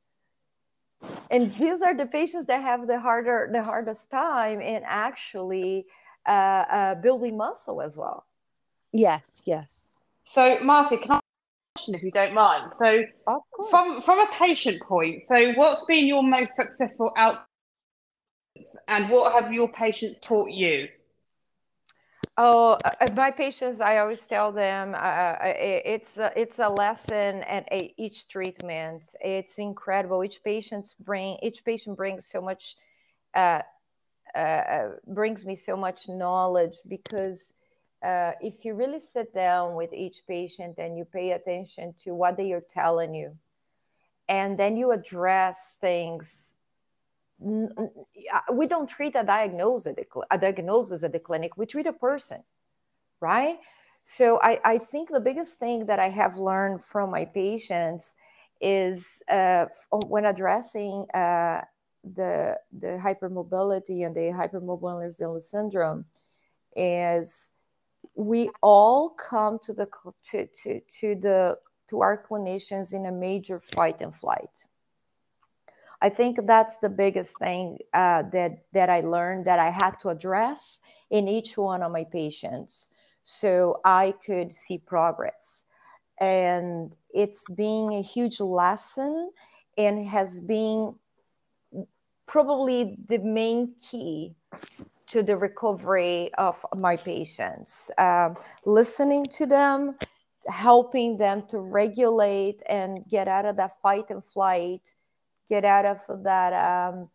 And 1.29 1.55
these 1.55 1.81
are 1.81 1.95
the 1.95 2.05
patients 2.05 2.47
that 2.47 2.61
have 2.61 2.87
the 2.87 2.99
harder, 2.99 3.49
the 3.51 3.61
hardest 3.61 4.09
time 4.09 4.59
in 4.59 4.81
actually 4.85 5.85
uh, 6.25 6.29
uh, 6.29 6.95
building 6.95 7.37
muscle 7.37 7.81
as 7.81 7.97
well. 7.97 8.25
Yes, 8.91 9.41
yes. 9.45 9.83
So, 10.25 10.57
Marcy, 10.63 10.97
can 10.97 11.11
I 11.11 11.19
if 11.93 12.03
you 12.03 12.11
don't 12.11 12.33
mind. 12.33 12.71
So, 12.73 13.03
from 13.69 14.01
from 14.01 14.19
a 14.19 14.27
patient 14.31 14.81
point, 14.81 15.21
so 15.23 15.53
what's 15.53 15.85
been 15.85 16.07
your 16.07 16.23
most 16.23 16.55
successful 16.55 17.13
outcomes, 17.17 17.45
and 18.87 19.09
what 19.09 19.33
have 19.33 19.53
your 19.53 19.67
patients 19.71 20.19
taught 20.19 20.49
you? 20.49 20.87
Oh, 22.37 22.77
uh, 22.83 22.91
uh 22.99 23.07
my 23.15 23.31
patients, 23.31 23.79
I 23.79 23.99
always 23.99 24.25
tell 24.27 24.51
them 24.51 24.93
uh, 24.93 24.97
uh 24.97 25.53
it's 25.55 26.17
a, 26.17 26.33
it's 26.35 26.59
a 26.59 26.67
lesson 26.67 27.43
at 27.43 27.65
each 27.97 28.27
treatment. 28.27 29.03
It's 29.21 29.57
incredible. 29.57 30.23
Each 30.23 30.43
patient's 30.43 30.93
bring 30.93 31.37
each 31.41 31.63
patient 31.63 31.95
brings 31.95 32.25
so 32.25 32.41
much, 32.41 32.75
uh, 33.35 33.61
uh, 34.35 34.89
brings 35.07 35.45
me 35.45 35.55
so 35.55 35.77
much 35.77 36.09
knowledge 36.09 36.75
because 36.87 37.53
uh, 38.03 38.33
if 38.41 38.65
you 38.65 38.73
really 38.73 38.99
sit 38.99 39.33
down 39.33 39.75
with 39.75 39.93
each 39.93 40.25
patient 40.27 40.75
and 40.77 40.97
you 40.97 41.05
pay 41.05 41.31
attention 41.31 41.93
to 42.03 42.13
what 42.13 42.37
they 42.37 42.51
are 42.53 42.61
telling 42.61 43.13
you, 43.13 43.35
and 44.27 44.57
then 44.57 44.75
you 44.75 44.91
address 44.91 45.77
things, 45.79 46.55
we 47.39 48.67
don't 48.67 48.89
treat 48.89 49.15
a 49.15 49.23
diagnosis 49.23 49.87
at 49.87 49.95
the, 49.95 50.05
a 50.31 50.37
diagnosis 50.37 51.03
at 51.03 51.11
the 51.11 51.19
clinic. 51.19 51.57
We 51.57 51.65
treat 51.65 51.87
a 51.87 51.93
person, 51.93 52.43
right? 53.19 53.57
So 54.03 54.39
I, 54.41 54.59
I 54.63 54.77
think 54.77 55.09
the 55.09 55.19
biggest 55.19 55.59
thing 55.59 55.85
that 55.87 55.99
I 55.99 56.09
have 56.09 56.37
learned 56.37 56.83
from 56.83 57.11
my 57.11 57.25
patients 57.25 58.15
is 58.61 59.21
uh, 59.29 59.65
when 60.07 60.25
addressing 60.25 61.07
uh, 61.13 61.61
the 62.13 62.59
the 62.79 62.99
hypermobility 63.01 64.05
and 64.05 64.15
the 64.15 64.31
hypermobile 64.31 65.41
syndrome 65.41 66.05
is 66.75 67.53
we 68.15 68.49
all 68.61 69.09
come 69.09 69.59
to 69.59 69.73
the 69.73 69.87
to, 70.31 70.47
to, 70.47 70.79
to 70.79 71.15
the 71.15 71.57
to 71.87 72.01
our 72.01 72.21
clinicians 72.21 72.93
in 72.93 73.05
a 73.05 73.11
major 73.11 73.59
fight 73.59 74.01
and 74.01 74.15
flight. 74.15 74.65
I 76.01 76.09
think 76.09 76.45
that's 76.45 76.77
the 76.77 76.89
biggest 76.89 77.37
thing 77.39 77.79
uh, 77.93 78.23
that 78.31 78.63
that 78.73 78.89
i 78.89 79.01
learned 79.01 79.45
that 79.45 79.59
i 79.59 79.69
had 79.69 79.97
to 79.99 80.09
address 80.09 80.79
in 81.09 81.27
each 81.27 81.57
one 81.57 81.81
of 81.83 81.91
my 81.91 82.03
patients 82.03 82.89
so 83.23 83.79
i 83.85 84.13
could 84.25 84.51
see 84.51 84.77
progress. 84.77 85.65
And 86.19 86.95
it's 87.13 87.49
being 87.49 87.93
a 87.93 88.01
huge 88.01 88.39
lesson 88.39 89.31
and 89.77 90.07
has 90.07 90.39
been 90.39 90.95
probably 92.25 92.97
the 93.07 93.17
main 93.19 93.75
key 93.75 94.35
to 95.07 95.21
the 95.21 95.37
recovery 95.37 96.33
of 96.37 96.65
my 96.75 96.95
patients, 96.95 97.91
um, 97.97 98.35
listening 98.65 99.25
to 99.25 99.45
them, 99.45 99.95
helping 100.47 101.17
them 101.17 101.43
to 101.47 101.59
regulate 101.59 102.61
and 102.67 103.07
get 103.09 103.27
out 103.27 103.45
of 103.45 103.55
that 103.57 103.71
fight 103.81 104.09
and 104.09 104.23
flight, 104.23 104.95
get 105.47 105.63
out 105.63 105.85
of 105.85 106.23
that 106.23 106.53
um, 106.53 107.09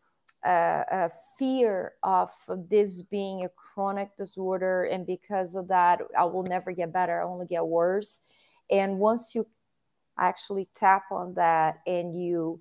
uh, 0.44 0.84
uh, 0.90 1.08
fear 1.38 1.92
of 2.02 2.30
this 2.68 3.02
being 3.02 3.44
a 3.44 3.48
chronic 3.50 4.16
disorder. 4.16 4.84
And 4.84 5.06
because 5.06 5.54
of 5.54 5.68
that, 5.68 6.00
I 6.18 6.24
will 6.24 6.44
never 6.44 6.72
get 6.72 6.92
better, 6.92 7.20
I 7.20 7.24
only 7.24 7.46
get 7.46 7.66
worse. 7.66 8.22
And 8.70 8.98
once 8.98 9.34
you 9.34 9.46
actually 10.18 10.68
tap 10.74 11.04
on 11.10 11.34
that 11.34 11.80
and 11.86 12.20
you 12.20 12.60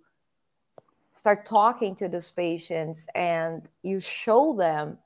start 1.12 1.46
talking 1.46 1.96
to 1.96 2.08
those 2.08 2.32
patients 2.32 3.08
and 3.16 3.70
you 3.84 4.00
show 4.00 4.54
them 4.54 4.98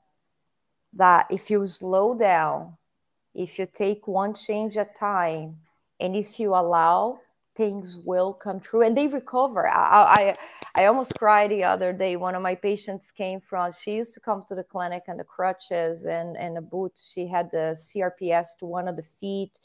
that 0.96 1.26
if 1.30 1.50
you 1.50 1.64
slow 1.66 2.16
down, 2.16 2.76
if 3.34 3.58
you 3.58 3.66
take 3.66 4.06
one 4.06 4.34
change 4.34 4.76
at 4.76 4.90
a 4.90 4.98
time, 4.98 5.56
and 6.00 6.14
if 6.16 6.38
you 6.38 6.50
allow, 6.50 7.20
things 7.56 7.98
will 8.04 8.32
come 8.32 8.60
true 8.60 8.82
and 8.82 8.96
they 8.96 9.06
recover. 9.06 9.68
I, 9.68 10.34
I, 10.74 10.82
I 10.82 10.86
almost 10.86 11.18
cried 11.18 11.50
the 11.50 11.64
other 11.64 11.92
day. 11.92 12.16
One 12.16 12.34
of 12.34 12.42
my 12.42 12.54
patients 12.54 13.10
came 13.10 13.40
from, 13.40 13.70
she 13.72 13.94
used 13.96 14.14
to 14.14 14.20
come 14.20 14.44
to 14.48 14.54
the 14.54 14.64
clinic 14.64 15.04
and 15.06 15.18
the 15.18 15.24
crutches 15.24 16.04
and, 16.06 16.36
and 16.36 16.58
a 16.58 16.60
boot. 16.60 16.92
She 16.96 17.26
had 17.26 17.50
the 17.50 17.76
CRPS 17.76 18.58
to 18.58 18.66
one 18.66 18.88
of 18.88 18.96
the 18.96 19.02
feet. 19.02 19.58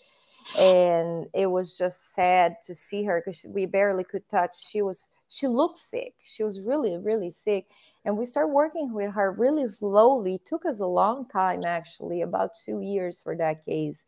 And 0.57 1.27
it 1.33 1.47
was 1.47 1.77
just 1.77 2.13
sad 2.13 2.57
to 2.63 2.73
see 2.73 3.03
her 3.03 3.21
because 3.21 3.45
we 3.49 3.65
barely 3.65 4.03
could 4.03 4.27
touch. 4.29 4.55
She 4.67 4.81
was, 4.81 5.11
she 5.27 5.47
looked 5.47 5.77
sick. 5.77 6.13
She 6.23 6.43
was 6.43 6.61
really, 6.61 6.97
really 6.97 7.29
sick 7.29 7.67
and 8.05 8.17
we 8.17 8.25
started 8.25 8.53
working 8.53 8.93
with 8.93 9.11
her 9.13 9.31
really 9.31 9.65
slowly. 9.67 10.35
It 10.35 10.45
took 10.45 10.65
us 10.65 10.79
a 10.79 10.85
long 10.85 11.27
time 11.27 11.63
actually 11.65 12.21
about 12.21 12.51
two 12.65 12.81
years 12.81 13.21
for 13.21 13.35
that 13.37 13.63
case. 13.65 14.05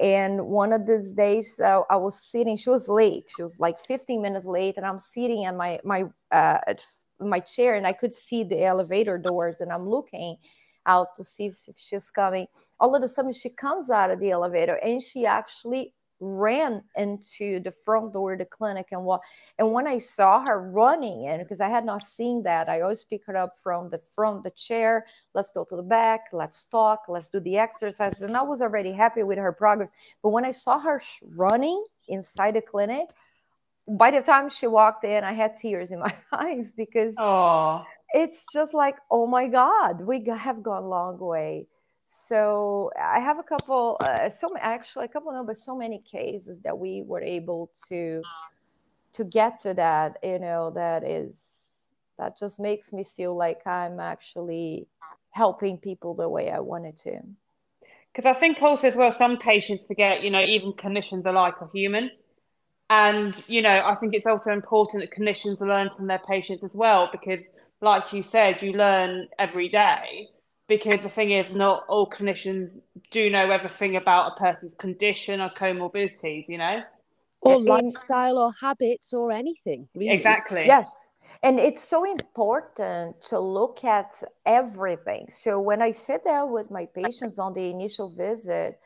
And 0.00 0.46
one 0.46 0.72
of 0.72 0.86
these 0.86 1.12
days 1.14 1.58
uh, 1.58 1.82
i 1.90 1.96
was 1.96 2.22
sitting 2.22 2.56
she 2.56 2.70
was 2.70 2.88
late. 2.88 3.28
She 3.34 3.42
was 3.42 3.58
like 3.58 3.78
15 3.78 4.22
minutes 4.22 4.46
late 4.46 4.76
and 4.76 4.86
i'm 4.86 4.98
sitting 4.98 5.42
in 5.42 5.56
my 5.56 5.80
my 5.84 6.04
uh, 6.30 6.58
my 7.20 7.40
chair 7.40 7.74
and 7.74 7.86
i 7.86 7.92
could 7.92 8.14
see 8.14 8.44
the 8.44 8.64
elevator 8.64 9.18
doors 9.18 9.60
and 9.60 9.72
i'm 9.72 9.88
looking 9.88 10.36
out 10.88 11.14
to 11.16 11.22
see 11.22 11.46
if 11.46 11.76
she's 11.76 12.10
coming. 12.10 12.46
All 12.80 12.96
of 12.96 13.02
a 13.02 13.08
sudden 13.08 13.32
she 13.32 13.50
comes 13.50 13.90
out 13.90 14.10
of 14.10 14.18
the 14.18 14.30
elevator 14.30 14.78
and 14.82 15.00
she 15.00 15.26
actually 15.26 15.94
ran 16.20 16.82
into 16.96 17.60
the 17.60 17.70
front 17.70 18.12
door 18.12 18.32
of 18.32 18.38
the 18.38 18.44
clinic 18.44 18.88
and 18.92 19.04
what 19.04 19.20
and 19.58 19.72
when 19.72 19.86
i 19.86 19.96
saw 19.96 20.40
her 20.40 20.70
running 20.70 21.24
in 21.24 21.38
because 21.38 21.60
i 21.60 21.68
had 21.68 21.84
not 21.84 22.02
seen 22.02 22.42
that 22.42 22.68
i 22.68 22.80
always 22.80 23.04
pick 23.04 23.24
her 23.24 23.36
up 23.36 23.56
from 23.56 23.88
the 23.90 23.98
from 23.98 24.42
the 24.42 24.50
chair 24.50 25.06
let's 25.34 25.50
go 25.50 25.64
to 25.64 25.76
the 25.76 25.82
back 25.82 26.26
let's 26.32 26.64
talk 26.64 27.02
let's 27.08 27.28
do 27.28 27.38
the 27.40 27.56
exercises 27.56 28.22
and 28.22 28.36
i 28.36 28.42
was 28.42 28.62
already 28.62 28.92
happy 28.92 29.22
with 29.22 29.38
her 29.38 29.52
progress. 29.52 29.92
But 30.22 30.30
when 30.30 30.44
i 30.44 30.50
saw 30.50 30.78
her 30.78 31.00
running 31.36 31.84
inside 32.08 32.54
the 32.54 32.62
clinic 32.62 33.08
by 33.86 34.10
the 34.10 34.20
time 34.20 34.48
she 34.48 34.66
walked 34.66 35.04
in 35.04 35.22
i 35.22 35.32
had 35.32 35.56
tears 35.56 35.92
in 35.92 35.98
my 36.00 36.14
eyes 36.32 36.72
because 36.72 37.14
oh 37.18 37.84
it's 38.14 38.46
just 38.52 38.74
like 38.74 38.98
oh 39.10 39.26
my 39.26 39.46
god 39.46 40.00
we 40.00 40.24
have 40.24 40.62
gone 40.62 40.82
a 40.82 40.88
long 40.88 41.18
way 41.18 41.66
so 42.10 42.90
I 42.98 43.20
have 43.20 43.38
a 43.38 43.42
couple, 43.42 43.98
uh, 44.00 44.30
so 44.30 44.48
actually 44.58 45.04
a 45.04 45.08
couple, 45.08 45.30
no, 45.30 45.44
but 45.44 45.58
so 45.58 45.76
many 45.76 45.98
cases 45.98 46.62
that 46.62 46.78
we 46.78 47.02
were 47.02 47.20
able 47.20 47.70
to 47.88 48.22
to 49.12 49.24
get 49.24 49.60
to 49.60 49.74
that. 49.74 50.16
You 50.22 50.38
know, 50.38 50.70
that 50.70 51.04
is 51.04 51.90
that 52.18 52.38
just 52.38 52.60
makes 52.60 52.94
me 52.94 53.04
feel 53.04 53.36
like 53.36 53.66
I'm 53.66 54.00
actually 54.00 54.88
helping 55.32 55.76
people 55.76 56.14
the 56.14 56.30
way 56.30 56.50
I 56.50 56.60
wanted 56.60 56.96
to. 56.96 57.20
Because 58.10 58.24
I 58.24 58.32
think 58.32 58.62
also 58.62 58.88
as 58.88 58.96
well, 58.96 59.12
some 59.12 59.36
patients 59.36 59.84
forget, 59.86 60.22
you 60.22 60.30
know, 60.30 60.40
even 60.40 60.72
clinicians 60.72 61.26
alike 61.26 61.60
are 61.60 61.68
human. 61.74 62.10
And, 62.88 63.36
you 63.48 63.60
know, 63.60 63.82
I 63.84 63.94
think 63.96 64.14
it's 64.14 64.26
also 64.26 64.50
important 64.50 65.02
that 65.02 65.14
clinicians 65.14 65.60
learn 65.60 65.90
from 65.94 66.06
their 66.06 66.22
patients 66.26 66.64
as 66.64 66.72
well, 66.72 67.10
because 67.12 67.44
like 67.82 68.14
you 68.14 68.22
said, 68.22 68.62
you 68.62 68.72
learn 68.72 69.28
every 69.38 69.68
day 69.68 70.30
because 70.68 71.00
the 71.00 71.08
thing 71.08 71.30
is, 71.30 71.50
not 71.50 71.84
all 71.88 72.08
clinicians 72.08 72.80
do 73.10 73.30
know 73.30 73.50
everything 73.50 73.96
about 73.96 74.32
a 74.32 74.38
person's 74.38 74.74
condition 74.74 75.40
or 75.40 75.50
comorbidities, 75.50 76.46
you 76.48 76.58
know? 76.58 76.82
Or 77.40 77.58
lifestyle 77.58 78.36
or 78.38 78.52
habits 78.60 79.12
or 79.12 79.32
anything. 79.32 79.88
Really. 79.94 80.10
Exactly. 80.10 80.64
Yes. 80.66 81.12
And 81.42 81.58
it's 81.58 81.82
so 81.82 82.04
important 82.04 83.20
to 83.22 83.38
look 83.38 83.84
at 83.84 84.22
everything. 84.44 85.26
So 85.28 85.60
when 85.60 85.80
I 85.80 85.92
sit 85.92 86.22
there 86.24 86.46
with 86.46 86.70
my 86.70 86.86
patients 86.94 87.38
on 87.38 87.52
the 87.52 87.70
initial 87.70 88.10
visit, 88.10 88.78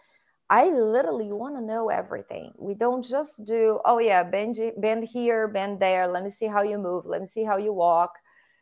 I 0.51 0.67
literally 0.67 1.33
want 1.33 1.57
to 1.57 1.63
know 1.63 1.89
everything. 1.89 2.53
We 2.59 2.75
don't 2.75 3.03
just 3.03 3.47
do, 3.47 3.81
oh 3.87 3.99
yeah, 3.99 4.23
bend, 4.23 4.61
bend 4.79 5.05
here, 5.05 5.49
bend 5.49 5.81
there. 5.81 6.07
Let 6.07 6.25
me 6.25 6.31
see 6.31 6.47
how 6.47 6.63
you 6.63 6.79
move. 6.79 7.07
Let 7.07 7.21
me 7.21 7.27
see 7.27 7.43
how 7.43 7.57
you 7.57 7.73
walk. 7.73 8.13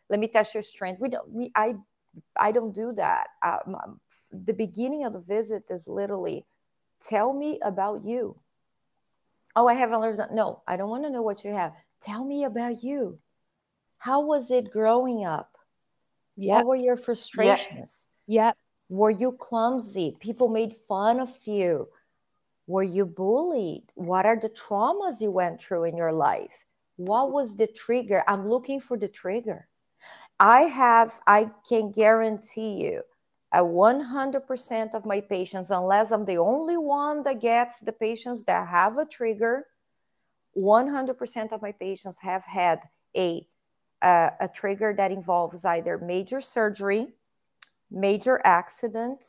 Let 0.08 0.20
me 0.20 0.28
test 0.28 0.54
your 0.54 0.62
strength. 0.62 1.00
We 1.00 1.08
don't. 1.08 1.28
We 1.30 1.50
I 1.54 1.74
I 2.36 2.52
don't 2.52 2.74
do 2.74 2.92
that. 2.94 3.28
Um, 3.42 4.00
the 4.32 4.52
beginning 4.52 5.04
of 5.04 5.12
the 5.12 5.20
visit 5.20 5.64
is 5.70 5.88
literally, 5.88 6.44
tell 7.00 7.32
me 7.32 7.58
about 7.62 8.04
you. 8.04 8.36
Oh, 9.56 9.66
I 9.66 9.74
haven't 9.74 10.00
learned. 10.00 10.18
That. 10.18 10.32
No, 10.32 10.62
I 10.66 10.76
don't 10.76 10.90
want 10.90 11.04
to 11.04 11.10
know 11.10 11.22
what 11.22 11.44
you 11.44 11.52
have. 11.52 11.72
Tell 12.00 12.24
me 12.24 12.44
about 12.44 12.82
you. 12.82 13.18
How 13.98 14.20
was 14.20 14.50
it 14.50 14.70
growing 14.70 15.24
up? 15.24 15.56
Yeah. 16.36 16.56
What 16.56 16.66
were 16.66 16.76
your 16.76 16.96
frustrations? 16.96 18.08
Yeah. 18.26 18.46
Yep. 18.46 18.56
Were 18.88 19.10
you 19.10 19.32
clumsy? 19.32 20.16
People 20.20 20.48
made 20.48 20.72
fun 20.72 21.20
of 21.20 21.30
you. 21.44 21.88
Were 22.66 22.82
you 22.82 23.04
bullied? 23.04 23.84
What 23.94 24.26
are 24.26 24.38
the 24.38 24.50
traumas 24.50 25.20
you 25.20 25.30
went 25.30 25.60
through 25.60 25.84
in 25.84 25.96
your 25.96 26.12
life? 26.12 26.64
What 26.96 27.32
was 27.32 27.56
the 27.56 27.66
trigger? 27.66 28.22
I'm 28.28 28.48
looking 28.48 28.80
for 28.80 28.96
the 28.96 29.08
trigger. 29.08 29.68
I 30.40 30.62
have, 30.62 31.20
I 31.26 31.50
can 31.68 31.92
guarantee 31.92 32.82
you, 32.82 33.02
a 33.52 33.62
100% 33.62 34.94
of 34.94 35.04
my 35.04 35.20
patients, 35.20 35.70
unless 35.70 36.12
I'm 36.12 36.24
the 36.24 36.38
only 36.38 36.78
one 36.78 37.22
that 37.24 37.40
gets 37.40 37.80
the 37.80 37.92
patients 37.92 38.44
that 38.44 38.66
have 38.66 38.96
a 38.96 39.04
trigger, 39.04 39.66
100% 40.56 41.52
of 41.52 41.60
my 41.60 41.72
patients 41.72 42.18
have 42.20 42.42
had 42.44 42.80
a, 43.14 43.46
uh, 44.00 44.30
a 44.40 44.48
trigger 44.48 44.94
that 44.96 45.12
involves 45.12 45.64
either 45.66 45.98
major 45.98 46.40
surgery, 46.40 47.08
major 47.90 48.40
accident, 48.44 49.22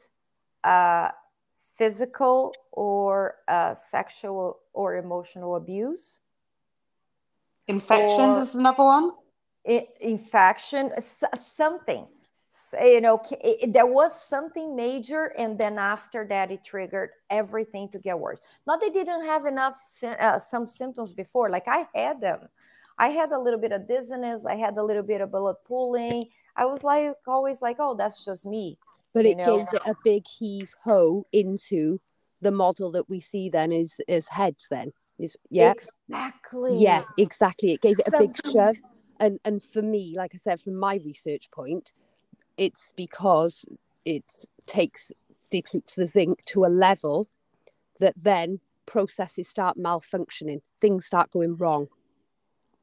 uh, 0.64 1.10
physical 1.58 2.54
or 2.72 3.36
uh, 3.50 3.74
sexual 3.74 4.60
or 4.74 4.96
emotional 4.96 5.58
abuse. 5.58 6.22
Infections 7.68 8.38
or, 8.38 8.42
is 8.44 8.56
another 8.56 8.84
one 8.84 9.12
infection, 9.66 10.92
something. 11.36 12.08
You 12.82 13.00
know, 13.00 13.22
it, 13.32 13.72
there 13.72 13.86
was 13.86 14.20
something 14.20 14.76
major, 14.76 15.32
and 15.38 15.58
then 15.58 15.78
after 15.78 16.28
that, 16.28 16.52
it 16.52 16.66
triggered 16.66 17.12
everything 17.30 17.88
to 17.90 18.00
get 18.00 18.20
worse. 18.20 18.40
Not 18.68 18.82
they 18.82 18.90
didn't 18.90 19.26
have 19.26 19.46
enough 19.46 19.80
uh, 20.04 20.40
some 20.40 20.68
symptoms 20.68 21.14
before, 21.14 21.50
like 21.50 21.68
I 21.68 21.88
had 21.96 22.20
them. 22.20 22.50
I 22.98 23.08
had 23.08 23.32
a 23.32 23.40
little 23.40 23.60
bit 23.60 23.72
of 23.72 23.88
dizziness. 23.88 24.46
I 24.46 24.56
had 24.56 24.78
a 24.78 24.84
little 24.84 25.04
bit 25.04 25.22
of 25.22 25.32
blood 25.32 25.56
pooling. 25.66 26.26
I 26.58 26.66
was 26.66 26.84
like 26.84 27.14
always 27.26 27.62
like, 27.62 27.78
oh, 27.80 27.96
that's 27.96 28.26
just 28.26 28.46
me. 28.46 28.78
But 29.14 29.26
it 29.26 29.38
know? 29.38 29.58
gave 29.58 29.68
it 29.74 29.82
a 29.88 29.96
big 30.04 30.26
heave 30.28 30.74
ho 30.84 31.26
into 31.32 32.02
the 32.42 32.52
model 32.52 32.92
that 32.92 33.10
we 33.10 33.20
see 33.20 33.50
then 33.50 33.72
is 33.72 34.02
is 34.08 34.28
hEDS 34.28 34.68
then 34.70 34.92
is 35.20 35.38
yeah 35.50 35.72
exactly 35.72 36.76
yeah 36.78 37.04
exactly 37.18 37.74
it 37.74 37.82
gave 37.82 38.00
it 38.00 38.08
a 38.08 38.18
big 38.18 38.32
shove 38.52 38.76
and 39.22 39.40
and 39.46 39.64
for 39.64 39.82
me 39.82 40.14
like 40.18 40.32
i 40.34 40.38
said 40.38 40.60
from 40.60 40.76
my 40.76 40.96
research 41.06 41.50
point 41.52 41.94
it's 42.58 42.92
because 42.98 43.66
it 44.04 44.26
takes 44.66 45.12
depletes 45.50 45.96
the 45.96 46.06
zinc 46.06 46.44
to 46.46 46.66
a 46.66 46.68
level 46.68 47.28
that 48.00 48.16
then 48.18 48.60
processes 48.86 49.48
start 49.48 49.78
malfunctioning 49.78 50.62
things 50.80 51.06
start 51.06 51.30
going 51.32 51.56
wrong. 51.56 51.88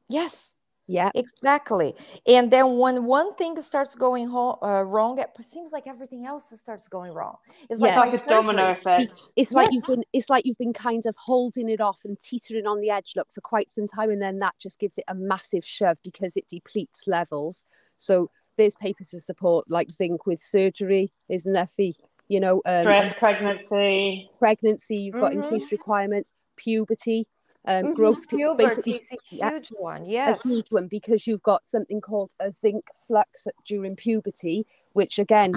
Yes 0.07 0.55
yeah, 0.89 1.11
exactly. 1.13 1.93
And 2.25 2.49
then 2.49 2.79
when 2.79 3.05
one 3.05 3.35
thing 3.35 3.61
starts 3.61 3.93
going 3.93 4.27
ho- 4.27 4.57
uh, 4.63 4.83
wrong, 4.83 5.19
it 5.19 5.29
seems 5.45 5.71
like 5.71 5.85
everything 5.85 6.25
else 6.25 6.49
starts 6.59 6.87
going 6.87 7.13
wrong. 7.13 7.35
It's 7.69 7.79
like, 7.79 7.91
yeah. 7.91 7.99
like 7.99 8.13
a 8.15 8.25
domino 8.27 8.71
effect. 8.71 9.21
It's 9.35 9.51
like 9.51 9.67
yes. 9.67 9.75
you've 9.75 9.85
been, 9.85 10.03
it's 10.13 10.31
like 10.31 10.47
you've 10.47 10.57
been 10.57 10.73
kind 10.73 11.05
of 11.05 11.15
holding 11.15 11.69
it 11.69 11.79
off 11.79 11.99
and 12.05 12.19
teetering 12.19 12.65
on 12.65 12.81
the 12.81 12.89
edge, 12.89 13.13
look, 13.15 13.31
for 13.31 13.41
quite 13.41 13.71
some 13.71 13.85
time, 13.85 14.09
and 14.09 14.19
then 14.19 14.39
that 14.39 14.55
just 14.59 14.79
gives 14.79 14.97
it 14.97 15.03
a 15.07 15.13
massive 15.13 15.63
shove 15.63 15.99
because 16.03 16.35
it 16.35 16.47
depletes 16.49 17.03
levels. 17.05 17.67
So 17.97 18.31
there's 18.57 18.75
papers 18.75 19.09
to 19.09 19.21
support 19.21 19.69
like 19.69 19.91
zinc 19.91 20.25
with 20.25 20.41
surgery, 20.41 21.11
isn't 21.29 21.53
there? 21.53 21.67
Fee? 21.67 21.97
You 22.29 22.39
know, 22.39 22.63
um, 22.65 23.11
pregnancy, 23.19 24.31
pregnancy. 24.39 24.97
You've 24.97 25.13
got 25.13 25.33
mm-hmm. 25.33 25.43
increased 25.43 25.71
requirements, 25.71 26.33
puberty 26.57 27.27
um, 27.65 27.83
mm-hmm. 27.83 27.93
growth 27.93 28.27
puberty 28.29 28.91
is 28.91 29.11
a 29.11 29.35
huge 29.35 29.69
one 29.69 30.05
yes 30.05 30.43
a 30.45 30.47
huge 30.47 30.67
one 30.69 30.87
because 30.87 31.27
you've 31.27 31.43
got 31.43 31.67
something 31.67 32.01
called 32.01 32.31
a 32.39 32.51
zinc 32.51 32.87
flux 33.07 33.47
during 33.65 33.95
puberty 33.95 34.65
which 34.93 35.19
again 35.19 35.53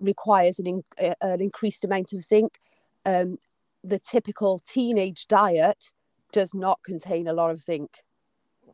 requires 0.00 0.58
an, 0.58 0.66
in, 0.66 0.84
uh, 1.00 1.14
an 1.20 1.40
increased 1.40 1.84
amount 1.84 2.12
of 2.12 2.22
zinc. 2.22 2.58
Um, 3.04 3.38
the 3.82 3.98
typical 3.98 4.58
teenage 4.58 5.28
diet 5.28 5.92
does 6.32 6.54
not 6.54 6.80
contain 6.84 7.28
a 7.28 7.32
lot 7.32 7.50
of 7.50 7.60
zinc. 7.60 8.02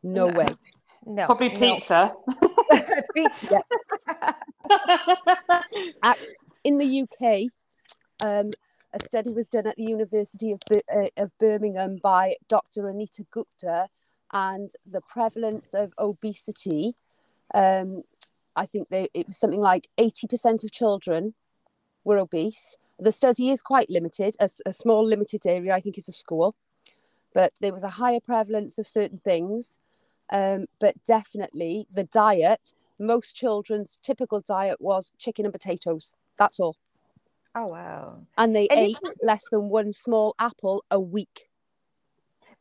No, 0.01 0.27
no. 0.27 0.39
way. 0.39 0.47
No 1.05 1.25
probably 1.25 1.49
pizza. 1.49 2.13
No. 2.41 2.49
pizza 3.13 3.61
in 6.63 6.77
the 6.77 7.01
uk 7.01 7.49
um, 8.21 8.51
a 8.93 9.03
study 9.03 9.31
was 9.31 9.47
done 9.47 9.67
at 9.67 9.75
the 9.75 9.83
University 9.83 10.51
of, 10.51 10.61
uh, 10.71 11.07
of 11.17 11.31
Birmingham 11.39 11.99
by 12.01 12.35
Dr. 12.47 12.87
Anita 12.87 13.25
Gupta, 13.31 13.87
and 14.31 14.71
the 14.85 15.01
prevalence 15.01 15.73
of 15.73 15.93
obesity. 15.97 16.95
Um, 17.53 18.03
I 18.55 18.65
think 18.65 18.89
they, 18.89 19.07
it 19.13 19.27
was 19.27 19.37
something 19.37 19.59
like 19.59 19.87
80% 19.99 20.63
of 20.63 20.71
children 20.71 21.33
were 22.03 22.17
obese. 22.17 22.77
The 22.99 23.11
study 23.11 23.49
is 23.49 23.61
quite 23.61 23.89
limited, 23.89 24.35
a, 24.39 24.49
a 24.65 24.73
small 24.73 25.05
limited 25.05 25.45
area, 25.45 25.73
I 25.73 25.79
think 25.79 25.97
is 25.97 26.09
a 26.09 26.13
school, 26.13 26.55
but 27.33 27.53
there 27.61 27.73
was 27.73 27.83
a 27.83 27.89
higher 27.89 28.19
prevalence 28.19 28.77
of 28.77 28.87
certain 28.87 29.19
things. 29.19 29.79
Um, 30.31 30.65
but 30.79 30.95
definitely 31.05 31.87
the 31.93 32.05
diet, 32.05 32.73
most 32.99 33.35
children's 33.35 33.97
typical 34.01 34.41
diet 34.41 34.79
was 34.79 35.11
chicken 35.19 35.45
and 35.45 35.53
potatoes. 35.53 36.11
That's 36.37 36.59
all. 36.59 36.75
Oh 37.55 37.67
wow! 37.67 38.27
And 38.37 38.55
they 38.55 38.69
and 38.69 38.79
ate 38.79 39.15
less 39.23 39.47
than 39.47 39.69
one 39.69 39.91
small 39.91 40.35
apple 40.37 40.85
a 40.91 40.99
week. 40.99 41.49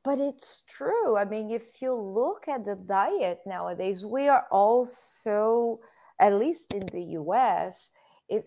But 0.03 0.20
it's 0.20 0.62
true. 0.62 1.16
I 1.16 1.24
mean, 1.24 1.51
if 1.51 1.80
you 1.80 1.95
look 1.95 2.49
at 2.49 2.64
the 2.64 2.74
diet 2.76 3.40
nowadays, 3.47 4.05
we 4.05 4.28
are 4.28 4.47
all 4.51 4.84
so, 4.84 5.80
at 6.18 6.34
least 6.34 6.72
in 6.72 6.86
the 6.86 7.03
U.S., 7.20 7.90
if 8.28 8.45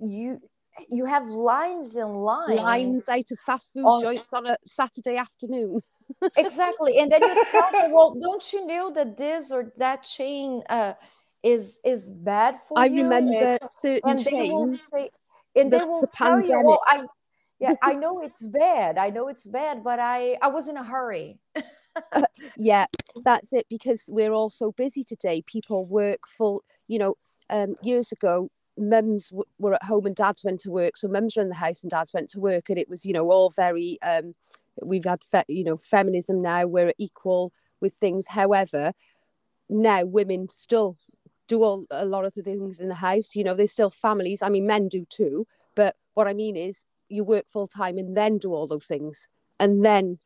you 0.00 0.40
you 0.88 1.04
have 1.06 1.26
lines 1.26 1.96
and 1.96 2.16
lines 2.22 3.04
lines 3.04 3.08
out 3.08 3.30
of 3.30 3.38
fast 3.40 3.72
food 3.72 3.92
on, 3.92 4.00
joints 4.00 4.32
on 4.32 4.46
a 4.46 4.56
Saturday 4.64 5.16
afternoon. 5.16 5.82
exactly, 6.36 6.98
and 6.98 7.10
then 7.10 7.24
you 7.26 7.36
tell 7.42 7.70
them, 7.72 7.90
"Well, 7.90 8.14
don't 8.20 8.52
you 8.52 8.66
know 8.66 8.90
that 8.90 9.16
this 9.16 9.50
or 9.52 9.72
that 9.76 10.02
chain 10.02 10.62
uh, 10.68 10.94
is 11.42 11.80
is 11.84 12.10
bad 12.12 12.58
for 12.58 12.80
I 12.80 12.86
you?" 12.86 13.10
I 13.30 13.48
remember 13.48 13.58
certain 13.62 14.16
and 14.16 14.26
chains. 14.26 14.80
Say, 14.92 15.10
and 15.60 15.72
the, 15.72 15.78
they 15.78 15.84
will 15.84 16.00
the 16.02 16.06
tell 16.08 16.32
pandemic. 16.32 16.48
you, 16.48 16.68
well, 16.68 16.82
I, 16.86 17.06
yeah 17.60 17.74
i 17.82 17.94
know 17.94 18.20
it's 18.22 18.46
bad 18.48 18.98
i 18.98 19.10
know 19.10 19.28
it's 19.28 19.46
bad 19.46 19.82
but 19.82 19.98
i 19.98 20.36
i 20.42 20.48
was 20.48 20.68
in 20.68 20.76
a 20.76 20.84
hurry. 20.84 21.38
Uh, 22.12 22.22
yeah 22.56 22.86
that's 23.24 23.52
it 23.52 23.66
because 23.68 24.04
we're 24.08 24.30
all 24.32 24.50
so 24.50 24.70
busy 24.70 25.02
today. 25.02 25.42
People 25.46 25.84
work 25.84 26.28
full 26.28 26.62
you 26.86 26.98
know 26.98 27.16
um, 27.50 27.74
years 27.82 28.12
ago 28.12 28.50
mums 28.76 29.30
w- 29.30 29.44
were 29.58 29.74
at 29.74 29.82
home 29.82 30.06
and 30.06 30.14
dads 30.14 30.44
went 30.44 30.60
to 30.60 30.70
work 30.70 30.96
so 30.96 31.08
mums 31.08 31.34
were 31.34 31.42
in 31.42 31.48
the 31.48 31.54
house 31.56 31.82
and 31.82 31.90
dads 31.90 32.14
went 32.14 32.28
to 32.28 32.38
work 32.38 32.68
and 32.68 32.78
it 32.78 32.88
was 32.88 33.04
you 33.04 33.12
know 33.12 33.28
all 33.32 33.50
very 33.50 33.98
um, 34.02 34.34
we've 34.82 35.04
had 35.04 35.24
fe- 35.24 35.42
you 35.48 35.64
know 35.64 35.76
feminism 35.76 36.40
now 36.40 36.66
we're 36.66 36.92
equal 36.98 37.52
with 37.80 37.94
things. 37.94 38.28
However 38.28 38.92
now 39.68 40.04
women 40.04 40.48
still 40.48 40.96
do 41.48 41.62
all, 41.62 41.84
a 41.90 42.04
lot 42.04 42.24
of 42.24 42.34
the 42.34 42.42
things 42.42 42.78
in 42.78 42.88
the 42.88 42.94
house 42.94 43.34
you 43.34 43.42
know 43.42 43.54
there's 43.54 43.72
still 43.72 43.90
families 43.90 44.42
i 44.42 44.48
mean 44.48 44.66
men 44.66 44.86
do 44.86 45.04
too 45.06 45.46
but 45.74 45.96
what 46.14 46.28
i 46.28 46.32
mean 46.32 46.56
is 46.56 46.86
you 47.08 47.24
work 47.24 47.46
full 47.48 47.66
time 47.66 47.98
and 47.98 48.16
then 48.16 48.38
do 48.38 48.52
all 48.52 48.66
those 48.66 48.86
things 48.86 49.28
and 49.58 49.84
then 49.84 50.18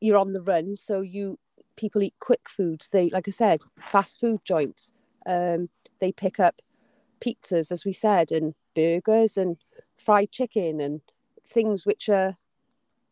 you're 0.00 0.18
on 0.18 0.32
the 0.32 0.40
run 0.40 0.74
so 0.74 1.00
you 1.00 1.38
people 1.76 2.02
eat 2.02 2.14
quick 2.20 2.48
foods 2.48 2.88
they 2.88 3.10
like 3.10 3.28
i 3.28 3.30
said 3.30 3.60
fast 3.78 4.20
food 4.20 4.40
joints 4.44 4.92
um, 5.26 5.68
they 6.00 6.12
pick 6.12 6.40
up 6.40 6.62
pizzas 7.20 7.70
as 7.70 7.84
we 7.84 7.92
said 7.92 8.32
and 8.32 8.54
burgers 8.74 9.36
and 9.36 9.58
fried 9.96 10.30
chicken 10.30 10.80
and 10.80 11.00
things 11.44 11.84
which 11.84 12.08
are 12.08 12.36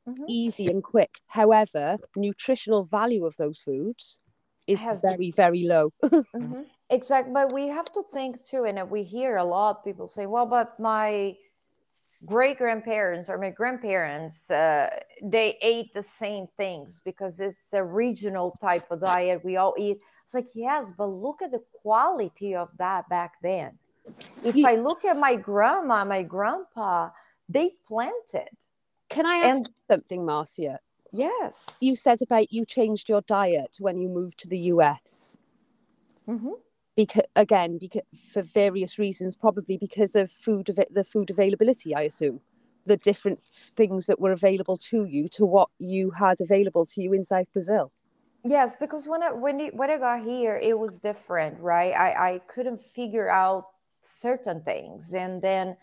mm-hmm. 0.08 0.24
easy 0.26 0.66
and 0.66 0.82
quick 0.82 1.20
however 1.26 1.98
nutritional 2.16 2.84
value 2.84 3.26
of 3.26 3.36
those 3.36 3.60
foods 3.60 4.18
is 4.66 4.80
very 5.02 5.30
very 5.30 5.64
low 5.64 5.92
mm-hmm. 6.04 6.62
Exactly 6.90 7.32
but 7.32 7.52
we 7.52 7.68
have 7.68 7.92
to 7.92 8.02
think 8.12 8.42
too 8.42 8.64
and 8.64 8.90
we 8.90 9.02
hear 9.02 9.36
a 9.36 9.44
lot 9.44 9.84
people 9.84 10.08
say 10.08 10.26
well 10.26 10.46
but 10.46 10.78
my 10.80 11.36
great 12.24 12.58
grandparents 12.58 13.28
or 13.28 13.38
my 13.38 13.50
grandparents 13.50 14.50
uh, 14.50 14.88
they 15.22 15.56
ate 15.62 15.92
the 15.92 16.02
same 16.02 16.46
things 16.56 17.00
because 17.04 17.38
it's 17.40 17.72
a 17.72 17.82
regional 17.82 18.56
type 18.60 18.90
of 18.90 19.00
diet 19.00 19.44
we 19.44 19.56
all 19.56 19.74
eat. 19.78 19.98
It's 20.24 20.34
like 20.34 20.46
yes 20.54 20.92
but 20.96 21.06
look 21.06 21.42
at 21.42 21.52
the 21.52 21.62
quality 21.72 22.54
of 22.56 22.70
that 22.78 23.08
back 23.08 23.34
then. 23.42 23.78
If 24.42 24.64
i 24.64 24.74
look 24.74 25.04
at 25.04 25.16
my 25.16 25.36
grandma 25.36 26.04
my 26.04 26.22
grandpa 26.22 27.10
they 27.48 27.70
planted. 27.86 28.56
Can 29.08 29.24
i 29.24 29.36
ask 29.36 29.58
and, 29.58 29.70
something 29.88 30.24
marcia? 30.24 30.80
Yes. 31.12 31.78
You 31.80 31.96
said 31.96 32.20
about 32.20 32.52
you 32.52 32.66
changed 32.66 33.08
your 33.08 33.22
diet 33.22 33.76
when 33.78 33.96
you 33.98 34.08
moved 34.08 34.38
to 34.40 34.48
the 34.48 34.58
us 34.58 35.36
mm-hmm 36.28 36.54
because 36.98 37.22
again 37.36 37.78
because 37.78 38.02
for 38.32 38.42
various 38.42 38.98
reasons 38.98 39.36
probably 39.36 39.76
because 39.76 40.16
of 40.16 40.32
food 40.32 40.68
the 40.90 41.04
food 41.04 41.30
availability 41.30 41.94
i 41.94 42.02
assume. 42.02 42.40
The 42.86 42.96
different 42.96 43.40
things 43.40 44.06
that 44.06 44.18
were 44.18 44.32
available 44.32 44.76
to 44.90 45.04
you 45.04 45.28
to 45.28 45.44
what 45.44 45.68
you 45.78 46.10
had 46.10 46.40
available 46.40 46.84
to 46.86 47.00
you 47.02 47.12
in 47.12 47.24
south 47.24 47.46
brazil. 47.52 47.92
Yes 48.44 48.74
because 48.74 49.06
when 49.06 49.22
i 49.22 49.30
when, 49.30 49.56
when 49.80 49.90
i 49.90 49.98
got 49.98 50.24
here 50.24 50.56
it 50.70 50.76
was 50.76 51.00
different 51.00 51.54
right? 51.60 51.92
I 52.06 52.08
i 52.30 52.32
couldn't 52.52 52.80
figure 52.80 53.30
out 53.30 53.64
certain 54.02 54.60
things. 54.62 55.14
And 55.14 55.40
then 55.40 55.76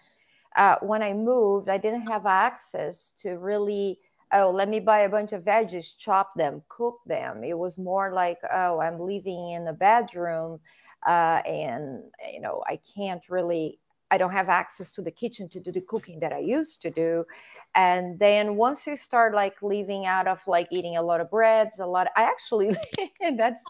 uh, 0.57 0.75
when 0.81 1.01
i 1.01 1.13
moved 1.13 1.69
i 1.69 1.77
didn't 1.77 2.07
have 2.13 2.25
access 2.25 3.11
to 3.21 3.29
really 3.51 3.99
oh 4.33 4.49
let 4.59 4.67
me 4.67 4.79
buy 4.81 5.01
a 5.01 5.13
bunch 5.15 5.31
of 5.31 5.45
veggies 5.45 5.97
chop 5.97 6.33
them 6.35 6.61
cook 6.67 6.97
them. 7.05 7.43
It 7.45 7.57
was 7.57 7.77
more 7.77 8.11
like 8.11 8.39
oh 8.51 8.79
i'm 8.85 8.99
living 8.99 9.51
in 9.51 9.67
a 9.67 9.73
bedroom 9.73 10.59
uh, 11.05 11.41
and 11.45 12.03
you 12.31 12.39
know 12.39 12.63
i 12.67 12.79
can't 12.95 13.29
really 13.29 13.79
i 14.11 14.17
don't 14.17 14.31
have 14.31 14.49
access 14.49 14.91
to 14.91 15.01
the 15.01 15.11
kitchen 15.11 15.47
to 15.49 15.59
do 15.59 15.71
the 15.71 15.81
cooking 15.81 16.19
that 16.19 16.33
i 16.33 16.39
used 16.39 16.81
to 16.81 16.89
do 16.89 17.23
and 17.75 18.19
then 18.19 18.55
once 18.55 18.85
you 18.87 18.95
start 18.95 19.33
like 19.33 19.61
leaving 19.61 20.05
out 20.05 20.27
of 20.27 20.41
like 20.47 20.67
eating 20.71 20.97
a 20.97 21.01
lot 21.01 21.21
of 21.21 21.29
breads 21.29 21.79
a 21.79 21.85
lot 21.85 22.07
i 22.15 22.23
actually 22.23 22.75
that's 23.37 23.63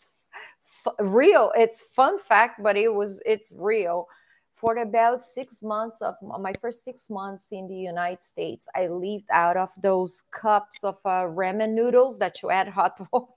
f- 0.86 0.94
real 1.00 1.52
it's 1.56 1.84
fun 1.96 2.18
fact 2.18 2.62
but 2.62 2.76
it 2.76 2.94
was 2.94 3.22
it's 3.26 3.54
real 3.58 4.08
for 4.56 4.78
about 4.78 5.20
six 5.20 5.62
months 5.62 6.02
of 6.02 6.16
my 6.22 6.54
first 6.62 6.84
six 6.84 7.10
months 7.10 7.50
in 7.52 7.68
the 7.68 7.76
United 7.76 8.24
States, 8.24 8.68
I 8.74 8.88
lived 8.88 9.28
out 9.30 9.58
of 9.58 9.70
those 9.82 10.24
cups 10.32 10.84
of 10.84 10.98
uh, 11.04 11.26
ramen 11.26 11.74
noodles 11.74 12.20
that 12.20 12.42
you 12.42 12.50
add 12.50 12.70
hot 12.70 13.00
water. 13.12 13.30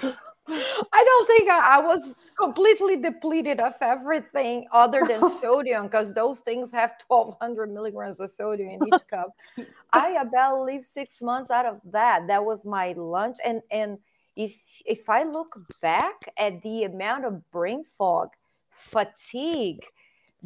I 0.48 1.04
don't 1.04 1.26
think 1.26 1.50
I, 1.50 1.78
I, 1.78 1.80
was 1.80 2.22
completely 2.38 2.96
depleted 2.96 3.60
of 3.60 3.74
everything 3.80 4.66
other 4.72 5.02
than 5.06 5.28
sodium 5.40 5.84
because 5.84 6.14
those 6.14 6.40
things 6.40 6.70
have 6.72 6.94
1200 7.06 7.72
milligrams 7.72 8.20
of 8.20 8.30
sodium 8.30 8.70
in 8.70 8.88
each 8.88 9.06
cup. 9.08 9.28
I 9.92 10.12
about 10.12 10.62
lived 10.62 10.84
six 10.84 11.20
months 11.20 11.50
out 11.50 11.66
of 11.66 11.80
that. 11.92 12.26
That 12.28 12.44
was 12.44 12.64
my 12.64 12.92
lunch. 12.92 13.38
And 13.44 13.60
and 13.70 13.98
if 14.36 14.54
if 14.86 15.08
I 15.08 15.24
look 15.24 15.58
back 15.82 16.32
at 16.38 16.62
the 16.62 16.84
amount 16.84 17.24
of 17.26 17.50
brain 17.50 17.84
fog, 17.84 18.30
fatigue, 18.70 19.84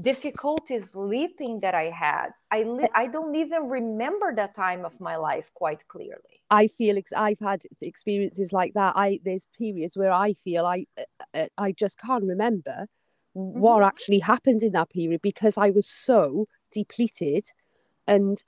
difficulty 0.01 0.79
sleeping 0.81 1.61
that 1.61 1.75
I 1.75 1.91
had, 1.91 2.31
I 2.51 2.63
li- 2.63 2.89
I 2.95 3.07
don't 3.07 3.35
even 3.35 3.69
remember 3.69 4.35
that 4.35 4.55
time 4.55 4.85
of 4.85 4.99
my 5.01 5.17
life 5.17 5.51
quite 5.55 5.87
clearly. 5.89 6.43
I 6.51 6.69
feel 6.69 6.99
ex- 6.99 7.13
I've 7.13 7.39
had 7.39 7.63
experiences 7.81 8.53
like 8.53 8.75
that. 8.75 8.95
I 8.97 9.21
there's 9.25 9.47
periods 9.59 9.97
where 9.97 10.13
I 10.13 10.35
feel 10.35 10.67
I 10.67 10.87
uh, 10.99 11.05
uh, 11.35 11.47
I 11.59 11.73
just 11.73 11.99
can't 11.99 12.25
remember 12.25 12.87
mm-hmm. 13.37 13.61
what 13.61 13.83
actually 13.83 14.21
happened 14.21 14.63
in 14.63 14.73
that 14.73 14.91
period 14.91 15.23
because 15.23 15.57
I 15.59 15.71
was 15.71 15.87
so 15.87 16.47
depleted 16.73 17.47
and 18.07 18.43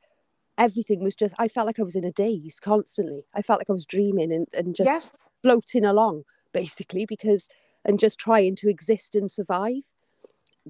everything 0.57 1.03
was 1.03 1.17
just 1.17 1.35
I 1.39 1.49
felt 1.49 1.67
like 1.67 1.79
I 1.79 1.85
was 1.85 1.97
in 1.97 2.05
a 2.05 2.13
daze 2.13 2.61
constantly. 2.61 3.25
I 3.35 3.43
felt 3.43 3.61
like 3.61 3.71
I 3.71 3.75
was 3.75 3.87
dreaming 3.87 4.33
and, 4.33 4.47
and 4.55 4.75
just 4.75 4.87
yes. 4.87 5.31
floating 5.43 5.85
along 5.85 6.25
basically 6.53 7.05
because 7.07 7.49
and 7.85 7.99
just 7.99 8.19
trying 8.19 8.57
to 8.57 8.71
exist 8.71 9.15
and 9.15 9.31
survive. 9.31 9.91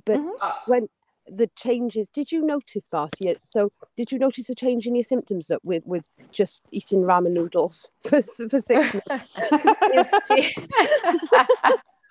But 0.05 0.18
mm-hmm. 0.18 0.70
when 0.70 0.88
the 1.26 1.49
changes 1.57 2.11
did 2.11 2.30
you 2.30 2.45
notice 2.45 2.88
Marcia 2.92 3.36
so 3.49 3.72
did 3.97 4.12
you 4.12 4.18
notice 4.18 4.51
a 4.51 4.55
change 4.55 4.86
in 4.86 4.95
your 4.95 5.05
symptoms 5.05 5.47
that 5.47 5.64
with 5.64 5.84
with 5.86 6.05
just 6.32 6.62
eating 6.70 7.03
ramen 7.03 7.32
noodles 7.32 7.90
for, 8.03 8.20
for 8.22 8.61
six 8.61 8.95
months 9.09 9.51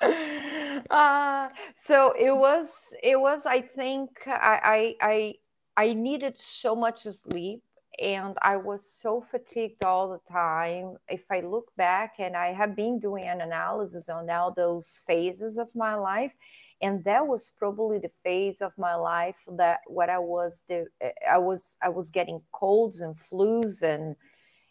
uh, 0.89 1.49
so 1.73 2.11
it 2.19 2.35
was 2.35 2.95
it 3.03 3.19
was 3.19 3.45
i 3.45 3.61
think 3.61 4.09
I, 4.27 4.95
I 4.99 5.07
i 5.07 5.35
i 5.77 5.93
needed 5.93 6.37
so 6.39 6.75
much 6.75 7.03
sleep 7.03 7.61
and 8.01 8.35
i 8.41 8.57
was 8.57 8.89
so 8.89 9.21
fatigued 9.21 9.83
all 9.83 10.09
the 10.09 10.31
time 10.31 10.97
if 11.07 11.25
i 11.31 11.41
look 11.41 11.71
back 11.77 12.15
and 12.17 12.35
i 12.35 12.51
have 12.51 12.75
been 12.75 12.97
doing 12.97 13.25
an 13.25 13.41
analysis 13.41 14.09
on 14.09 14.29
all 14.31 14.51
those 14.51 15.03
phases 15.05 15.59
of 15.59 15.73
my 15.75 15.93
life 15.93 16.33
and 16.81 17.03
that 17.03 17.25
was 17.25 17.53
probably 17.57 17.99
the 17.99 18.11
phase 18.23 18.61
of 18.61 18.71
my 18.77 18.95
life 18.95 19.39
that 19.57 19.79
what 19.87 20.09
i 20.09 20.19
was 20.19 20.63
the 20.67 20.85
i 21.29 21.37
was 21.37 21.77
i 21.81 21.89
was 21.89 22.09
getting 22.09 22.41
colds 22.51 23.01
and 23.01 23.15
flus 23.15 23.81
and 23.81 24.15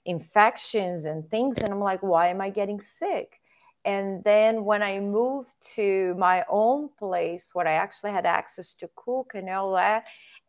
infections 0.05 1.05
and 1.05 1.29
things. 1.31 1.59
And 1.59 1.73
i'm 1.73 1.81
like 1.81 2.03
why 2.03 2.29
am 2.29 2.41
i 2.41 2.51
getting 2.51 2.81
sick? 2.81 3.41
And 3.85 4.23
then 4.25 4.65
when 4.65 4.83
i 4.83 4.99
moved 5.01 5.55
to 5.75 6.15
my 6.19 6.45
own 6.49 6.89
place 6.99 7.51
where 7.53 7.67
i 7.67 7.75
actually 7.75 8.13
had 8.13 8.27
access 8.27 8.75
to 8.75 8.91
cook 8.97 9.33
and 9.35 9.49
all 9.49 9.73
that 9.75 10.05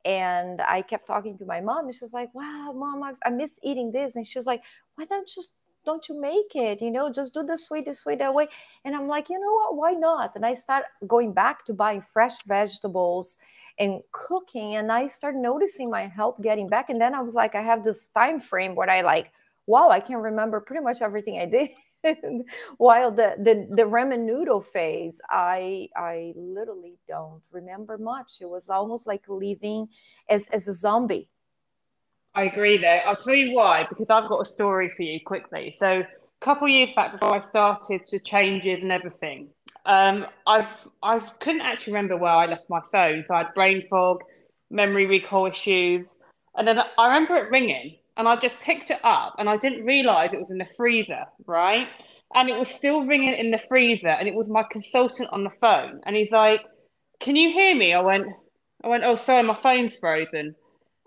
and 0.05 0.61
i 0.61 0.81
kept 0.81 1.07
talking 1.07 1.37
to 1.37 1.45
my 1.45 1.61
mom 1.61 1.85
and 1.85 1.95
she's 1.95 2.13
like 2.13 2.33
wow 2.35 2.73
mom 2.75 3.03
I've, 3.03 3.17
i 3.25 3.29
miss 3.29 3.59
eating 3.63 3.91
this. 3.91 4.15
And 4.15 4.27
she's 4.27 4.45
like 4.45 4.63
why 4.95 5.05
don't 5.05 5.21
you 5.21 5.41
just 5.41 5.55
don't 5.85 6.07
you 6.09 6.19
make 6.19 6.55
it 6.55 6.81
you 6.81 6.91
know 6.91 7.11
just 7.11 7.33
do 7.33 7.43
the 7.43 7.57
sweet 7.57 7.85
the 7.85 7.93
sweet 7.93 8.19
that 8.19 8.33
way. 8.33 8.47
And 8.85 8.95
i'm 8.95 9.07
like 9.07 9.29
you 9.29 9.39
know 9.39 9.53
what? 9.53 9.77
Why 9.77 9.91
not? 9.93 10.35
And 10.35 10.45
i 10.45 10.53
start 10.53 10.85
going 11.07 11.33
back 11.33 11.65
to 11.65 11.73
buying 11.73 12.01
fresh 12.01 12.43
vegetables 12.43 13.39
and 13.79 14.01
cooking 14.11 14.75
and 14.75 14.91
i 14.91 15.07
start 15.07 15.35
noticing 15.35 15.89
my 15.89 16.03
health 16.07 16.39
getting 16.41 16.69
back 16.69 16.89
and 16.89 17.01
then 17.01 17.15
i 17.15 17.21
was 17.21 17.33
like 17.33 17.55
i 17.55 17.61
have 17.61 17.83
this 17.83 18.09
time 18.09 18.39
frame 18.39 18.75
where 18.75 18.89
i 18.89 19.01
like 19.01 19.31
wow 19.65 19.89
i 19.89 19.99
can 19.99 20.17
remember 20.17 20.61
pretty 20.61 20.83
much 20.83 21.01
everything 21.01 21.39
i 21.39 21.45
did. 21.45 21.69
While 22.77 23.11
the, 23.11 23.35
the 23.39 23.65
the 23.73 23.83
ramen 23.83 24.25
noodle 24.25 24.59
phase 24.61 25.21
i 25.29 25.87
i 25.95 26.33
literally 26.35 26.97
don't 27.07 27.41
remember 27.51 27.97
much. 27.97 28.39
It 28.41 28.49
was 28.49 28.69
almost 28.69 29.07
like 29.07 29.23
living 29.29 29.87
as, 30.29 30.45
as 30.51 30.67
a 30.67 30.73
zombie 30.73 31.29
I 32.35 32.43
agree 32.43 32.77
there. 32.77 33.03
I'll 33.05 33.15
tell 33.15 33.35
you 33.35 33.53
why, 33.53 33.85
because 33.87 34.09
I've 34.09 34.27
got 34.27 34.39
a 34.39 34.45
story 34.45 34.89
for 34.89 35.03
you 35.03 35.19
quickly. 35.23 35.71
So, 35.77 35.99
a 35.99 36.07
couple 36.45 36.67
years 36.67 36.91
back 36.93 37.11
before 37.11 37.35
I 37.35 37.39
started 37.39 38.01
the 38.09 38.19
changes 38.19 38.81
and 38.81 38.91
everything, 38.91 39.49
um, 39.85 40.25
I've 40.47 40.67
I 41.03 41.19
couldn't 41.19 41.61
actually 41.61 41.93
remember 41.93 42.17
where 42.17 42.31
I 42.31 42.45
left 42.47 42.69
my 42.69 42.81
phone. 42.91 43.23
So 43.23 43.35
I 43.35 43.39
had 43.39 43.53
brain 43.53 43.83
fog, 43.83 44.23
memory 44.71 45.05
recall 45.05 45.45
issues, 45.45 46.07
and 46.57 46.67
then 46.67 46.79
I 46.97 47.07
remember 47.07 47.35
it 47.35 47.51
ringing, 47.51 47.97
and 48.17 48.27
I 48.27 48.35
just 48.35 48.59
picked 48.61 48.89
it 48.89 48.99
up, 49.03 49.35
and 49.37 49.47
I 49.47 49.57
didn't 49.57 49.85
realise 49.85 50.33
it 50.33 50.39
was 50.39 50.51
in 50.51 50.57
the 50.57 50.65
freezer, 50.77 51.25
right? 51.45 51.87
And 52.33 52.49
it 52.49 52.57
was 52.57 52.67
still 52.67 53.05
ringing 53.05 53.33
in 53.35 53.51
the 53.51 53.59
freezer, 53.59 54.09
and 54.09 54.27
it 54.27 54.33
was 54.33 54.49
my 54.49 54.63
consultant 54.71 55.29
on 55.31 55.43
the 55.43 55.51
phone, 55.51 56.01
and 56.05 56.15
he's 56.15 56.31
like, 56.31 56.61
"Can 57.19 57.35
you 57.35 57.51
hear 57.51 57.75
me?" 57.75 57.93
I 57.93 58.01
went, 58.01 58.25
"I 58.83 58.87
went, 58.87 59.03
oh 59.03 59.15
sorry, 59.17 59.43
my 59.43 59.53
phone's 59.53 59.95
frozen." 59.97 60.55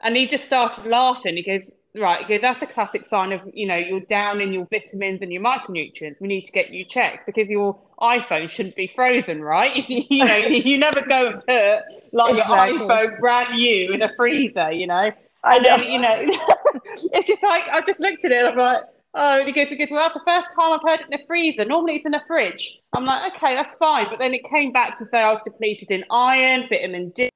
And 0.02 0.16
he 0.16 0.26
just 0.26 0.44
started 0.44 0.86
laughing. 0.86 1.36
He 1.36 1.42
goes, 1.42 1.70
right, 1.94 2.24
he 2.24 2.34
goes, 2.34 2.42
that's 2.42 2.62
a 2.62 2.66
classic 2.66 3.06
sign 3.06 3.32
of, 3.32 3.48
you 3.52 3.66
know, 3.66 3.76
you're 3.76 4.00
down 4.00 4.40
in 4.40 4.52
your 4.52 4.66
vitamins 4.66 5.22
and 5.22 5.32
your 5.32 5.42
micronutrients. 5.42 6.20
We 6.20 6.28
need 6.28 6.44
to 6.44 6.52
get 6.52 6.72
you 6.72 6.84
checked 6.84 7.26
because 7.26 7.48
your 7.48 7.78
iPhone 8.00 8.48
shouldn't 8.48 8.76
be 8.76 8.86
frozen, 8.86 9.42
right? 9.42 9.88
you 9.88 10.24
know, 10.24 10.36
you 10.36 10.78
never 10.78 11.00
go 11.02 11.26
and 11.28 11.46
put 11.46 12.12
like 12.12 12.34
exactly. 12.34 12.78
your 12.78 12.88
iPhone 12.88 13.20
brand 13.20 13.54
new 13.54 13.92
in 13.92 14.02
a 14.02 14.08
freezer, 14.08 14.70
you 14.72 14.86
know. 14.86 15.12
I 15.44 15.58
know. 15.58 15.76
Then, 15.76 15.90
you 15.90 16.00
know, 16.00 16.16
it's 17.12 17.26
just 17.26 17.42
like 17.42 17.64
I 17.70 17.80
just 17.82 18.00
looked 18.00 18.24
at 18.24 18.32
it. 18.32 18.44
I'm 18.44 18.56
like, 18.56 18.82
oh, 19.14 19.38
and 19.38 19.46
he 19.46 19.52
goes, 19.52 19.68
because 19.68 19.90
well, 19.90 20.02
that's 20.02 20.14
the 20.14 20.22
first 20.26 20.48
time 20.54 20.72
I've 20.72 20.82
heard 20.82 21.00
it 21.00 21.12
in 21.12 21.18
the 21.18 21.26
freezer. 21.26 21.64
Normally 21.64 21.94
it's 21.94 22.04
in 22.04 22.12
the 22.12 22.22
fridge. 22.26 22.80
I'm 22.94 23.04
like, 23.04 23.34
okay, 23.36 23.54
that's 23.54 23.74
fine. 23.76 24.06
But 24.10 24.18
then 24.18 24.34
it 24.34 24.44
came 24.44 24.72
back 24.72 24.98
to 24.98 25.06
say 25.06 25.18
I 25.18 25.32
was 25.32 25.40
depleted 25.44 25.90
in 25.90 26.04
iron, 26.10 26.66
vitamin 26.68 27.10
D, 27.10 27.30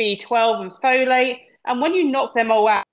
B12, 0.00 0.62
and 0.62 0.72
folate. 0.72 1.38
And 1.66 1.80
when 1.80 1.94
you 1.94 2.04
knock 2.04 2.34
them 2.34 2.50
all 2.50 2.68
out, 2.68 2.84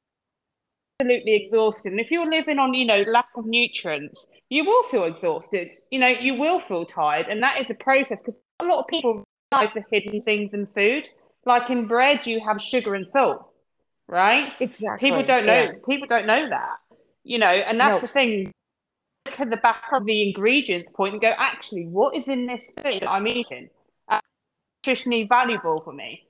absolutely 1.02 1.36
exhausted. 1.36 1.92
And 1.92 2.00
if 2.00 2.12
you're 2.12 2.30
living 2.30 2.60
on, 2.60 2.74
you 2.74 2.86
know, 2.86 3.04
lack 3.08 3.30
of 3.36 3.46
nutrients, 3.46 4.28
you 4.50 4.66
will 4.66 4.84
feel 4.84 5.06
exhausted. 5.06 5.72
You 5.90 6.00
know, 6.00 6.08
you 6.08 6.36
will 6.36 6.60
feel 6.60 6.86
tired, 6.86 7.28
and 7.28 7.42
that 7.44 7.60
is 7.60 7.70
a 7.70 7.74
process 7.76 8.22
because 8.22 8.40
a 8.62 8.66
lot 8.66 8.80
of 8.80 8.88
people 8.88 9.24
realize 9.52 9.74
the 9.74 9.84
hidden 9.90 10.22
things 10.22 10.54
in 10.54 10.68
food. 10.68 11.08
Like 11.46 11.70
in 11.70 11.88
bread, 11.88 12.28
you 12.28 12.40
have 12.42 12.62
sugar 12.62 12.94
and 12.94 13.08
salt, 13.08 13.52
right? 14.08 14.54
Exactly. 14.60 15.10
People 15.10 15.24
don't 15.24 15.46
know. 15.46 15.64
Yeah. 15.64 15.72
People 15.88 16.08
don't 16.08 16.28
know 16.28 16.50
that. 16.50 16.78
You 17.24 17.40
know, 17.40 17.48
and 17.48 17.80
that's 17.80 17.96
no. 17.96 18.00
the 18.00 18.08
thing. 18.08 18.52
Look 19.26 19.40
at 19.40 19.50
the 19.50 19.58
back 19.58 19.84
of 19.94 20.06
the 20.06 20.28
ingredients 20.28 20.92
point 20.92 21.14
and 21.14 21.22
go, 21.22 21.32
actually, 21.38 21.86
what 21.88 22.16
is 22.16 22.28
in 22.28 22.48
this 22.48 22.66
food 22.82 23.02
that 23.02 23.10
I'm 23.10 23.28
eating? 23.28 23.70
Uh, 24.08 24.20
nutritionally 24.84 25.30
valuable 25.30 25.80
for 25.82 25.94
me. 25.94 26.24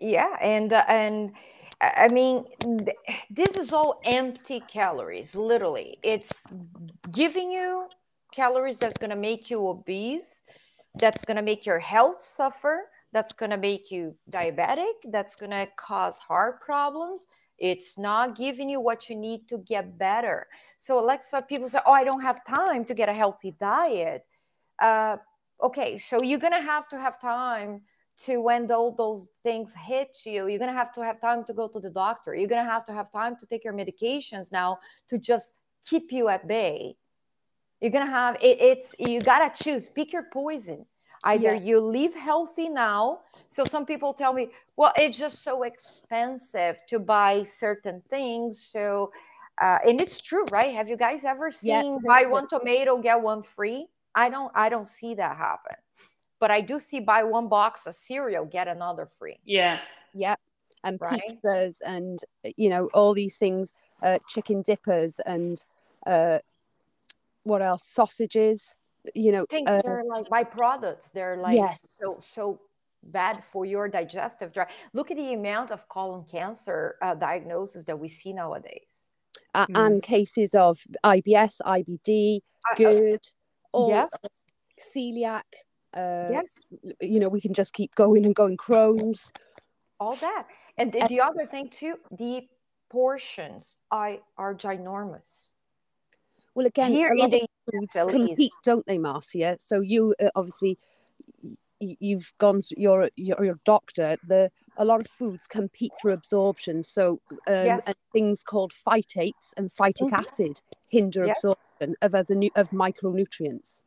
Yeah, 0.00 0.36
and 0.40 0.72
uh, 0.72 0.84
and 0.88 1.32
I 1.80 2.08
mean, 2.08 2.44
this 3.30 3.56
is 3.56 3.72
all 3.72 4.00
empty 4.04 4.60
calories, 4.60 5.36
literally. 5.36 5.98
It's 6.02 6.52
giving 7.12 7.52
you 7.52 7.88
calories 8.32 8.78
that's 8.78 8.98
going 8.98 9.10
to 9.10 9.16
make 9.16 9.50
you 9.50 9.68
obese, 9.68 10.42
that's 10.98 11.24
going 11.24 11.36
to 11.36 11.42
make 11.42 11.64
your 11.64 11.78
health 11.78 12.20
suffer, 12.20 12.90
that's 13.12 13.32
going 13.32 13.50
to 13.50 13.56
make 13.56 13.90
you 13.90 14.14
diabetic, 14.30 14.94
that's 15.10 15.36
going 15.36 15.52
to 15.52 15.68
cause 15.76 16.18
heart 16.18 16.60
problems. 16.60 17.28
It's 17.58 17.96
not 17.98 18.36
giving 18.36 18.68
you 18.68 18.80
what 18.80 19.08
you 19.08 19.16
need 19.16 19.48
to 19.48 19.58
get 19.58 19.98
better. 19.98 20.46
So, 20.78 20.98
Alexa, 20.98 21.42
people 21.42 21.68
say, 21.68 21.80
Oh, 21.86 21.92
I 21.92 22.04
don't 22.04 22.22
have 22.22 22.44
time 22.44 22.84
to 22.86 22.94
get 22.94 23.08
a 23.08 23.12
healthy 23.12 23.54
diet. 23.60 24.26
Uh, 24.80 25.16
okay, 25.62 25.98
so 25.98 26.22
you're 26.22 26.38
going 26.38 26.52
to 26.52 26.60
have 26.60 26.88
to 26.88 26.98
have 26.98 27.20
time 27.20 27.82
to 28.18 28.40
when 28.40 28.70
all 28.70 28.92
those 28.92 29.28
things 29.42 29.74
hit 29.74 30.18
you 30.26 30.48
you're 30.48 30.58
going 30.58 30.70
to 30.70 30.76
have 30.76 30.92
to 30.92 31.02
have 31.02 31.20
time 31.20 31.44
to 31.44 31.52
go 31.52 31.68
to 31.68 31.80
the 31.80 31.90
doctor. 31.90 32.34
You're 32.34 32.48
going 32.48 32.64
to 32.64 32.70
have 32.70 32.84
to 32.86 32.92
have 32.92 33.10
time 33.10 33.36
to 33.36 33.46
take 33.46 33.64
your 33.64 33.72
medications 33.72 34.50
now 34.52 34.78
to 35.08 35.18
just 35.18 35.56
keep 35.86 36.10
you 36.12 36.28
at 36.28 36.46
bay. 36.48 36.96
You're 37.80 37.92
going 37.92 38.06
to 38.06 38.10
have 38.12 38.36
it, 38.36 38.60
it's 38.60 38.94
you 38.98 39.20
got 39.20 39.56
to 39.56 39.64
choose. 39.64 39.88
Pick 39.88 40.12
your 40.12 40.26
poison. 40.32 40.84
Either 41.24 41.54
yeah. 41.54 41.60
you 41.60 41.80
live 41.80 42.14
healthy 42.14 42.68
now 42.68 43.20
so 43.48 43.64
some 43.64 43.84
people 43.84 44.14
tell 44.14 44.32
me 44.32 44.50
well 44.76 44.92
it's 44.96 45.18
just 45.18 45.42
so 45.42 45.64
expensive 45.64 46.80
to 46.88 46.98
buy 46.98 47.42
certain 47.42 48.02
things. 48.08 48.60
So 48.60 49.12
uh, 49.60 49.78
and 49.86 50.00
it's 50.00 50.20
true 50.22 50.44
right? 50.52 50.74
Have 50.74 50.88
you 50.88 50.96
guys 50.96 51.24
ever 51.24 51.50
seen 51.50 51.94
yeah, 51.94 51.98
buy 52.06 52.26
one 52.26 52.48
tomato 52.48 52.98
get 52.98 53.20
one 53.20 53.42
free? 53.42 53.88
I 54.14 54.28
don't 54.28 54.50
i 54.54 54.68
don't 54.68 54.86
see 54.86 55.14
that 55.14 55.36
happen 55.36 55.76
but 56.40 56.50
I 56.50 56.60
do 56.60 56.78
see 56.78 57.00
buy 57.00 57.24
one 57.24 57.48
box 57.48 57.86
of 57.86 57.94
cereal, 57.94 58.44
get 58.44 58.68
another 58.68 59.06
free. 59.06 59.38
Yeah. 59.44 59.80
Yeah. 60.14 60.36
And 60.84 60.98
right? 61.00 61.20
pizzas 61.44 61.76
and, 61.84 62.20
you 62.56 62.68
know, 62.68 62.88
all 62.94 63.14
these 63.14 63.36
things, 63.36 63.74
uh, 64.02 64.18
chicken 64.28 64.62
dippers 64.62 65.20
and 65.26 65.64
uh, 66.06 66.38
what 67.42 67.62
else? 67.62 67.84
Sausages, 67.84 68.76
you 69.14 69.32
know. 69.32 69.44
Things 69.48 69.68
uh, 69.68 69.82
they're 69.82 70.04
like 70.04 70.26
byproducts. 70.26 71.10
They're 71.12 71.36
like 71.36 71.56
yes. 71.56 71.88
so, 71.94 72.16
so 72.18 72.60
bad 73.02 73.42
for 73.42 73.64
your 73.64 73.88
digestive 73.88 74.52
tract. 74.52 74.72
Look 74.92 75.10
at 75.10 75.16
the 75.16 75.32
amount 75.32 75.70
of 75.70 75.88
colon 75.88 76.24
cancer 76.30 76.96
uh, 77.02 77.14
diagnosis 77.14 77.84
that 77.84 77.98
we 77.98 78.08
see 78.08 78.32
nowadays. 78.32 79.10
Uh, 79.54 79.66
mm. 79.66 79.86
And 79.86 80.02
cases 80.02 80.54
of 80.54 80.78
IBS, 81.04 81.60
IBD, 81.64 82.40
GERD, 82.76 83.26
all 83.72 83.88
yes. 83.88 84.10
celiac 84.94 85.42
uh, 85.94 86.28
yes. 86.30 86.72
you 87.00 87.20
know 87.20 87.28
we 87.28 87.40
can 87.40 87.54
just 87.54 87.72
keep 87.72 87.94
going 87.94 88.24
and 88.24 88.34
going. 88.34 88.56
Crohn's 88.56 89.32
all 90.00 90.16
that. 90.16 90.46
And 90.76 90.92
the, 90.92 91.06
the 91.08 91.20
other 91.20 91.46
thing 91.46 91.68
too 91.68 91.96
the 92.10 92.46
portions 92.90 93.76
are, 93.90 94.16
are 94.36 94.54
ginormous. 94.54 95.52
Well 96.54 96.66
again 96.66 96.92
here 96.92 97.12
in 97.12 97.30
the 97.30 97.46
foods 97.70 97.92
compete 97.92 98.52
don't 98.64 98.86
they 98.86 98.98
marcia? 98.98 99.56
So 99.60 99.80
you 99.80 100.14
uh, 100.20 100.30
obviously 100.34 100.78
you've 101.80 102.32
gone 102.38 102.62
to 102.62 102.80
your, 102.80 103.08
your 103.16 103.44
your 103.44 103.60
doctor. 103.64 104.16
The 104.26 104.50
a 104.76 104.84
lot 104.84 105.00
of 105.00 105.08
foods 105.08 105.46
compete 105.46 105.92
for 106.00 106.10
absorption. 106.10 106.82
So 106.82 107.20
um, 107.46 107.64
yes. 107.64 107.92
things 108.12 108.42
called 108.42 108.72
phytates 108.72 109.52
and 109.56 109.70
phytic 109.70 110.10
mm-hmm. 110.10 110.14
acid 110.14 110.60
hinder 110.88 111.26
yes. 111.26 111.38
absorption 111.38 111.96
of 112.02 112.14
other 112.14 112.40
of 112.56 112.70
micronutrients 112.70 113.82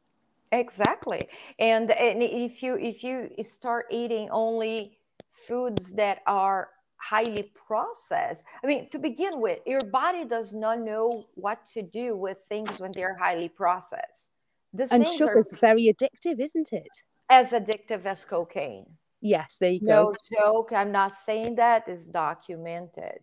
Exactly. 0.51 1.27
And, 1.59 1.91
and 1.91 2.21
if 2.21 2.61
you 2.61 2.77
if 2.77 3.03
you 3.03 3.29
start 3.41 3.85
eating 3.89 4.29
only 4.31 4.97
foods 5.31 5.93
that 5.93 6.19
are 6.27 6.69
highly 6.97 7.51
processed, 7.67 8.43
I 8.63 8.67
mean, 8.67 8.89
to 8.89 8.99
begin 8.99 9.39
with, 9.39 9.59
your 9.65 9.81
body 9.81 10.25
does 10.25 10.53
not 10.53 10.79
know 10.79 11.25
what 11.35 11.65
to 11.73 11.81
do 11.81 12.17
with 12.17 12.39
things 12.49 12.79
when 12.79 12.91
they're 12.91 13.17
highly 13.17 13.49
processed. 13.49 14.31
These 14.73 14.91
and 14.91 15.07
sugar 15.07 15.37
is 15.39 15.53
very 15.59 15.93
addictive, 15.93 16.39
isn't 16.39 16.73
it? 16.73 16.87
As 17.29 17.51
addictive 17.51 18.05
as 18.05 18.25
cocaine. 18.25 18.85
Yes, 19.21 19.57
there 19.59 19.71
you 19.71 19.81
go. 19.81 19.87
No 19.87 20.15
joke. 20.37 20.73
I'm 20.73 20.91
not 20.91 21.13
saying 21.13 21.55
that 21.55 21.87
is 21.87 22.07
documented 22.07 23.19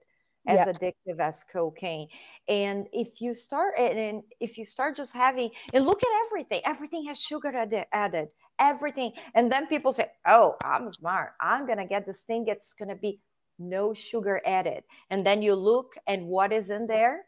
as 0.49 0.66
addictive 0.66 1.20
as 1.20 1.44
cocaine. 1.44 2.09
And 2.49 2.86
if 2.92 3.20
you 3.20 3.34
start 3.34 3.78
and 3.78 4.22
if 4.40 4.59
you 4.59 4.64
start 4.64 4.96
just 4.96 5.12
having 5.12 5.51
and 5.72 5.84
look 5.84 6.03
at 6.03 6.26
everything, 6.26 6.61
everything 6.64 7.05
has 7.07 7.20
sugar 7.20 7.55
added, 7.55 7.86
added 7.92 8.28
everything. 8.59 9.12
And 9.34 9.51
then 9.53 9.66
people 9.66 9.92
say, 9.92 10.11
"Oh, 10.26 10.57
I'm 10.64 10.90
smart. 10.90 11.34
I'm 11.40 11.66
gonna 11.66 11.86
get 11.86 12.07
this 12.07 12.24
thing. 12.24 12.46
It's 12.49 12.72
gonna 12.72 12.96
be 12.96 13.20
no 13.59 13.94
sugar 13.94 14.40
added." 14.46 14.84
And 15.11 15.24
then 15.24 15.42
you 15.42 15.55
look 15.55 15.94
and 16.07 16.26
what 16.26 16.53
is 16.53 16.70
in 16.70 16.86
there? 16.86 17.26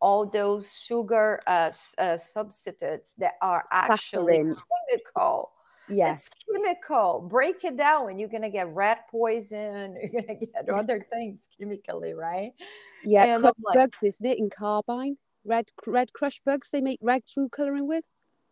All 0.00 0.24
those 0.24 0.72
sugar 0.72 1.38
uh, 1.46 1.70
uh, 1.98 2.16
substitutes 2.16 3.14
that 3.18 3.34
are 3.42 3.66
actually 3.70 4.38
chemical 4.38 5.52
Yes. 5.90 6.26
It's 6.28 6.44
chemical. 6.44 7.26
Break 7.28 7.64
it 7.64 7.76
down 7.76 8.10
and 8.10 8.20
you're 8.20 8.28
going 8.28 8.42
to 8.42 8.50
get 8.50 8.68
rat 8.74 9.06
poison. 9.10 9.96
You're 10.00 10.22
going 10.22 10.38
to 10.38 10.46
get 10.46 10.68
other 10.68 11.06
things 11.10 11.44
chemically, 11.58 12.14
right? 12.14 12.52
Yeah. 13.04 13.38
Crush 13.38 13.54
like, 13.64 13.74
bugs, 13.74 14.02
isn't 14.02 14.26
it? 14.26 14.38
In 14.38 14.50
carmine. 14.50 15.16
Red, 15.44 15.66
red 15.86 16.12
crush 16.12 16.40
bugs 16.44 16.70
they 16.70 16.80
make 16.80 16.98
red 17.02 17.22
food 17.26 17.50
coloring 17.50 17.88
with. 17.88 18.04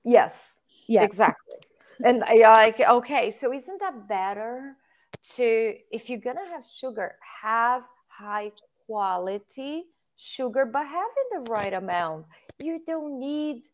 Yes. 0.04 0.52
Yeah. 0.86 1.02
Exactly. 1.02 1.56
and 2.04 2.24
yeah, 2.32 2.50
like, 2.50 2.80
okay. 2.80 3.30
So 3.30 3.52
isn't 3.52 3.80
that 3.80 4.08
better 4.08 4.76
to, 5.34 5.74
if 5.90 6.08
you're 6.08 6.20
going 6.20 6.36
to 6.36 6.50
have 6.50 6.64
sugar, 6.64 7.16
have 7.42 7.84
high 8.06 8.52
quality 8.86 9.84
sugar, 10.16 10.64
but 10.64 10.86
have 10.86 11.10
in 11.32 11.42
the 11.44 11.50
right 11.50 11.74
amount. 11.74 12.26
You 12.58 12.82
don't 12.86 13.20
need, 13.20 13.66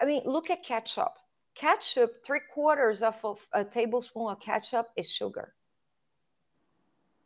I 0.00 0.06
mean, 0.06 0.22
look 0.24 0.50
at 0.50 0.64
ketchup 0.64 1.17
ketchup, 1.58 2.24
three 2.24 2.40
quarters 2.54 3.02
of 3.02 3.16
a, 3.24 3.60
a 3.60 3.64
tablespoon 3.64 4.30
of 4.30 4.40
ketchup 4.40 4.88
is 4.96 5.10
sugar. 5.10 5.54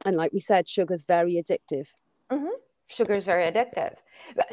And 0.04 0.16
like 0.16 0.32
we 0.32 0.40
said, 0.40 0.68
sugar 0.68 0.94
is 0.94 1.04
very 1.04 1.34
addictive. 1.34 1.88
Mm-hmm. 2.30 2.56
Sugar 2.88 3.14
is 3.14 3.26
very 3.26 3.44
addictive. 3.44 3.94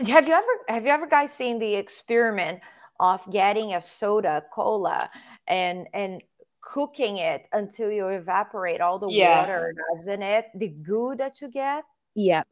Have 0.07 0.27
you 0.27 0.33
ever 0.33 0.53
have 0.67 0.83
you 0.83 0.89
ever 0.89 1.07
guys 1.07 1.31
seen 1.33 1.59
the 1.59 1.75
experiment 1.75 2.59
of 2.99 3.21
getting 3.31 3.73
a 3.73 3.81
soda, 3.81 4.43
cola, 4.53 5.09
and 5.47 5.87
and 5.93 6.23
cooking 6.61 7.17
it 7.17 7.47
until 7.53 7.91
you 7.91 8.07
evaporate 8.07 8.81
all 8.81 8.99
the 8.99 9.07
yeah. 9.07 9.39
water 9.39 9.73
that's 9.75 10.07
in 10.07 10.21
it, 10.21 10.47
the 10.55 10.69
goo 10.69 11.15
that 11.15 11.41
you 11.41 11.49
get? 11.49 11.83
Yeah. 12.15 12.43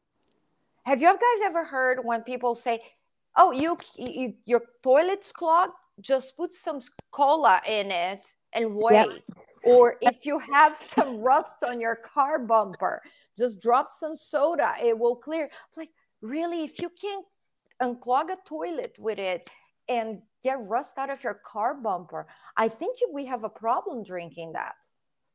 Have 0.83 1.01
you 1.01 1.07
guys 1.07 1.41
ever 1.45 1.63
heard 1.63 1.99
when 2.03 2.21
people 2.21 2.55
say, 2.55 2.79
"Oh, 3.35 3.51
you, 3.51 3.77
you 3.95 4.33
your 4.45 4.61
toilet's 4.83 5.31
clogged"? 5.31 5.73
Just 6.01 6.37
put 6.37 6.51
some 6.51 6.79
cola 7.11 7.61
in 7.67 7.91
it 7.91 8.27
and 8.53 8.75
wait. 8.75 8.93
Yep. 8.93 9.09
Or 9.63 9.97
if 10.01 10.25
you 10.25 10.39
have 10.39 10.77
some 10.77 11.17
rust 11.19 11.63
on 11.63 11.81
your 11.81 11.95
car 11.95 12.39
bumper, 12.39 13.01
just 13.37 13.61
drop 13.61 13.87
some 13.89 14.15
soda. 14.15 14.73
It 14.81 14.97
will 14.97 15.15
clear. 15.15 15.49
Like, 15.75 15.89
really, 16.21 16.63
if 16.63 16.79
you 16.81 16.89
can 16.89 17.21
unclog 17.81 18.31
a 18.31 18.37
toilet 18.47 18.95
with 18.97 19.19
it 19.19 19.49
and 19.89 20.21
get 20.43 20.57
rust 20.67 20.97
out 20.97 21.09
of 21.09 21.23
your 21.23 21.41
car 21.45 21.75
bumper, 21.75 22.27
I 22.55 22.69
think 22.69 22.97
we 23.13 23.25
have 23.25 23.43
a 23.43 23.49
problem 23.49 24.03
drinking 24.03 24.53
that. 24.53 24.75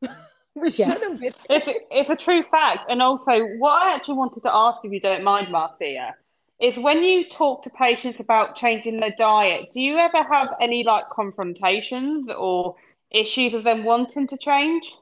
we 0.55 0.71
yeah. 0.71 0.93
shouldn't 0.93 1.21
be. 1.21 1.33
It's, 1.51 1.67
it's 1.91 2.11
a 2.11 2.17
true 2.17 2.43
fact. 2.43 2.91
And 2.91 3.03
also, 3.03 3.39
what 3.59 3.83
I 3.83 3.95
actually 3.95 4.17
wanted 4.17 4.43
to 4.45 4.55
ask, 4.55 4.85
if 4.85 4.93
you 4.93 5.01
don't 5.01 5.25
mind, 5.25 5.51
Marcia, 5.51 6.15
is 6.63 6.79
when 6.79 7.03
you 7.03 7.29
talk 7.29 7.65
to 7.65 7.71
patients 7.71 8.21
about 8.21 8.55
changing 8.55 9.01
their 9.01 9.15
diet, 9.19 9.71
do 9.73 9.81
you 9.81 9.99
ever 9.99 10.23
have 10.23 10.55
any 10.61 10.85
like 10.85 11.11
confrontations 11.11 12.31
or 12.31 12.77
issues 13.11 13.53
of 13.53 13.65
them 13.65 13.83
wanting 13.83 14.29
to 14.29 14.39
change? 14.39 14.95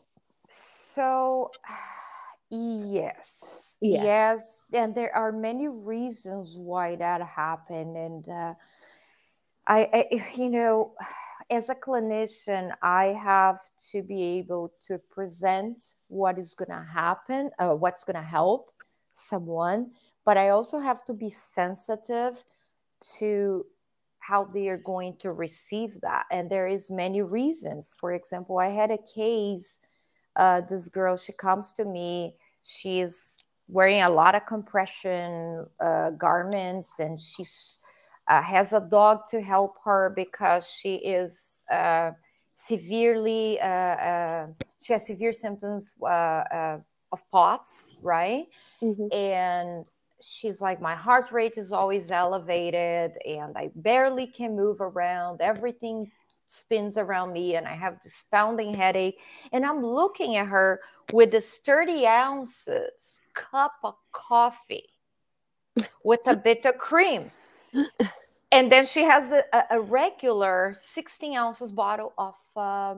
So, 0.49 1.51
yes. 2.51 3.77
yes. 3.83 4.03
Yes. 4.03 4.65
And 4.73 4.95
there 4.95 5.15
are 5.15 5.33
many 5.33 5.69
reasons 5.69 6.57
why 6.57 6.97
that 6.97 7.21
happened. 7.21 7.95
And 7.95 8.29
uh, 8.29 8.55
I, 9.67 9.89
I, 9.93 10.25
you 10.37 10.49
know, 10.49 10.95
as 11.51 11.69
a 11.69 11.75
clinician, 11.75 12.73
I 12.83 13.07
have 13.07 13.59
to 13.91 14.03
be 14.03 14.39
able 14.39 14.73
to 14.87 14.99
present 15.11 15.95
what 16.09 16.39
is 16.39 16.55
going 16.55 16.71
to 16.71 16.87
happen, 16.91 17.51
uh, 17.59 17.75
what's 17.75 18.05
going 18.05 18.17
to 18.17 18.23
help 18.23 18.73
someone, 19.13 19.91
but 20.31 20.39
I 20.39 20.51
also 20.51 20.79
have 20.79 21.05
to 21.07 21.13
be 21.13 21.29
sensitive 21.29 22.45
to 23.19 23.67
how 24.21 24.45
they 24.45 24.69
are 24.69 24.77
going 24.77 25.17
to 25.17 25.33
receive 25.33 26.01
that. 26.03 26.27
And 26.31 26.49
there 26.49 26.69
is 26.69 26.89
many 26.89 27.21
reasons. 27.21 27.97
For 27.99 28.13
example, 28.13 28.61
I 28.61 28.69
had 28.69 28.93
a 28.93 28.99
case. 29.13 29.81
Uh, 30.37 30.61
this 30.61 30.89
girl, 30.89 31.17
she 31.17 31.33
comes 31.33 31.73
to 31.73 31.85
me. 31.85 32.37
She's 32.63 33.45
wearing 33.67 34.03
a 34.03 34.09
lot 34.13 34.37
of 34.37 34.47
compression 34.47 35.67
uh, 35.81 36.11
garments, 36.11 37.01
and 37.01 37.21
she's 37.21 37.81
uh, 38.29 38.41
has 38.41 38.73
a 38.73 38.87
dog 38.89 39.27
to 39.31 39.43
help 39.43 39.79
her 39.85 40.13
because 40.15 40.71
she 40.71 40.95
is 40.95 41.65
uh, 41.73 42.13
severely 42.55 43.59
uh, 43.61 43.97
uh 44.11 44.47
she 44.81 44.93
has 44.93 45.09
severe 45.09 45.33
symptoms 45.33 45.97
of 47.13 47.31
POTS, 47.33 47.97
right? 48.01 48.47
Mm-hmm. 48.81 49.09
And 49.11 49.87
she's 50.21 50.61
like, 50.61 50.81
my 50.81 50.95
heart 50.95 51.33
rate 51.33 51.59
is 51.59 51.73
always 51.73 52.11
elevated, 52.11 53.13
and 53.27 53.57
I 53.57 53.71
barely 53.75 54.27
can 54.27 54.57
move 54.57 54.81
around. 54.81 55.41
Everything 55.41 56.11
spins 56.47 56.99
around 56.99 57.33
me, 57.33 57.57
and 57.57 57.67
I 57.67 57.75
have 57.75 58.03
this 58.03 58.25
pounding 58.31 58.75
headache. 58.75 59.21
And 59.53 59.65
I'm 59.65 59.85
looking 59.85 60.37
at 60.37 60.47
her 60.49 60.81
with 61.13 61.31
this 61.31 61.59
30 61.59 62.07
ounces 62.07 63.21
cup 63.35 63.75
of 63.85 63.95
coffee 64.13 64.91
with 66.05 66.21
a 66.27 66.37
bit 66.37 66.65
of 66.67 66.79
cream 66.79 67.31
and 68.53 68.71
then 68.71 68.85
she 68.85 69.03
has 69.03 69.33
a, 69.33 69.65
a 69.71 69.81
regular 69.81 70.75
16 70.77 71.37
ounces 71.37 71.73
bottle 71.73 72.13
of 72.19 72.35
uh, 72.57 72.95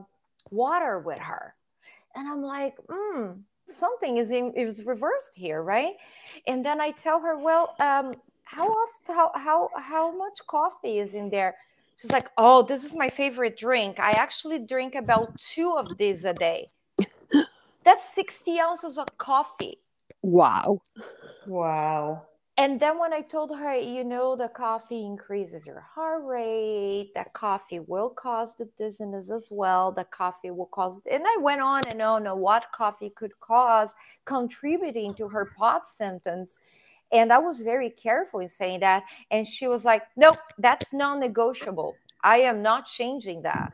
water 0.49 0.99
with 0.99 1.19
her 1.19 1.55
and 2.15 2.27
i'm 2.27 2.41
like 2.41 2.75
hmm 2.89 3.31
something 3.65 4.17
is 4.17 4.31
in, 4.31 4.53
is 4.53 4.85
reversed 4.85 5.31
here 5.33 5.61
right? 5.63 5.93
And 6.47 6.63
then 6.65 6.81
i 6.81 6.91
tell 6.91 7.19
her 7.19 7.37
well 7.37 7.75
um, 7.79 8.15
how 8.43 8.67
often 8.67 9.15
how, 9.15 9.31
how 9.35 9.69
how 9.77 10.15
much 10.15 10.39
coffee 10.47 10.99
is 10.99 11.13
in 11.13 11.29
there? 11.29 11.55
She's 11.95 12.11
like 12.11 12.29
oh 12.37 12.63
this 12.63 12.83
is 12.83 12.95
my 12.95 13.09
favorite 13.09 13.57
drink. 13.57 13.99
I 13.99 14.11
actually 14.11 14.59
drink 14.59 14.95
about 14.95 15.37
two 15.37 15.75
of 15.77 15.97
these 15.97 16.25
a 16.25 16.33
day. 16.33 16.69
That's 17.83 18.13
60 18.15 18.59
ounces 18.59 18.97
of 18.97 19.17
coffee. 19.17 19.79
Wow. 20.21 20.81
Wow 21.45 22.23
and 22.57 22.79
then 22.79 22.99
when 22.99 23.13
I 23.13 23.21
told 23.21 23.57
her, 23.57 23.75
you 23.75 24.03
know, 24.03 24.35
the 24.35 24.47
coffee 24.47 25.03
increases 25.03 25.65
your 25.65 25.79
heart 25.79 26.23
rate, 26.23 27.11
that 27.15 27.33
coffee 27.33 27.79
will 27.79 28.09
cause 28.09 28.55
the 28.55 28.65
dizziness 28.77 29.31
as 29.31 29.49
well. 29.51 29.91
The 29.91 30.03
coffee 30.03 30.51
will 30.51 30.67
cause, 30.67 31.01
and 31.11 31.23
I 31.25 31.37
went 31.41 31.61
on 31.61 31.87
and 31.87 31.99
on 32.01 32.27
on 32.27 32.39
what 32.39 32.71
coffee 32.71 33.09
could 33.09 33.39
cause, 33.39 33.93
contributing 34.25 35.15
to 35.15 35.27
her 35.29 35.51
POT 35.57 35.87
symptoms. 35.87 36.59
And 37.11 37.33
I 37.33 37.39
was 37.39 37.63
very 37.63 37.89
careful 37.89 38.39
in 38.39 38.47
saying 38.47 38.81
that. 38.81 39.03
And 39.31 39.47
she 39.47 39.67
was 39.67 39.83
like, 39.83 40.03
nope, 40.15 40.37
that's 40.59 40.93
non 40.93 41.19
negotiable. 41.19 41.95
I 42.23 42.37
am 42.41 42.61
not 42.61 42.85
changing 42.85 43.41
that 43.41 43.73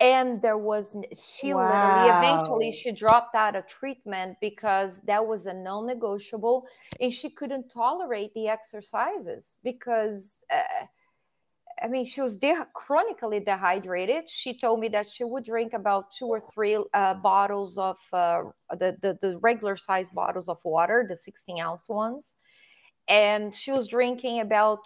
and 0.00 0.40
there 0.40 0.58
was 0.58 0.96
she 1.14 1.52
wow. 1.52 1.68
literally 1.68 2.18
eventually 2.18 2.72
she 2.72 2.90
dropped 2.90 3.34
out 3.34 3.54
of 3.54 3.66
treatment 3.66 4.36
because 4.40 5.02
that 5.02 5.24
was 5.24 5.46
a 5.46 5.52
non-negotiable 5.52 6.66
and 7.00 7.12
she 7.12 7.30
couldn't 7.30 7.68
tolerate 7.68 8.32
the 8.34 8.48
exercises 8.48 9.58
because 9.62 10.42
uh, 10.50 10.84
i 11.82 11.86
mean 11.86 12.04
she 12.04 12.22
was 12.22 12.36
de- 12.38 12.66
chronically 12.74 13.40
dehydrated 13.40 14.28
she 14.28 14.56
told 14.56 14.80
me 14.80 14.88
that 14.88 15.08
she 15.08 15.22
would 15.22 15.44
drink 15.44 15.74
about 15.74 16.10
two 16.10 16.26
or 16.26 16.40
three 16.52 16.82
uh, 16.94 17.14
bottles 17.14 17.76
of 17.76 17.98
uh, 18.12 18.42
the, 18.78 18.96
the, 19.02 19.18
the 19.20 19.38
regular 19.42 19.76
size 19.76 20.08
bottles 20.10 20.48
of 20.48 20.58
water 20.64 21.04
the 21.08 21.16
16 21.16 21.60
ounce 21.60 21.88
ones 21.88 22.36
and 23.08 23.54
she 23.54 23.70
was 23.70 23.86
drinking 23.86 24.40
about 24.40 24.78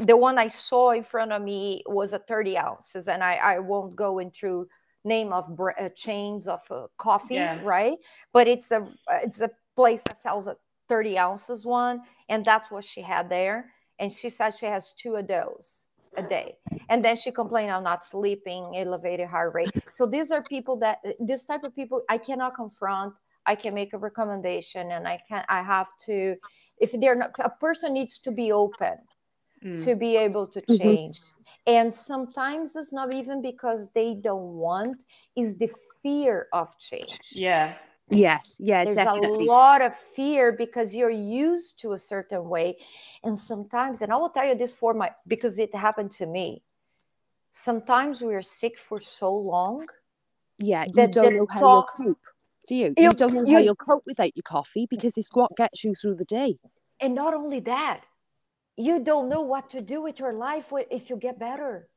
the 0.00 0.16
one 0.16 0.38
I 0.38 0.48
saw 0.48 0.90
in 0.90 1.02
front 1.02 1.32
of 1.32 1.42
me 1.42 1.82
was 1.86 2.12
a 2.12 2.18
30 2.18 2.58
ounces, 2.58 3.08
and 3.08 3.22
I, 3.22 3.36
I 3.36 3.58
won't 3.58 3.96
go 3.96 4.18
into 4.18 4.68
name 5.04 5.32
of 5.32 5.58
uh, 5.58 5.88
chains 5.90 6.46
of 6.46 6.60
uh, 6.70 6.86
coffee, 6.98 7.34
yeah. 7.34 7.60
right? 7.62 7.96
But 8.32 8.48
it's 8.48 8.70
a 8.70 8.88
it's 9.22 9.40
a 9.40 9.50
place 9.76 10.02
that 10.06 10.18
sells 10.18 10.46
a 10.46 10.56
30 10.88 11.18
ounces 11.18 11.64
one, 11.64 12.02
and 12.28 12.44
that's 12.44 12.70
what 12.70 12.84
she 12.84 13.00
had 13.00 13.28
there. 13.28 13.72
And 13.98 14.10
she 14.10 14.30
said 14.30 14.54
she 14.54 14.64
has 14.66 14.94
two 14.94 15.16
of 15.16 15.28
those 15.28 15.88
a 16.16 16.22
day, 16.22 16.56
and 16.88 17.04
then 17.04 17.16
she 17.16 17.30
complained 17.30 17.70
I'm 17.70 17.84
not 17.84 18.04
sleeping, 18.04 18.72
elevated 18.76 19.28
heart 19.28 19.54
rate. 19.54 19.70
So 19.92 20.06
these 20.06 20.30
are 20.30 20.42
people 20.42 20.76
that 20.78 20.98
this 21.18 21.44
type 21.44 21.64
of 21.64 21.74
people 21.74 22.02
I 22.08 22.18
cannot 22.18 22.54
confront. 22.54 23.14
I 23.46 23.54
can 23.54 23.72
make 23.72 23.94
a 23.94 23.98
recommendation, 23.98 24.92
and 24.92 25.06
I 25.06 25.20
can 25.28 25.44
I 25.48 25.62
have 25.62 25.88
to 26.06 26.36
if 26.78 26.92
they're 26.92 27.14
not 27.14 27.32
a 27.38 27.50
person 27.50 27.92
needs 27.92 28.18
to 28.20 28.32
be 28.32 28.52
open 28.52 28.98
mm. 29.64 29.84
to 29.84 29.94
be 29.96 30.16
able 30.16 30.46
to 30.48 30.60
mm-hmm. 30.60 30.82
change. 30.82 31.20
Mm-hmm. 31.20 31.36
And 31.66 31.92
sometimes 31.92 32.74
it's 32.76 32.92
not 32.92 33.14
even 33.14 33.42
because 33.42 33.90
they 33.92 34.14
don't 34.14 34.54
want, 34.54 35.04
is 35.36 35.58
the 35.58 35.70
fear 36.02 36.48
of 36.52 36.76
change. 36.78 37.32
Yeah. 37.32 37.74
Yes, 38.12 38.56
yeah, 38.58 38.82
there's 38.82 38.96
definitely. 38.96 39.46
a 39.46 39.48
lot 39.48 39.82
of 39.82 39.94
fear 39.94 40.50
because 40.50 40.96
you're 40.96 41.10
used 41.10 41.78
to 41.82 41.92
a 41.92 41.98
certain 41.98 42.48
way, 42.48 42.76
and 43.22 43.38
sometimes, 43.38 44.02
and 44.02 44.12
I 44.12 44.16
will 44.16 44.30
tell 44.30 44.44
you 44.44 44.56
this 44.56 44.74
for 44.74 44.94
my 44.94 45.12
because 45.28 45.60
it 45.60 45.72
happened 45.72 46.10
to 46.12 46.26
me. 46.26 46.64
Sometimes 47.52 48.20
we 48.20 48.34
are 48.34 48.42
sick 48.42 48.78
for 48.78 48.98
so 48.98 49.32
long. 49.32 49.86
Yeah, 50.58 50.86
you 50.92 51.06
don't 51.06 51.36
know 51.36 51.46
how 51.48 51.60
talk, 51.60 51.92
you'll 52.00 52.14
cope. 52.14 52.24
Do 52.66 52.74
you? 52.74 52.94
You, 52.96 53.04
you 53.04 53.12
don't 53.12 53.32
know 53.32 53.44
you, 53.46 53.54
how 53.54 53.60
you'll 53.60 53.76
cope 53.76 54.02
without 54.06 54.36
your 54.36 54.42
coffee 54.42 54.88
because 54.90 55.16
it's 55.16 55.32
what 55.32 55.56
gets 55.56 55.84
you 55.84 55.94
through 55.94 56.16
the 56.16 56.24
day. 56.24 56.58
And 57.00 57.14
not 57.14 57.32
only 57.32 57.60
that, 57.60 58.00
you 58.76 59.02
don't 59.02 59.28
know 59.28 59.42
what 59.42 59.70
to 59.70 59.80
do 59.80 60.02
with 60.02 60.18
your 60.18 60.32
life 60.32 60.72
if 60.90 61.10
you 61.10 61.16
get 61.16 61.38
better. 61.38 61.88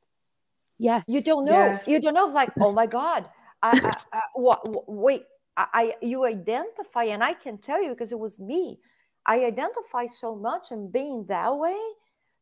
Yes. 0.80 1.04
You 1.08 1.22
don't 1.22 1.46
know. 1.46 1.52
Yeah. 1.52 1.80
You 1.88 2.02
don't 2.02 2.14
know. 2.14 2.26
It's 2.26 2.36
like, 2.36 2.52
oh 2.60 2.72
my 2.72 2.86
God. 2.86 3.30
I, 3.62 3.80
I, 3.82 4.18
I 4.18 4.22
what, 4.34 4.90
wait, 4.90 5.24
I, 5.56 5.68
I, 5.74 5.94
you 6.02 6.26
identify, 6.26 7.06
and 7.06 7.24
I 7.24 7.34
can 7.34 7.58
tell 7.58 7.82
you 7.82 7.90
because 7.90 8.12
it 8.12 8.20
was 8.20 8.40
me. 8.40 8.80
I 9.26 9.46
identify 9.46 10.08
so 10.08 10.36
much 10.36 10.72
and 10.72 10.92
being 10.92 11.26
that 11.28 11.56
way 11.58 11.80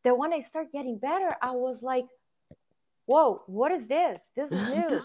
that 0.03 0.17
when 0.17 0.33
I 0.33 0.39
start 0.39 0.71
getting 0.71 0.97
better, 0.97 1.35
I 1.41 1.51
was 1.51 1.83
like, 1.83 2.05
whoa, 3.05 3.43
what 3.45 3.71
is 3.71 3.87
this? 3.87 4.31
This 4.35 4.51
is 4.51 4.75
new. 4.75 5.01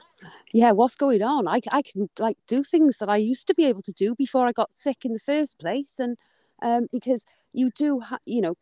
yeah, 0.52 0.72
what's 0.72 0.96
going 0.96 1.22
on? 1.22 1.46
I, 1.48 1.60
I 1.70 1.82
can 1.82 2.08
like 2.18 2.38
do 2.48 2.62
things 2.62 2.98
that 2.98 3.08
I 3.08 3.16
used 3.16 3.46
to 3.48 3.54
be 3.54 3.66
able 3.66 3.82
to 3.82 3.92
do 3.92 4.14
before 4.14 4.46
I 4.46 4.52
got 4.52 4.72
sick 4.72 5.04
in 5.04 5.12
the 5.12 5.18
first 5.18 5.58
place. 5.58 5.98
And 5.98 6.16
um, 6.62 6.86
because 6.90 7.26
you 7.52 7.70
do, 7.70 8.00
ha- 8.00 8.18
you 8.24 8.40
know, 8.40 8.56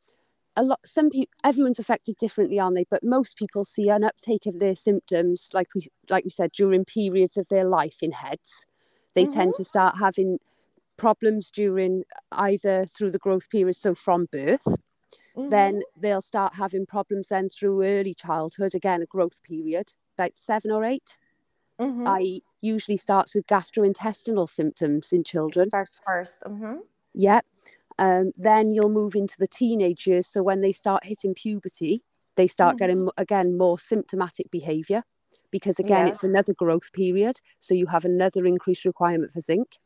a 0.57 0.63
lot 0.63 0.81
some 0.85 1.11
people 1.11 1.33
everyone's 1.43 1.79
affected 1.79 2.17
differently 2.17 2.59
aren't 2.59 2.77
they 2.77 2.87
but 2.91 3.03
most 3.03 3.37
people 3.37 3.65
see 3.65 3.89
an 3.89 4.05
uptake 4.05 4.47
of 4.47 4.59
their 4.59 4.75
symptoms 4.75 5.51
like 5.53 5.69
we 5.75 5.83
like 6.09 6.25
we 6.25 6.31
said 6.31 6.53
during 6.53 6.85
periods 6.85 7.37
of 7.37 7.49
their 7.49 7.65
life 7.65 8.03
in 8.03 8.13
hEDS 8.13 8.67
they 9.15 9.25
mm-hmm. 9.25 9.33
tend 9.33 9.55
to 9.55 9.65
start 9.65 9.97
having 9.99 10.39
problems 10.97 11.51
during 11.51 12.05
either 12.33 12.85
through 12.85 13.11
the 13.11 13.19
growth 13.19 13.51
period 13.51 13.75
so 13.75 13.95
from 13.95 14.27
birth 14.31 14.65
mm-hmm. 14.65 15.49
then 15.49 15.81
they'll 16.01 16.23
start 16.23 16.55
having 16.55 16.87
problems 16.87 17.29
then 17.29 17.49
through 17.49 17.85
early 17.85 18.15
childhood 18.15 18.75
again 18.75 19.03
a 19.03 19.07
growth 19.07 19.43
period 19.43 19.93
about 20.17 20.33
seven 20.37 20.71
or 20.71 20.85
8 20.85 21.19
mm-hmm. 21.81 22.07
i 22.07 22.39
usually 22.61 22.97
starts 22.97 23.35
with 23.35 23.47
gastrointestinal 23.47 24.49
symptoms 24.49 25.13
in 25.13 25.25
children 25.25 25.69
starts 25.69 26.01
1st 26.09 26.43
mm-hmm. 26.47 26.77
yeah 27.15 27.41
um, 27.99 28.33
then 28.37 28.71
you'll 28.71 28.89
move 28.89 29.15
into 29.15 29.37
the 29.39 29.47
teenage 29.47 30.07
years. 30.07 30.27
So 30.27 30.43
when 30.43 30.61
they 30.61 30.73
start 30.73 31.05
hitting 31.05 31.35
puberty, 31.35 32.05
they 32.37 32.47
start 32.47 32.77
mm-hmm. 32.77 32.79
getting 32.79 33.09
again 33.17 33.57
more 33.57 33.79
symptomatic 33.79 34.51
behavior 34.51 35.03
because 35.51 35.79
again 35.79 36.07
yes. 36.07 36.17
it's 36.17 36.25
another 36.25 36.55
growth 36.55 36.93
period. 36.93 37.37
So 37.59 37.75
you 37.75 37.87
have 37.87 38.05
another 38.05 38.47
increased 38.47 38.85
requirement 38.85 39.33
for 39.33 39.41
zinc. 39.41 39.79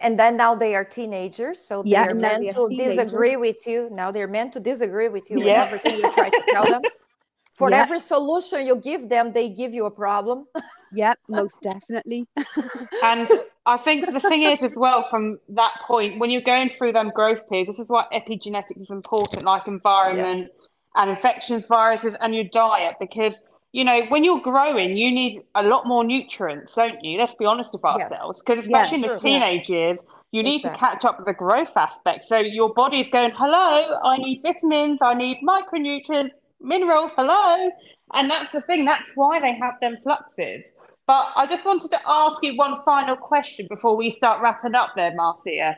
And 0.00 0.18
then 0.18 0.36
now 0.36 0.56
they 0.56 0.74
are 0.74 0.84
teenagers, 0.84 1.60
so 1.60 1.84
they're 1.84 1.92
yeah, 1.92 2.12
meant 2.12 2.44
to 2.44 2.68
teenagers. 2.68 2.96
disagree 2.96 3.36
with 3.36 3.66
you. 3.68 3.88
Now 3.92 4.10
they're 4.10 4.26
meant 4.26 4.52
to 4.54 4.60
disagree 4.60 5.08
with 5.08 5.30
you 5.30 5.44
yeah. 5.44 5.62
everything 5.62 6.00
you 6.00 6.12
try 6.12 6.28
to 6.28 6.42
tell 6.48 6.64
them. 6.64 6.82
For 7.52 7.70
yeah. 7.70 7.82
every 7.82 8.00
solution 8.00 8.66
you 8.66 8.76
give 8.76 9.08
them, 9.08 9.32
they 9.32 9.48
give 9.48 9.72
you 9.72 9.86
a 9.86 9.90
problem. 9.90 10.46
Yep, 10.96 11.18
most 11.28 11.62
definitely. 11.62 12.26
and 13.04 13.28
I 13.66 13.76
think 13.76 14.10
the 14.10 14.20
thing 14.20 14.42
is 14.42 14.62
as 14.62 14.76
well 14.76 15.02
from 15.08 15.38
that 15.50 15.74
point, 15.86 16.18
when 16.18 16.30
you're 16.30 16.42
going 16.42 16.68
through 16.68 16.92
them 16.92 17.10
growth 17.14 17.48
periods, 17.48 17.70
this 17.70 17.78
is 17.78 17.88
why 17.88 18.06
epigenetics 18.12 18.80
is 18.80 18.90
important, 18.90 19.44
like 19.44 19.66
environment 19.66 20.50
and 20.94 21.10
infections, 21.10 21.66
viruses, 21.66 22.16
and 22.20 22.34
your 22.34 22.44
diet, 22.44 22.96
because 22.98 23.40
you 23.72 23.84
know, 23.84 24.06
when 24.08 24.24
you're 24.24 24.40
growing, 24.40 24.96
you 24.96 25.10
need 25.10 25.42
a 25.54 25.62
lot 25.62 25.86
more 25.86 26.02
nutrients, 26.02 26.74
don't 26.74 27.04
you? 27.04 27.18
Let's 27.18 27.34
be 27.34 27.44
honest 27.44 27.74
with 27.74 27.84
ourselves. 27.84 28.40
Because 28.40 28.64
especially 28.64 29.00
yeah, 29.00 29.04
in 29.04 29.10
the 29.12 29.20
teenage 29.20 29.68
yeah. 29.68 29.76
years, 29.76 29.98
you 30.32 30.42
need 30.42 30.56
exactly. 30.56 30.78
to 30.78 30.78
catch 30.78 31.04
up 31.04 31.18
with 31.18 31.26
the 31.26 31.34
growth 31.34 31.76
aspect. 31.76 32.24
So 32.24 32.38
your 32.38 32.72
body's 32.72 33.08
going, 33.08 33.32
hello, 33.32 33.98
I 34.02 34.16
need 34.16 34.40
vitamins, 34.42 35.00
I 35.02 35.12
need 35.12 35.40
micronutrients, 35.46 36.30
minerals, 36.60 37.10
hello. 37.16 37.70
And 38.14 38.30
that's 38.30 38.52
the 38.52 38.62
thing, 38.62 38.86
that's 38.86 39.10
why 39.14 39.40
they 39.40 39.54
have 39.54 39.74
them 39.80 39.98
fluxes. 40.02 40.64
But 41.06 41.32
I 41.36 41.46
just 41.46 41.64
wanted 41.64 41.90
to 41.92 42.00
ask 42.06 42.42
you 42.42 42.56
one 42.56 42.76
final 42.84 43.16
question 43.16 43.66
before 43.68 43.96
we 43.96 44.10
start 44.10 44.42
wrapping 44.42 44.74
up 44.74 44.90
there, 44.96 45.14
Marcia. 45.14 45.76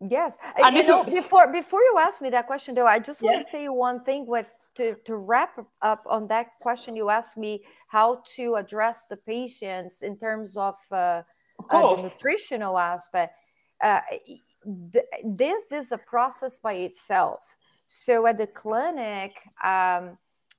Yes. 0.00 0.36
And 0.56 0.76
you 0.76 0.86
know, 0.86 1.02
before 1.02 1.50
before 1.50 1.80
you 1.80 1.96
ask 1.98 2.20
me 2.22 2.30
that 2.30 2.46
question 2.46 2.74
though, 2.74 2.86
I 2.86 2.98
just 2.98 3.22
want 3.22 3.38
to 3.38 3.44
say 3.44 3.68
one 3.68 4.04
thing 4.04 4.26
with 4.26 4.48
to, 4.78 4.94
to 5.04 5.16
wrap 5.16 5.58
up 5.82 6.04
on 6.08 6.28
that 6.28 6.46
question 6.60 6.94
you 6.94 7.10
asked 7.10 7.36
me 7.36 7.62
how 7.88 8.22
to 8.36 8.54
address 8.54 9.06
the 9.10 9.16
patients 9.16 10.02
in 10.02 10.16
terms 10.16 10.56
of, 10.56 10.76
uh, 10.92 11.22
of 11.58 11.66
uh, 11.70 11.96
the 11.96 12.02
nutritional 12.02 12.78
aspect 12.78 13.34
uh, 13.82 14.00
th- 14.92 15.04
this 15.24 15.72
is 15.72 15.90
a 15.90 15.98
process 15.98 16.60
by 16.60 16.74
itself 16.74 17.40
so 17.86 18.26
at 18.26 18.38
the 18.38 18.46
clinic 18.46 19.32
um, 19.64 20.16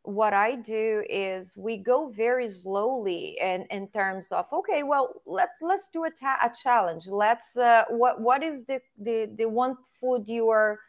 what 0.10 0.34
i 0.34 0.56
do 0.56 1.04
is 1.10 1.56
we 1.58 1.78
go 1.78 2.08
very 2.08 2.50
slowly 2.50 3.38
in, 3.42 3.66
in 3.70 3.88
terms 3.90 4.32
of 4.32 4.46
okay 4.52 4.84
well 4.84 5.22
let's 5.26 5.60
let's 5.62 5.90
do 5.90 6.04
a, 6.06 6.10
ta- 6.10 6.40
a 6.44 6.50
challenge. 6.50 7.08
Let's 7.08 7.58
uh, 7.58 7.86
what 7.90 8.22
what 8.22 8.44
is 8.44 8.66
the, 8.66 8.82
the 9.00 9.30
the 9.38 9.48
one 9.48 9.78
food 10.00 10.28
you 10.28 10.50
are 10.50 10.80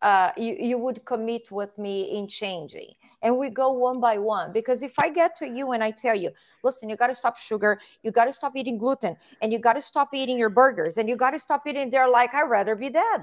uh, 0.00 0.32
you, 0.36 0.56
you 0.58 0.78
would 0.78 1.04
commit 1.04 1.50
with 1.50 1.76
me 1.78 2.18
in 2.18 2.26
changing? 2.26 2.92
And 3.22 3.38
we 3.38 3.50
go 3.50 3.70
one 3.70 4.00
by 4.00 4.18
one 4.18 4.52
because 4.52 4.82
if 4.82 4.98
i 4.98 5.08
get 5.08 5.36
to 5.36 5.46
you 5.46 5.70
and 5.70 5.84
i 5.84 5.92
tell 5.92 6.16
you 6.16 6.30
listen 6.64 6.88
you 6.88 6.96
got 6.96 7.06
to 7.06 7.14
stop 7.14 7.38
sugar 7.38 7.78
you 8.02 8.10
got 8.10 8.24
to 8.24 8.32
stop 8.32 8.56
eating 8.56 8.78
gluten 8.78 9.16
and 9.40 9.52
you 9.52 9.60
got 9.60 9.74
to 9.74 9.80
stop 9.80 10.08
eating 10.12 10.36
your 10.36 10.50
burgers 10.50 10.98
and 10.98 11.08
you 11.08 11.14
got 11.14 11.30
to 11.30 11.38
stop 11.38 11.64
eating 11.68 11.88
they're 11.88 12.08
like 12.08 12.34
i'd 12.34 12.50
rather 12.50 12.74
be 12.74 12.90
dead 12.90 13.22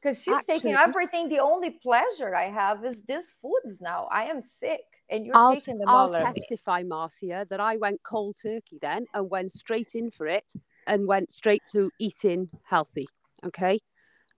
because 0.00 0.22
she's 0.22 0.38
Actually, 0.38 0.54
taking 0.54 0.74
everything 0.74 1.28
the 1.28 1.38
only 1.38 1.70
pleasure 1.70 2.34
i 2.34 2.44
have 2.44 2.84
is 2.84 3.02
these 3.04 3.36
foods 3.40 3.80
now 3.80 4.08
i 4.10 4.24
am 4.24 4.40
sick 4.42 4.82
and 5.08 5.24
you're 5.24 5.36
I'll, 5.36 5.54
taking 5.54 5.78
them 5.78 5.88
I'll 5.88 6.12
testify, 6.12 6.82
Marcia, 6.82 7.46
that 7.48 7.60
I 7.60 7.76
went 7.76 8.02
cold 8.02 8.38
turkey 8.42 8.80
then 8.82 9.06
and 9.14 9.30
went 9.30 9.52
straight 9.52 9.94
in 9.94 10.10
for 10.10 10.26
it 10.26 10.52
and 10.88 11.06
went 11.06 11.30
straight 11.30 11.62
to 11.70 11.92
eating 12.00 12.48
healthy. 12.64 13.06
Okay 13.44 13.78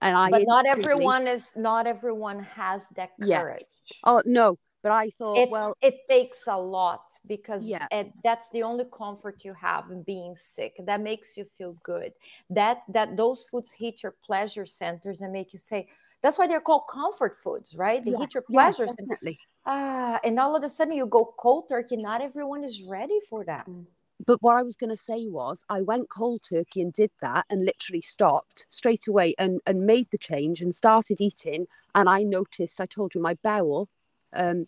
and 0.01 0.15
I 0.15 0.29
but 0.29 0.43
not 0.45 0.65
everyone 0.65 1.27
is 1.27 1.51
not 1.55 1.87
everyone 1.87 2.39
has 2.43 2.85
that 2.95 3.11
courage. 3.21 3.65
Yeah. 3.85 3.95
Oh 4.05 4.21
no, 4.25 4.57
but 4.81 4.91
I 4.91 5.09
thought 5.09 5.37
it's, 5.37 5.51
well 5.51 5.75
it 5.81 6.07
takes 6.09 6.47
a 6.47 6.57
lot 6.57 7.11
because 7.27 7.65
yeah. 7.65 7.87
It, 7.91 8.11
that's 8.23 8.49
the 8.51 8.63
only 8.63 8.85
comfort 8.91 9.43
you 9.43 9.53
have 9.53 9.91
in 9.91 10.03
being 10.03 10.35
sick. 10.35 10.75
That 10.85 11.01
makes 11.01 11.37
you 11.37 11.45
feel 11.45 11.75
good. 11.83 12.13
That 12.49 12.81
that 12.89 13.17
those 13.17 13.45
foods 13.45 13.71
hit 13.71 14.03
your 14.03 14.15
pleasure 14.25 14.65
centers 14.65 15.21
and 15.21 15.33
make 15.33 15.53
you 15.53 15.59
say 15.59 15.87
that's 16.21 16.37
why 16.37 16.47
they're 16.47 16.61
called 16.61 16.83
comfort 16.91 17.35
foods, 17.35 17.75
right? 17.75 18.03
They 18.03 18.11
yes. 18.11 18.19
hit 18.19 18.33
your 18.33 18.43
pleasure 18.43 18.85
yes, 18.85 18.95
definitely. 18.95 19.39
Ah, 19.65 20.19
and 20.23 20.39
all 20.39 20.55
of 20.55 20.63
a 20.63 20.69
sudden 20.69 20.93
you 20.93 21.05
go 21.05 21.33
cold 21.37 21.69
turkey. 21.69 21.97
Not 21.97 22.21
everyone 22.21 22.63
is 22.63 22.83
ready 22.83 23.19
for 23.29 23.43
that. 23.45 23.67
Mm 23.67 23.85
but 24.25 24.41
what 24.41 24.57
I 24.57 24.63
was 24.63 24.75
going 24.75 24.89
to 24.89 24.97
say 24.97 25.27
was, 25.27 25.63
I 25.69 25.81
went 25.81 26.09
cold 26.09 26.43
turkey 26.47 26.81
and 26.81 26.91
did 26.91 27.11
that 27.21 27.45
and 27.49 27.65
literally 27.65 28.01
stopped 28.01 28.65
straight 28.69 29.07
away 29.07 29.33
and, 29.39 29.61
and 29.65 29.85
made 29.85 30.07
the 30.11 30.17
change 30.17 30.61
and 30.61 30.75
started 30.75 31.21
eating. 31.21 31.67
And 31.95 32.09
I 32.09 32.23
noticed, 32.23 32.81
I 32.81 32.85
told 32.85 33.15
you, 33.15 33.21
my 33.21 33.35
bowel, 33.41 33.87
um, 34.33 34.67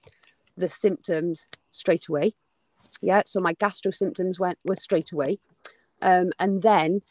the 0.58 0.70
symptoms 0.70 1.48
straight 1.70 2.08
away. 2.08 2.34
Yeah. 3.02 3.24
So 3.26 3.40
my 3.40 3.54
gastro 3.54 3.92
symptoms 3.92 4.40
went 4.40 4.60
were 4.66 4.76
straight 4.76 5.12
away. 5.12 5.40
Um, 6.02 6.32
and 6.40 6.62
then 6.62 7.02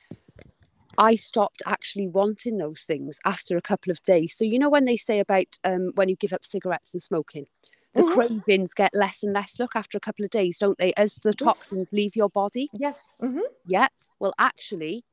I 0.98 1.14
stopped 1.14 1.62
actually 1.64 2.08
wanting 2.08 2.58
those 2.58 2.82
things 2.82 3.18
after 3.24 3.56
a 3.56 3.62
couple 3.62 3.90
of 3.90 4.02
days. 4.02 4.36
So, 4.36 4.44
you 4.44 4.58
know, 4.58 4.68
when 4.68 4.84
they 4.84 4.96
say 4.96 5.20
about 5.20 5.46
um, 5.64 5.92
when 5.94 6.08
you 6.08 6.16
give 6.16 6.32
up 6.32 6.44
cigarettes 6.44 6.92
and 6.92 7.02
smoking, 7.02 7.46
the 7.94 8.02
mm-hmm. 8.02 8.12
cravings 8.12 8.74
get 8.74 8.94
less 8.94 9.22
and 9.22 9.32
less 9.32 9.58
look 9.58 9.74
after 9.74 9.96
a 9.98 10.00
couple 10.00 10.24
of 10.24 10.30
days 10.30 10.58
don't 10.58 10.78
they 10.78 10.92
as 10.96 11.16
the 11.16 11.34
toxins 11.34 11.88
leave 11.92 12.14
your 12.14 12.28
body 12.28 12.68
yes 12.72 13.14
mm-hmm. 13.22 13.40
yeah 13.66 13.88
well 14.20 14.32
actually 14.38 15.04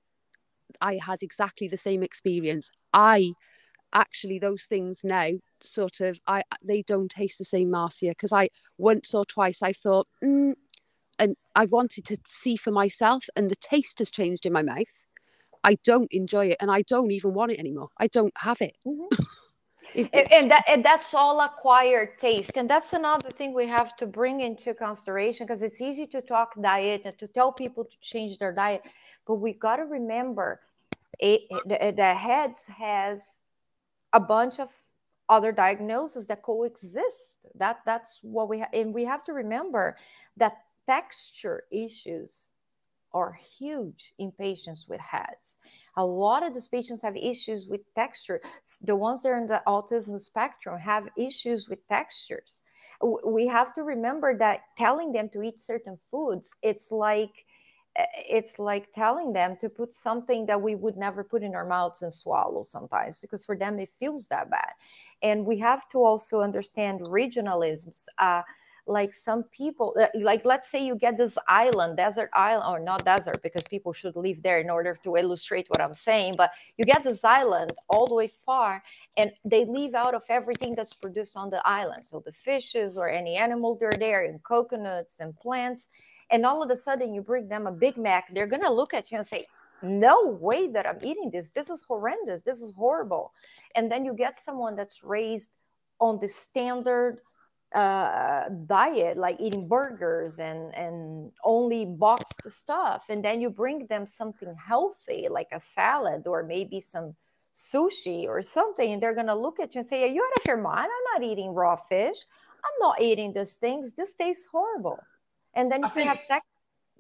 i 0.82 1.00
had 1.04 1.24
exactly 1.24 1.68
the 1.68 1.78
same 1.78 2.04
experience 2.04 2.70
i 2.94 3.32
actually 3.98 4.40
those 4.40 4.64
things 4.64 5.02
now 5.04 5.30
sort 5.62 6.00
of 6.02 6.20
i 6.28 6.42
they 6.64 6.82
don't 6.84 7.10
taste 7.10 7.38
the 7.38 7.46
same 7.46 7.70
marcia 7.72 8.10
because 8.10 8.32
i 8.32 8.48
once 8.78 9.14
or 9.14 9.26
twice 9.26 9.62
i 9.62 9.74
thought 9.74 10.08
mm, 10.24 10.54
and 11.20 11.36
i 11.56 11.66
wanted 11.66 12.06
to 12.06 12.18
see 12.26 12.56
for 12.56 12.72
myself 12.72 13.26
and 13.36 13.50
the 13.50 13.56
taste 13.56 14.00
has 14.00 14.12
changed 14.12 14.46
in 14.46 14.54
my 14.54 14.62
mouth. 14.62 14.94
I 15.64 15.78
don't 15.84 16.12
enjoy 16.12 16.46
it 16.48 16.58
and 16.62 16.72
i 16.72 16.82
don't 16.84 17.12
even 17.12 17.34
want 17.34 17.52
it 17.52 17.60
anymore. 17.60 17.90
I 17.98 18.08
don't 18.08 18.34
have 18.38 18.62
it. 18.62 18.76
Mm-hmm. 18.86 19.22
and, 20.32 20.52
that, 20.52 20.64
and 20.68 20.86
that's 20.86 21.14
all 21.14 21.42
acquired 21.42 22.18
taste. 22.18 22.58
And 22.58 22.70
that's 22.70 22.94
another 22.94 23.32
thing 23.32 23.54
we 23.54 23.68
have 23.68 23.96
to 23.98 24.06
bring 24.06 24.42
into 24.42 24.74
consideration 24.74 25.46
because 25.46 25.64
it's 25.64 25.82
easy 25.82 26.06
to 26.08 26.22
talk 26.22 26.50
diet 26.62 27.02
and 27.06 27.18
to 27.18 27.28
tell 27.28 27.52
people 27.52 27.84
to 27.86 27.98
change 28.02 28.38
their 28.38 28.54
diet 28.54 28.84
but 29.28 29.36
we 29.36 29.54
got 29.54 29.76
to 29.76 29.84
remember 29.84 30.62
it, 31.20 31.42
the, 31.66 31.94
the 31.96 32.14
hEDS 32.14 32.68
has 32.68 33.42
a 34.18 34.20
bunch 34.20 34.60
of 34.60 34.70
other 35.30 35.52
diagnoses 35.52 36.26
that 36.28 36.42
coexist 36.42 37.40
that 37.54 37.78
that's 37.86 38.20
what 38.24 38.50
we 38.50 38.58
have 38.60 38.74
and 38.74 38.94
we 38.94 39.04
have 39.06 39.24
to 39.24 39.34
remember 39.34 39.96
that 40.38 40.54
texture 40.88 41.64
issues 41.72 42.52
are 43.14 43.34
huge 43.60 44.14
in 44.18 44.32
patients 44.32 44.88
with 44.90 45.02
hEDS 45.02 45.60
a 45.98 46.06
lot 46.06 46.44
of 46.46 46.54
these 46.54 46.68
patients 46.68 47.02
have 47.02 47.18
issues 47.18 47.68
with 47.68 47.82
texture. 47.96 48.40
The 48.84 48.96
ones 48.96 49.24
that 49.24 49.30
are 49.30 49.40
in 49.40 49.48
the 49.48 49.64
autism 49.68 50.20
spectrum 50.20 50.78
have 50.80 51.10
issues 51.18 51.68
with 51.68 51.86
textures. 51.88 52.62
We 53.26 53.48
have 53.48 53.74
to 53.74 53.84
remember 53.84 54.38
that 54.38 54.62
telling 54.78 55.12
them 55.12 55.28
to 55.30 55.42
eat 55.42 55.60
certain 55.60 55.98
foods, 56.12 56.56
it's 56.62 56.92
like 56.92 57.47
it's 57.98 58.60
like 58.60 58.92
telling 58.94 59.34
them 59.34 59.58
to 59.58 59.70
put 59.70 59.94
something 59.94 60.46
that 60.46 60.62
we 60.62 60.76
would 60.76 60.98
never 60.98 61.24
put 61.24 61.44
in 61.44 61.56
our 61.56 61.66
mouths 61.66 62.02
and 62.02 62.14
swallow 62.14 62.62
sometimes 62.62 63.22
because 63.22 63.44
for 63.44 63.58
them 63.58 63.80
it 63.80 63.90
feels 64.00 64.28
that 64.28 64.50
bad. 64.50 64.72
And 65.22 65.46
we 65.46 65.58
have 65.60 65.90
to 65.90 66.04
also 66.04 66.42
understand 66.42 67.02
regionalisms 67.02 68.06
uh, 68.20 68.44
like 68.86 69.14
some 69.14 69.44
people 69.44 69.94
uh, 70.00 70.08
like 70.16 70.46
let's 70.46 70.72
say 70.72 70.86
you 70.86 70.96
get 70.96 71.18
this 71.18 71.38
island 71.50 71.98
desert 71.98 72.30
island 72.34 72.64
or 72.74 72.80
not 72.80 73.04
desert 73.04 73.38
because 73.44 73.66
people 73.66 73.92
should 73.92 74.16
live 74.16 74.42
there 74.44 74.62
in 74.62 74.70
order 74.70 74.98
to 75.04 75.18
illustrate 75.18 75.68
what 75.68 75.82
i'm 75.82 75.94
saying 75.94 76.36
but 76.38 76.52
you 76.78 76.86
get 76.86 77.04
this 77.04 77.26
island 77.26 77.74
all 77.90 78.08
the 78.08 78.16
way 78.16 78.32
far 78.46 78.82
and 79.18 79.32
they 79.44 79.66
leave 79.66 79.96
out 79.96 80.14
of 80.14 80.22
everything 80.30 80.76
that's 80.76 80.94
produced 80.94 81.36
on 81.36 81.50
the 81.50 81.68
island. 81.68 82.06
So 82.06 82.22
the 82.24 82.32
fishes 82.32 82.98
or 82.98 83.10
any 83.10 83.36
animals 83.36 83.80
that 83.80 83.88
are 83.88 84.00
there 84.00 84.26
and 84.26 84.42
coconuts 84.44 85.20
and 85.20 85.36
plants 85.36 85.90
and 86.32 86.46
all 86.46 86.64
of 86.64 86.70
a 86.70 86.76
sudden 86.76 87.14
you 87.14 87.22
bring 87.22 87.48
them 87.48 87.68
a 87.68 87.72
big 87.72 87.98
mac 87.98 88.34
they're 88.34 88.48
going 88.48 88.62
to 88.62 88.72
look 88.72 88.94
at 88.94 89.12
you 89.12 89.18
and 89.18 89.26
say 89.26 89.46
no 89.82 90.38
way 90.42 90.68
that 90.68 90.88
i'm 90.88 91.00
eating 91.04 91.30
this 91.32 91.52
this 91.52 91.70
is 91.70 91.84
horrendous 91.84 92.44
this 92.44 92.62
is 92.62 92.76
horrible 92.76 93.34
and 93.76 93.92
then 93.92 94.04
you 94.04 94.14
get 94.14 94.38
someone 94.38 94.76
that's 94.76 95.04
raised 95.04 95.52
on 96.00 96.18
the 96.20 96.28
standard 96.28 97.22
uh, 97.74 98.50
diet, 98.66 99.18
like 99.18 99.40
eating 99.40 99.68
burgers 99.68 100.40
and 100.40 100.74
and 100.76 101.32
only 101.44 101.86
boxed 101.86 102.50
stuff, 102.50 103.06
and 103.10 103.24
then 103.24 103.42
you 103.42 103.50
bring 103.50 103.86
them 103.88 104.06
something 104.06 104.56
healthy 104.56 105.28
like 105.30 105.50
a 105.52 105.60
salad 105.60 106.28
or 106.28 106.44
maybe 106.44 106.80
some 106.80 107.16
sushi 107.54 108.26
or 108.28 108.42
something, 108.42 108.94
and 108.94 109.04
they're 109.04 109.16
gonna 109.16 109.36
look 109.36 109.60
at 109.60 109.76
you 109.76 109.80
and 109.80 109.88
say, 109.88 110.04
"Are 110.04 110.08
you 110.08 110.24
out 110.24 110.40
of 110.40 110.48
your 110.48 110.58
mind? 110.58 110.90
I'm 110.90 111.22
not 111.22 111.30
eating 111.30 111.54
raw 111.54 111.76
fish. 111.76 112.26
I'm 112.64 112.80
not 112.80 113.02
eating 113.02 113.34
these 113.34 113.58
things. 113.58 113.94
This 113.94 114.16
tastes 114.16 114.48
horrible." 114.48 115.00
And 115.58 115.72
then 115.72 115.84
if 115.84 115.96
you 115.96 116.04
have 116.04 116.22
that, 116.30 116.44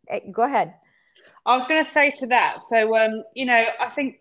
eh, 0.10 0.20
go 0.32 0.44
ahead. 0.44 0.74
I 1.46 1.56
was 1.56 1.68
going 1.68 1.84
to 1.84 1.90
say 1.90 2.12
to 2.18 2.28
that. 2.28 2.58
So, 2.70 2.98
um, 2.98 3.24
you 3.36 3.46
know, 3.46 3.66
I 3.80 3.90
think 3.90 4.18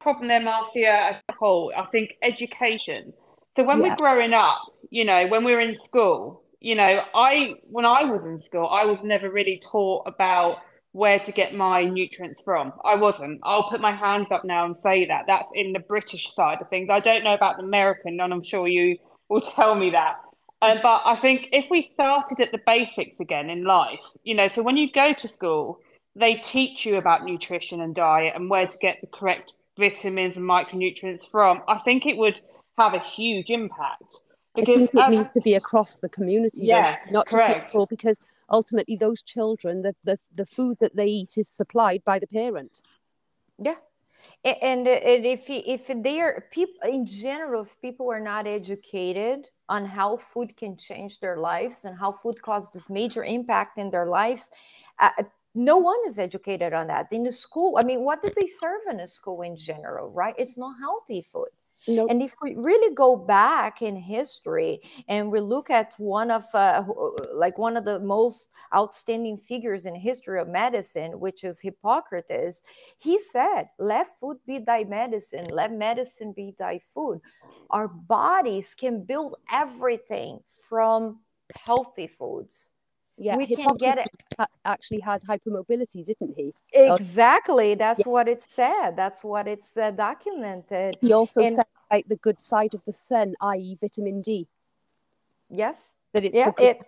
problem 0.00 0.28
there, 0.28 0.40
Marcia, 0.40 0.86
as 0.88 1.16
a 1.28 1.32
whole, 1.32 1.72
I 1.76 1.84
think 1.84 2.16
education. 2.22 3.12
So 3.56 3.64
when 3.64 3.82
yeah. 3.82 3.90
we're 3.90 3.96
growing 3.96 4.32
up, 4.32 4.62
you 4.90 5.04
know, 5.04 5.26
when 5.26 5.44
we're 5.44 5.60
in 5.60 5.74
school, 5.74 6.42
you 6.60 6.76
know, 6.76 7.02
I 7.14 7.54
when 7.68 7.84
I 7.84 8.04
was 8.04 8.24
in 8.24 8.38
school, 8.38 8.68
I 8.68 8.84
was 8.84 9.02
never 9.02 9.28
really 9.30 9.60
taught 9.62 10.06
about 10.06 10.58
where 10.92 11.18
to 11.18 11.32
get 11.32 11.54
my 11.54 11.84
nutrients 11.84 12.40
from. 12.42 12.72
I 12.84 12.94
wasn't. 12.96 13.40
I'll 13.42 13.68
put 13.68 13.80
my 13.80 13.92
hands 13.92 14.30
up 14.30 14.44
now 14.44 14.64
and 14.64 14.76
say 14.76 15.06
that. 15.06 15.24
That's 15.26 15.48
in 15.54 15.72
the 15.72 15.80
British 15.80 16.32
side 16.34 16.58
of 16.60 16.68
things. 16.68 16.88
I 16.88 17.00
don't 17.00 17.24
know 17.24 17.34
about 17.34 17.56
the 17.56 17.64
American, 17.64 18.20
and 18.20 18.32
I'm 18.32 18.42
sure 18.42 18.68
you 18.68 18.98
will 19.28 19.40
tell 19.56 19.74
me 19.74 19.90
that. 19.90 20.16
Um, 20.62 20.78
but 20.82 21.02
I 21.04 21.16
think 21.16 21.48
if 21.52 21.70
we 21.70 21.80
started 21.80 22.40
at 22.40 22.52
the 22.52 22.60
basics 22.66 23.18
again 23.18 23.48
in 23.48 23.64
life, 23.64 24.04
you 24.24 24.34
know, 24.34 24.48
so 24.48 24.62
when 24.62 24.76
you 24.76 24.92
go 24.92 25.12
to 25.14 25.28
school, 25.28 25.80
they 26.14 26.34
teach 26.34 26.84
you 26.84 26.96
about 26.96 27.24
nutrition 27.24 27.80
and 27.80 27.94
diet 27.94 28.34
and 28.36 28.50
where 28.50 28.66
to 28.66 28.78
get 28.78 29.00
the 29.00 29.06
correct 29.06 29.52
vitamins 29.78 30.36
and 30.36 30.44
micronutrients 30.44 31.26
from. 31.30 31.62
I 31.66 31.78
think 31.78 32.04
it 32.04 32.18
would 32.18 32.38
have 32.76 32.94
a 32.94 32.98
huge 32.98 33.50
impact. 33.50 34.14
Because 34.54 34.74
I 34.74 34.78
think 34.78 34.94
it 34.94 35.00
as, 35.00 35.10
needs 35.10 35.32
to 35.32 35.40
be 35.40 35.54
across 35.54 35.98
the 35.98 36.08
community, 36.08 36.66
yeah, 36.66 36.96
though, 37.06 37.12
not 37.12 37.26
correct. 37.28 37.48
just 37.48 37.62
at 37.62 37.70
school, 37.70 37.86
because 37.86 38.20
ultimately 38.50 38.96
those 38.96 39.22
children, 39.22 39.82
the, 39.82 39.94
the, 40.04 40.18
the 40.34 40.44
food 40.44 40.78
that 40.80 40.96
they 40.96 41.06
eat 41.06 41.38
is 41.38 41.48
supplied 41.48 42.02
by 42.04 42.18
the 42.18 42.26
parent. 42.26 42.82
Yeah, 43.58 43.76
and, 44.44 44.86
and 44.88 45.26
if 45.26 45.44
if 45.48 45.86
they 46.02 46.20
are 46.20 46.46
people 46.50 46.88
in 46.88 47.06
general 47.06 47.62
if 47.62 47.80
people 47.80 48.10
are 48.10 48.20
not 48.20 48.46
educated 48.46 49.48
on 49.68 49.84
how 49.84 50.16
food 50.16 50.56
can 50.56 50.76
change 50.76 51.20
their 51.20 51.36
lives 51.36 51.84
and 51.84 51.98
how 51.98 52.10
food 52.10 52.40
causes 52.42 52.70
this 52.70 52.90
major 52.90 53.24
impact 53.24 53.78
in 53.78 53.90
their 53.90 54.06
lives 54.06 54.50
uh, 54.98 55.10
no 55.54 55.76
one 55.78 55.98
is 56.06 56.20
educated 56.20 56.72
on 56.72 56.86
that. 56.86 57.08
In 57.10 57.24
the 57.24 57.32
school 57.32 57.76
i 57.78 57.82
mean 57.82 58.04
what 58.04 58.22
did 58.22 58.34
they 58.34 58.46
serve 58.46 58.80
in 58.90 59.00
a 59.00 59.06
school 59.06 59.42
in 59.42 59.56
general 59.56 60.10
right? 60.10 60.34
It's 60.38 60.58
not 60.58 60.76
healthy 60.80 61.22
food 61.22 61.48
Nope. 61.86 62.10
And 62.10 62.22
if 62.22 62.34
we 62.42 62.54
really 62.56 62.94
go 62.94 63.16
back 63.16 63.82
in 63.82 63.96
history 63.96 64.80
and 65.08 65.30
we 65.30 65.40
look 65.40 65.70
at 65.70 65.94
one 65.98 66.30
of 66.30 66.44
uh, 66.54 66.84
like 67.32 67.58
one 67.58 67.76
of 67.76 67.84
the 67.84 68.00
most 68.00 68.50
outstanding 68.74 69.36
figures 69.36 69.86
in 69.86 69.94
history 69.94 70.40
of 70.40 70.48
medicine, 70.48 71.18
which 71.20 71.44
is 71.44 71.60
Hippocrates, 71.60 72.62
he 72.98 73.18
said, 73.18 73.68
"Let 73.78 74.06
food 74.18 74.38
be 74.46 74.58
thy 74.58 74.84
medicine. 74.84 75.46
Let 75.50 75.72
medicine 75.72 76.32
be 76.32 76.54
thy 76.58 76.78
food." 76.78 77.20
Our 77.70 77.88
bodies 77.88 78.74
can 78.74 79.04
build 79.04 79.36
everything 79.50 80.40
from 80.68 81.20
healthy 81.54 82.06
foods 82.06 82.72
yeah 83.20 83.36
we 83.36 83.46
can 83.46 83.76
get 83.76 83.98
it. 83.98 84.46
actually 84.64 85.00
had 85.00 85.22
hypermobility 85.22 86.04
didn't 86.04 86.34
he? 86.36 86.54
Exactly. 86.72 87.74
That's 87.74 88.00
yeah. 88.00 88.12
what 88.12 88.28
it 88.28 88.40
said. 88.40 88.96
That's 88.96 89.22
what 89.22 89.46
it's 89.46 89.76
uh, 89.76 89.90
documented. 89.90 90.96
He 91.00 91.12
also 91.12 91.42
and, 91.42 91.56
said 91.56 91.66
like 91.90 92.06
the 92.06 92.16
good 92.16 92.40
side 92.40 92.74
of 92.74 92.84
the 92.84 92.92
sun 92.92 93.34
i.e 93.40 93.76
vitamin 93.80 94.22
d. 94.22 94.48
Yes. 95.50 95.96
That 96.12 96.24
it's 96.24 96.36
yeah, 96.36 96.52
it, 96.58 96.78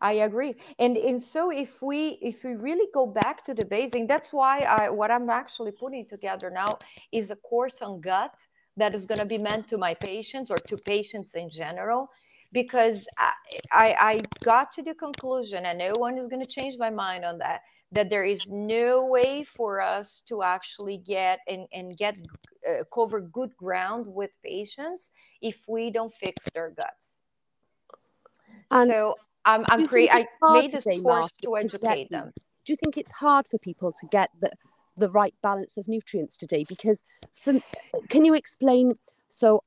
I 0.00 0.12
agree. 0.12 0.52
And 0.78 0.96
and 0.96 1.20
so 1.20 1.50
if 1.50 1.82
we 1.82 2.18
if 2.22 2.44
we 2.44 2.54
really 2.54 2.88
go 2.92 3.06
back 3.06 3.44
to 3.44 3.54
the 3.54 3.64
basic, 3.64 4.08
that's 4.08 4.32
why 4.32 4.60
I 4.60 4.90
what 4.90 5.10
I'm 5.10 5.28
actually 5.30 5.72
putting 5.72 6.06
together 6.06 6.50
now 6.50 6.78
is 7.12 7.30
a 7.30 7.36
course 7.36 7.82
on 7.82 8.00
gut 8.00 8.34
that 8.76 8.94
is 8.94 9.06
going 9.06 9.18
to 9.18 9.26
be 9.26 9.38
meant 9.38 9.68
to 9.68 9.78
my 9.78 9.94
patients 9.94 10.50
or 10.50 10.56
to 10.56 10.76
patients 10.76 11.34
in 11.34 11.50
general 11.50 12.10
because 12.52 13.06
I, 13.18 13.32
I, 13.72 13.96
I 13.98 14.18
got 14.42 14.72
to 14.72 14.82
the 14.82 14.94
conclusion, 14.94 15.66
and 15.66 15.78
no 15.78 15.92
one 15.96 16.18
is 16.18 16.28
going 16.28 16.42
to 16.42 16.48
change 16.48 16.76
my 16.78 16.90
mind 16.90 17.24
on 17.24 17.38
that, 17.38 17.62
that 17.92 18.10
there 18.10 18.24
is 18.24 18.48
no 18.50 19.04
way 19.04 19.44
for 19.44 19.80
us 19.80 20.22
to 20.28 20.42
actually 20.42 20.98
get 20.98 21.40
and, 21.48 21.66
and 21.72 21.96
get 21.96 22.16
uh, 22.68 22.84
cover 22.92 23.20
good 23.20 23.56
ground 23.56 24.06
with 24.06 24.30
patients 24.42 25.12
if 25.40 25.64
we 25.68 25.90
don't 25.90 26.12
fix 26.12 26.44
their 26.50 26.70
guts. 26.70 27.22
And 28.70 28.88
so 28.88 29.14
I'm, 29.44 29.64
I'm 29.68 29.86
creating. 29.86 30.26
I 30.42 30.52
made 30.52 30.72
this 30.72 30.86
course 31.02 31.32
to, 31.32 31.46
to 31.46 31.56
educate 31.56 32.10
them. 32.10 32.32
Do 32.64 32.72
you 32.72 32.76
think 32.76 32.98
it's 32.98 33.12
hard 33.12 33.46
for 33.48 33.58
people 33.58 33.92
to 33.92 34.06
get 34.08 34.30
the 34.40 34.50
the 34.96 35.08
right 35.08 35.34
balance 35.42 35.76
of 35.76 35.86
nutrients 35.86 36.36
today? 36.36 36.64
Because 36.68 37.04
for, 37.32 37.54
can 38.08 38.24
you 38.24 38.34
explain? 38.34 38.98
So 39.28 39.62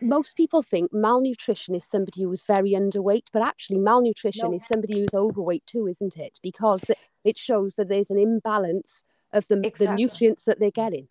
most 0.00 0.36
people 0.36 0.62
think 0.62 0.92
malnutrition 0.92 1.74
is 1.74 1.84
somebody 1.84 2.22
who 2.22 2.32
is 2.32 2.44
very 2.44 2.72
underweight, 2.72 3.26
but 3.32 3.42
actually 3.42 3.78
malnutrition 3.78 4.50
no. 4.50 4.56
is 4.56 4.66
somebody 4.66 5.00
who's 5.00 5.14
overweight 5.14 5.66
too, 5.66 5.86
isn't 5.86 6.16
it? 6.16 6.38
Because 6.42 6.84
it 7.24 7.38
shows 7.38 7.76
that 7.76 7.88
there's 7.88 8.10
an 8.10 8.18
imbalance 8.18 9.04
of 9.32 9.48
the, 9.48 9.60
exactly. 9.64 9.86
the 9.86 9.94
nutrients 9.94 10.44
that 10.44 10.58
they're 10.60 10.70
getting. 10.70 11.08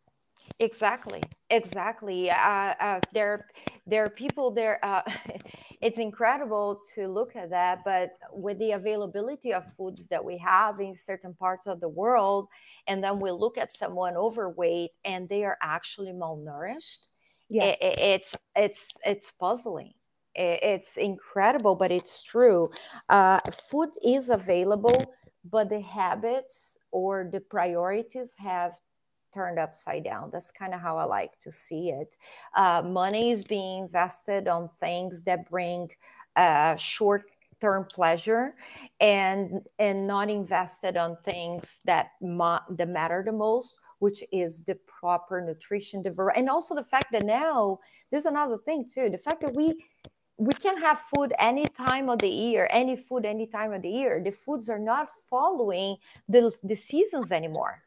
Exactly, 0.59 1.23
exactly. 1.49 2.29
Uh, 2.29 2.75
uh, 2.79 2.99
there, 3.13 3.47
there 3.88 4.05
are 4.05 4.09
people 4.09 4.51
there. 4.51 4.79
Uh, 4.83 5.01
it's 5.81 5.97
incredible 5.97 6.81
to 6.93 7.07
look 7.07 7.36
at 7.36 7.49
that, 7.49 7.79
but 7.83 8.11
with 8.31 8.59
the 8.59 8.73
availability 8.73 9.53
of 9.53 9.65
foods 9.73 10.07
that 10.09 10.23
we 10.23 10.38
have 10.38 10.79
in 10.79 10.93
certain 10.93 11.33
parts 11.33 11.65
of 11.65 11.79
the 11.81 11.89
world, 11.89 12.47
and 12.88 13.03
then 13.03 13.19
we 13.19 13.31
look 13.31 13.57
at 13.57 13.71
someone 13.71 14.15
overweight 14.15 14.91
and 15.03 15.27
they 15.27 15.43
are 15.43 15.57
actually 15.61 16.11
malnourished 16.11 17.07
yes. 17.49 17.77
It, 17.81 17.99
it's 17.99 18.37
it's 18.55 18.93
it's 19.05 19.31
puzzling. 19.31 19.93
It's 20.37 20.97
incredible 20.97 21.75
but 21.75 21.91
it's 21.91 22.21
true. 22.21 22.69
Uh, 23.07 23.39
food 23.69 23.91
is 24.03 24.29
available 24.29 25.13
but 25.49 25.69
the 25.69 25.79
habits 25.79 26.77
or 26.91 27.29
the 27.31 27.39
priorities 27.39 28.33
have 28.37 28.73
turned 29.33 29.59
upside 29.59 30.03
down. 30.03 30.29
That's 30.31 30.51
kind 30.51 30.73
of 30.73 30.79
how 30.79 30.97
i 30.97 31.05
like 31.05 31.37
to 31.39 31.51
see 31.51 31.91
it. 31.91 32.17
Uh, 32.55 32.81
money 32.81 33.31
is 33.31 33.43
being 33.43 33.83
invested 33.83 34.47
on 34.47 34.69
things 34.79 35.21
that 35.23 35.49
bring 35.49 35.89
uh, 36.35 36.75
short 36.77 37.29
term 37.62 37.86
pleasure 37.86 38.56
and 38.99 39.62
and 39.80 40.08
not 40.08 40.30
invested 40.30 40.97
on 40.97 41.18
things 41.24 41.80
that 41.86 42.12
ma- 42.22 42.62
that 42.70 42.89
matter 42.89 43.24
the 43.26 43.32
most 43.32 43.78
which 43.99 44.24
is 44.32 44.64
the 44.64 44.76
proper 44.88 45.41
nutrition 45.41 46.01
the 46.03 46.32
and 46.36 46.49
also 46.49 46.76
the 46.76 46.84
fact 46.84 47.08
that 47.12 47.24
now 47.24 47.80
there's 48.12 48.26
another 48.26 48.58
thing 48.58 48.86
too 48.86 49.10
the 49.10 49.18
fact 49.18 49.41
that 49.41 49.53
we 49.53 49.74
we 50.38 50.53
can 50.53 50.78
have 50.78 50.99
food 50.99 51.34
any 51.39 51.66
time 51.66 52.10
of 52.10 52.20
the 52.20 52.30
year 52.30 52.68
any 52.72 52.95
food 52.95 53.26
any 53.26 53.47
time 53.47 53.74
of 53.74 53.82
the 53.82 53.89
year. 53.89 54.22
The 54.24 54.32
foods 54.32 54.70
are 54.70 54.80
not 54.80 55.10
following 55.30 55.97
the 56.28 56.51
the 56.64 56.76
seasons 56.76 57.32
anymore. 57.32 57.84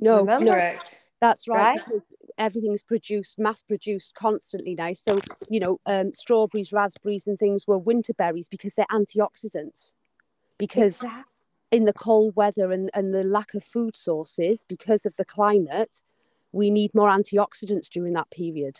No 0.00 0.18
Remember? 0.18 0.44
no 0.44 0.72
that's 1.20 1.48
right, 1.48 1.76
right, 1.76 1.84
because 1.84 2.12
everything's 2.38 2.82
produced, 2.82 3.38
mass 3.38 3.62
produced 3.62 4.14
constantly 4.14 4.74
now. 4.74 4.92
So, 4.92 5.18
you 5.48 5.60
know, 5.60 5.80
um, 5.86 6.12
strawberries, 6.12 6.72
raspberries, 6.72 7.26
and 7.26 7.38
things 7.38 7.66
were 7.66 7.78
winter 7.78 8.14
berries 8.14 8.48
because 8.48 8.74
they're 8.74 8.86
antioxidants. 8.90 9.94
Because 10.58 10.96
exactly. 10.96 11.22
in 11.72 11.84
the 11.84 11.92
cold 11.92 12.36
weather 12.36 12.72
and, 12.72 12.90
and 12.94 13.14
the 13.14 13.24
lack 13.24 13.54
of 13.54 13.64
food 13.64 13.96
sources, 13.96 14.64
because 14.68 15.06
of 15.06 15.16
the 15.16 15.24
climate, 15.24 16.02
we 16.52 16.70
need 16.70 16.94
more 16.94 17.10
antioxidants 17.10 17.88
during 17.88 18.12
that 18.14 18.30
period. 18.30 18.78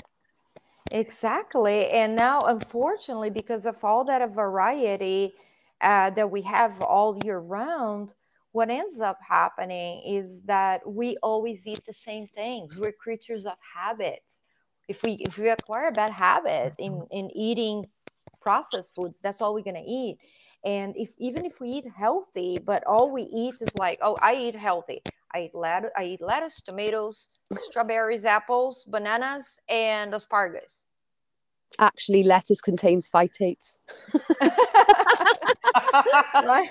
Exactly. 0.90 1.88
And 1.88 2.16
now, 2.16 2.40
unfortunately, 2.40 3.30
because 3.30 3.66
of 3.66 3.84
all 3.84 4.04
that 4.04 4.28
variety 4.30 5.34
uh, 5.80 6.10
that 6.10 6.30
we 6.30 6.42
have 6.42 6.80
all 6.80 7.20
year 7.24 7.38
round, 7.38 8.14
what 8.52 8.70
ends 8.70 9.00
up 9.00 9.18
happening 9.26 10.02
is 10.06 10.42
that 10.42 10.80
we 10.86 11.16
always 11.22 11.62
eat 11.66 11.84
the 11.86 11.92
same 11.92 12.26
things. 12.28 12.78
We're 12.78 12.92
creatures 12.92 13.46
of 13.46 13.54
habits. 13.74 14.40
If 14.88 15.02
we 15.02 15.12
if 15.20 15.36
we 15.36 15.50
acquire 15.50 15.88
a 15.88 15.92
bad 15.92 16.12
habit 16.12 16.74
in, 16.78 16.92
mm-hmm. 16.92 17.06
in 17.10 17.30
eating 17.36 17.86
processed 18.40 18.94
foods, 18.94 19.20
that's 19.20 19.42
all 19.42 19.52
we're 19.54 19.64
gonna 19.64 19.82
eat. 19.86 20.18
And 20.64 20.96
if 20.96 21.12
even 21.18 21.44
if 21.44 21.60
we 21.60 21.68
eat 21.68 21.84
healthy, 21.94 22.58
but 22.58 22.84
all 22.86 23.12
we 23.12 23.22
eat 23.22 23.56
is 23.60 23.74
like, 23.76 23.98
oh, 24.00 24.16
I 24.22 24.34
eat 24.34 24.54
healthy. 24.54 25.02
I 25.34 25.42
eat 25.42 25.54
lettuce, 25.54 25.90
I 25.94 26.04
eat 26.04 26.22
lettuce, 26.22 26.62
tomatoes, 26.62 27.28
strawberries, 27.60 28.24
apples, 28.24 28.84
bananas, 28.84 29.60
and 29.68 30.14
asparagus. 30.14 30.86
Actually, 31.78 32.22
lettuce 32.22 32.62
contains 32.62 33.10
phytates. 33.10 33.76
right? 36.34 36.70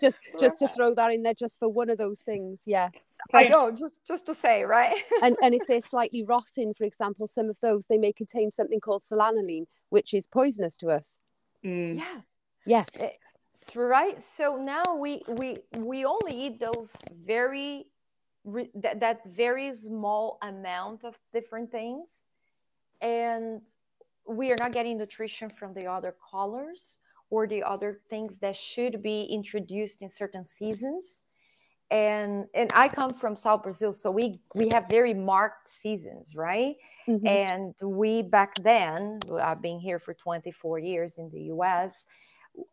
Just 0.00 0.18
just 0.40 0.58
to 0.58 0.68
throw 0.68 0.94
that 0.94 1.12
in 1.12 1.22
there 1.22 1.34
just 1.34 1.58
for 1.58 1.68
one 1.68 1.90
of 1.90 1.98
those 1.98 2.20
things 2.20 2.62
yeah. 2.66 2.90
I 3.32 3.48
know 3.48 3.70
just 3.70 4.04
just 4.06 4.26
to 4.26 4.34
say 4.34 4.64
right? 4.64 4.96
And 5.22 5.36
and 5.42 5.54
if 5.54 5.66
they're 5.66 5.80
slightly 5.80 6.24
rotten 6.24 6.74
for 6.74 6.84
example 6.84 7.26
some 7.26 7.50
of 7.50 7.58
those 7.60 7.86
they 7.86 7.98
may 7.98 8.12
contain 8.12 8.50
something 8.50 8.80
called 8.80 9.02
solanine 9.02 9.66
which 9.90 10.14
is 10.14 10.26
poisonous 10.26 10.76
to 10.78 10.88
us. 10.88 11.18
Mm. 11.64 11.98
yes. 11.98 12.24
Yes. 12.66 12.88
It's 13.00 13.76
right? 13.76 14.20
So 14.20 14.56
now 14.56 14.96
we 14.96 15.22
we 15.28 15.58
we 15.76 16.04
only 16.04 16.32
eat 16.32 16.60
those 16.60 16.96
very 17.26 17.86
that, 18.74 19.00
that 19.00 19.24
very 19.26 19.72
small 19.72 20.38
amount 20.42 21.04
of 21.04 21.18
different 21.32 21.70
things 21.70 22.26
and 23.02 23.60
we 24.26 24.52
are 24.52 24.56
not 24.56 24.72
getting 24.72 24.96
nutrition 24.96 25.50
from 25.50 25.74
the 25.74 25.86
other 25.86 26.14
colors 26.30 27.00
or 27.30 27.46
the 27.46 27.62
other 27.62 28.00
things 28.10 28.38
that 28.38 28.56
should 28.56 29.02
be 29.02 29.22
introduced 29.24 30.02
in 30.02 30.08
certain 30.08 30.44
seasons 30.44 31.26
and 31.90 32.46
and 32.54 32.70
i 32.74 32.88
come 32.88 33.12
from 33.12 33.34
south 33.34 33.62
brazil 33.62 33.92
so 33.92 34.10
we 34.10 34.40
we 34.54 34.68
have 34.68 34.88
very 34.88 35.14
marked 35.14 35.68
seasons 35.68 36.36
right 36.36 36.76
mm-hmm. 37.08 37.26
and 37.26 37.74
we 37.82 38.22
back 38.22 38.54
then 38.62 39.18
i've 39.42 39.62
been 39.62 39.80
here 39.80 39.98
for 39.98 40.14
24 40.14 40.78
years 40.78 41.18
in 41.18 41.30
the 41.30 41.40
us 41.52 42.06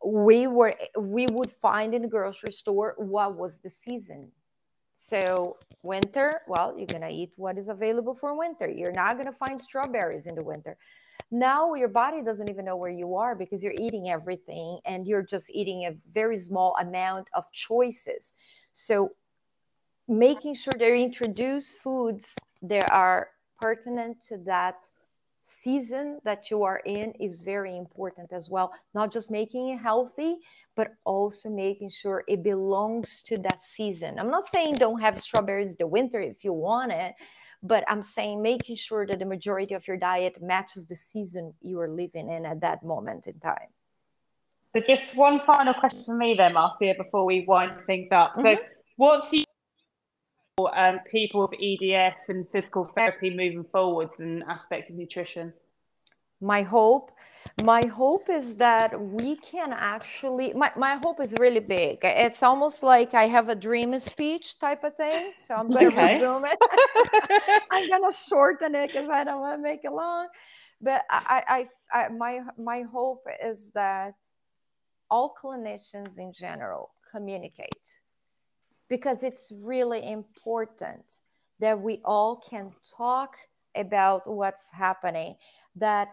we 0.05 0.47
were 0.47 0.75
we 0.99 1.27
would 1.27 1.49
find 1.49 1.95
in 1.95 2.01
the 2.03 2.07
grocery 2.07 2.51
store 2.51 2.93
what 2.97 3.35
was 3.35 3.59
the 3.59 3.69
season 3.69 4.31
So 4.99 5.57
winter, 5.83 6.41
well, 6.47 6.73
you're 6.75 6.87
gonna 6.87 7.11
eat 7.11 7.31
what 7.35 7.59
is 7.59 7.69
available 7.69 8.15
for 8.15 8.35
winter. 8.35 8.67
You're 8.67 8.91
not 8.91 9.15
gonna 9.17 9.31
find 9.31 9.61
strawberries 9.61 10.25
in 10.25 10.33
the 10.33 10.41
winter. 10.41 10.75
Now 11.31 11.73
your 11.73 11.87
body 11.89 12.21
doesn't 12.21 12.49
even 12.49 12.65
know 12.65 12.77
where 12.77 12.91
you 12.91 13.15
are 13.15 13.35
because 13.35 13.63
you're 13.63 13.73
eating 13.77 14.09
everything 14.09 14.79
and 14.85 15.07
you're 15.07 15.23
just 15.23 15.49
eating 15.51 15.85
a 15.85 15.91
very 16.13 16.37
small 16.37 16.75
amount 16.79 17.29
of 17.33 17.51
choices. 17.51 18.35
So 18.71 19.11
making 20.07 20.55
sure 20.55 20.73
they 20.77 21.01
introduce 21.01 21.73
foods 21.73 22.35
that 22.61 22.89
are 22.91 23.29
pertinent 23.59 24.21
to 24.21 24.37
that 24.39 24.85
season 25.41 26.19
that 26.25 26.51
you 26.51 26.63
are 26.63 26.81
in 26.85 27.11
is 27.13 27.43
very 27.43 27.77
important 27.77 28.33
as 28.33 28.49
well. 28.49 28.73
Not 28.93 29.11
just 29.11 29.31
making 29.31 29.69
it 29.69 29.79
healthy, 29.79 30.37
but 30.75 30.95
also 31.05 31.49
making 31.49 31.89
sure 31.89 32.23
it 32.27 32.43
belongs 32.43 33.23
to 33.23 33.37
that 33.39 33.61
season. 33.61 34.19
I'm 34.19 34.29
not 34.29 34.43
saying 34.43 34.73
don't 34.73 34.99
have 34.99 35.17
strawberries 35.17 35.75
the 35.75 35.87
winter 35.87 36.19
if 36.19 36.43
you 36.43 36.51
want 36.51 36.91
it, 36.91 37.15
but 37.67 37.83
I'm 37.87 38.03
saying 38.03 38.41
making 38.41 38.75
sure 38.75 39.05
that 39.05 39.19
the 39.19 39.25
majority 39.25 39.73
of 39.73 39.87
your 39.87 39.97
diet 39.97 40.41
matches 40.41 40.85
the 40.85 40.95
season 40.95 41.53
you 41.61 41.79
are 41.79 41.89
living 41.89 42.29
in 42.29 42.45
at 42.45 42.61
that 42.61 42.83
moment 42.83 43.27
in 43.27 43.39
time. 43.39 43.69
So, 44.75 44.81
just 44.81 45.15
one 45.15 45.41
final 45.45 45.73
question 45.73 46.03
for 46.03 46.15
me, 46.15 46.35
then, 46.35 46.53
Marcia, 46.53 46.93
before 46.97 47.25
we 47.25 47.45
wind 47.47 47.85
things 47.85 48.09
up. 48.11 48.33
Mm-hmm. 48.33 48.41
So, 48.41 48.57
what's 48.97 49.29
the 49.29 49.45
um, 50.75 50.99
people 51.09 51.41
with 51.41 51.53
EDS 51.53 52.29
and 52.29 52.47
physical 52.49 52.85
therapy 52.85 53.29
moving 53.29 53.63
forwards 53.63 54.19
and 54.19 54.43
aspects 54.43 54.89
of 54.89 54.95
nutrition? 54.95 55.53
My 56.41 56.61
hope, 56.61 57.11
my 57.63 57.85
hope 57.87 58.29
is 58.29 58.55
that 58.57 58.99
we 58.99 59.35
can 59.37 59.73
actually. 59.73 60.53
My, 60.53 60.71
my 60.75 60.95
hope 60.95 61.19
is 61.19 61.33
really 61.39 61.59
big. 61.59 61.99
It's 62.03 62.43
almost 62.43 62.83
like 62.83 63.15
I 63.15 63.23
have 63.23 63.49
a 63.49 63.55
dream 63.55 63.97
speech 63.99 64.59
type 64.59 64.83
of 64.83 64.95
thing. 64.95 65.33
So 65.37 65.55
I'm 65.55 65.69
going 65.69 65.89
to 65.89 65.97
okay. 65.97 66.13
resume 66.21 66.43
it. 66.45 67.63
I'm 67.71 67.89
going 67.89 68.11
to 68.11 68.15
shorten 68.15 68.75
it 68.75 68.87
because 68.87 69.09
I 69.09 69.23
don't 69.23 69.41
want 69.41 69.57
to 69.57 69.63
make 69.63 69.83
it 69.83 69.91
long. 69.91 70.27
But 70.81 71.05
I, 71.09 71.65
I, 71.91 71.99
I, 71.99 72.09
my, 72.09 72.41
my 72.59 72.81
hope 72.81 73.25
is 73.43 73.71
that 73.71 74.13
all 75.09 75.33
clinicians 75.41 76.19
in 76.19 76.31
general 76.31 76.91
communicate 77.11 78.01
because 78.87 79.23
it's 79.23 79.51
really 79.63 80.11
important 80.11 81.21
that 81.59 81.79
we 81.79 82.01
all 82.05 82.35
can 82.35 82.71
talk 82.95 83.35
about 83.75 84.29
what's 84.29 84.71
happening 84.71 85.35
that 85.75 86.09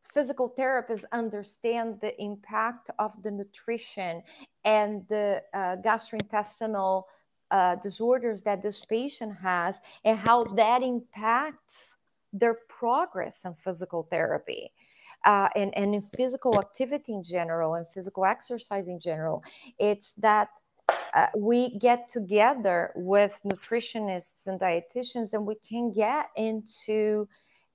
physical 0.00 0.52
therapists 0.58 1.04
understand 1.12 2.00
the 2.00 2.20
impact 2.20 2.90
of 2.98 3.22
the 3.22 3.30
nutrition 3.30 4.22
and 4.64 5.06
the 5.08 5.42
uh, 5.54 5.76
gastrointestinal 5.84 7.04
uh, 7.50 7.76
disorders 7.76 8.42
that 8.42 8.62
this 8.62 8.84
patient 8.84 9.34
has 9.36 9.80
and 10.04 10.18
how 10.18 10.44
that 10.44 10.82
impacts 10.82 11.98
their 12.32 12.54
progress 12.68 13.44
in 13.44 13.52
physical 13.54 14.04
therapy 14.04 14.72
uh, 15.24 15.48
and, 15.56 15.76
and 15.76 15.94
in 15.94 16.00
physical 16.00 16.58
activity 16.58 17.12
in 17.12 17.22
general 17.22 17.74
and 17.74 17.86
physical 17.88 18.24
exercise 18.24 18.88
in 18.88 18.98
general. 18.98 19.42
It's 19.78 20.12
that 20.14 20.48
uh, 21.14 21.26
we 21.36 21.76
get 21.78 22.08
together 22.08 22.92
with 22.94 23.40
nutritionists 23.44 24.46
and 24.46 24.60
dietitians 24.60 25.34
and 25.34 25.44
we 25.44 25.56
can 25.56 25.92
get 25.92 26.30
into 26.36 27.28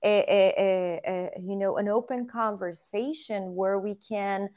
a, 0.04 0.24
a, 0.28 1.00
a, 1.06 1.30
you 1.40 1.56
know 1.56 1.76
an 1.76 1.88
open 1.88 2.26
conversation 2.26 3.54
where 3.54 3.78
we 3.78 3.94
can 3.94 4.48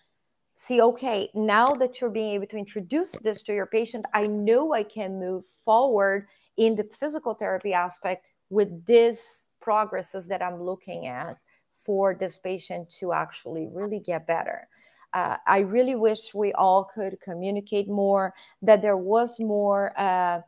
see 0.56 0.82
okay 0.82 1.30
now 1.34 1.74
that 1.74 2.02
you're 2.02 2.10
being 2.10 2.36
able 2.36 2.48
to 2.48 2.57
introduce 2.57 3.11
this 3.11 3.41
to 3.44 3.53
your 3.53 3.66
patient 3.66 4.06
i 4.14 4.28
know 4.28 4.74
i 4.74 4.84
can 4.84 5.20
move 5.20 5.45
forward 5.45 6.28
in 6.57 6.76
the 6.76 6.84
physical 6.99 7.34
therapy 7.34 7.74
aspect 7.74 8.26
with 8.49 8.86
these 8.86 9.48
progresses 9.61 10.28
that 10.28 10.41
i'm 10.41 10.61
looking 10.61 11.07
at 11.07 11.38
for 11.80 12.14
this 12.14 12.38
patient 12.38 12.90
to 12.90 13.14
actually 13.14 13.68
really 13.72 13.99
get 13.99 14.28
better. 14.28 14.68
Uh, 15.14 15.38
I 15.48 15.60
really 15.60 15.95
wish 15.95 16.34
we 16.36 16.53
all 16.53 16.84
could 16.84 17.20
communicate 17.22 17.88
more, 17.88 18.34
that 18.61 18.82
there 18.82 18.98
was 18.98 19.40
more, 19.40 19.99
uh, 19.99 20.41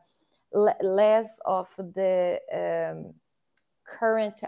less 0.54 1.40
of 1.46 1.66
the 1.78 2.38
um, 2.52 3.14
current 3.86 4.42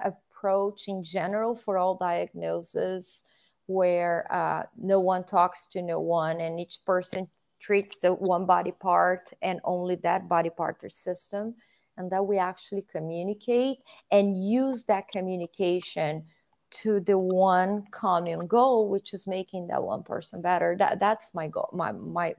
approach 0.45 0.89
in 0.89 1.03
general 1.03 1.55
for 1.55 1.79
all 1.79 1.97
diagnoses, 1.97 3.25
where 3.67 4.27
uh, 4.31 4.63
no 4.77 5.01
one 5.01 5.25
talks 5.25 5.67
to 5.67 5.81
no 5.81 5.99
one 5.99 6.43
and 6.43 6.61
each 6.61 6.85
person 6.85 7.27
treats 7.59 8.01
the 8.01 8.13
one 8.13 8.45
body 8.45 8.73
part 8.73 9.33
and 9.41 9.59
only 9.65 9.95
that 9.95 10.29
body 10.29 10.51
part 10.51 10.77
or 10.83 10.91
system, 10.91 11.55
and 11.97 12.11
that 12.13 12.27
we 12.27 12.37
actually 12.37 12.83
communicate 12.83 13.79
and 14.11 14.37
use 14.37 14.85
that 14.85 15.09
communication 15.09 16.23
to 16.71 17.01
the 17.01 17.17
one 17.17 17.85
common 17.91 18.47
goal 18.47 18.91
which 18.91 19.15
is 19.15 19.27
making 19.27 19.67
that 19.69 19.83
one 19.83 20.03
person 20.03 20.43
better. 20.43 20.77
That 20.79 21.01
that's 21.01 21.35
my 21.35 21.49
goal 21.49 21.71
my 21.73 21.93
my 21.93 22.35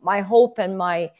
my 0.00 0.22
hope 0.22 0.58
and 0.58 0.78
my 0.78 1.10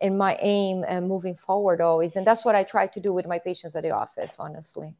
and 0.00 0.16
my 0.16 0.36
aim 0.40 0.84
and 0.86 1.08
moving 1.08 1.34
forward 1.34 1.80
always. 1.80 2.14
And 2.14 2.26
that's 2.26 2.44
what 2.44 2.54
i 2.54 2.62
try 2.62 2.86
to 2.86 3.00
do 3.00 3.12
with 3.12 3.26
my 3.26 3.38
patients 3.40 3.74
at 3.74 3.82
the 3.82 3.90
office 3.90 4.38
honestly 4.38 4.94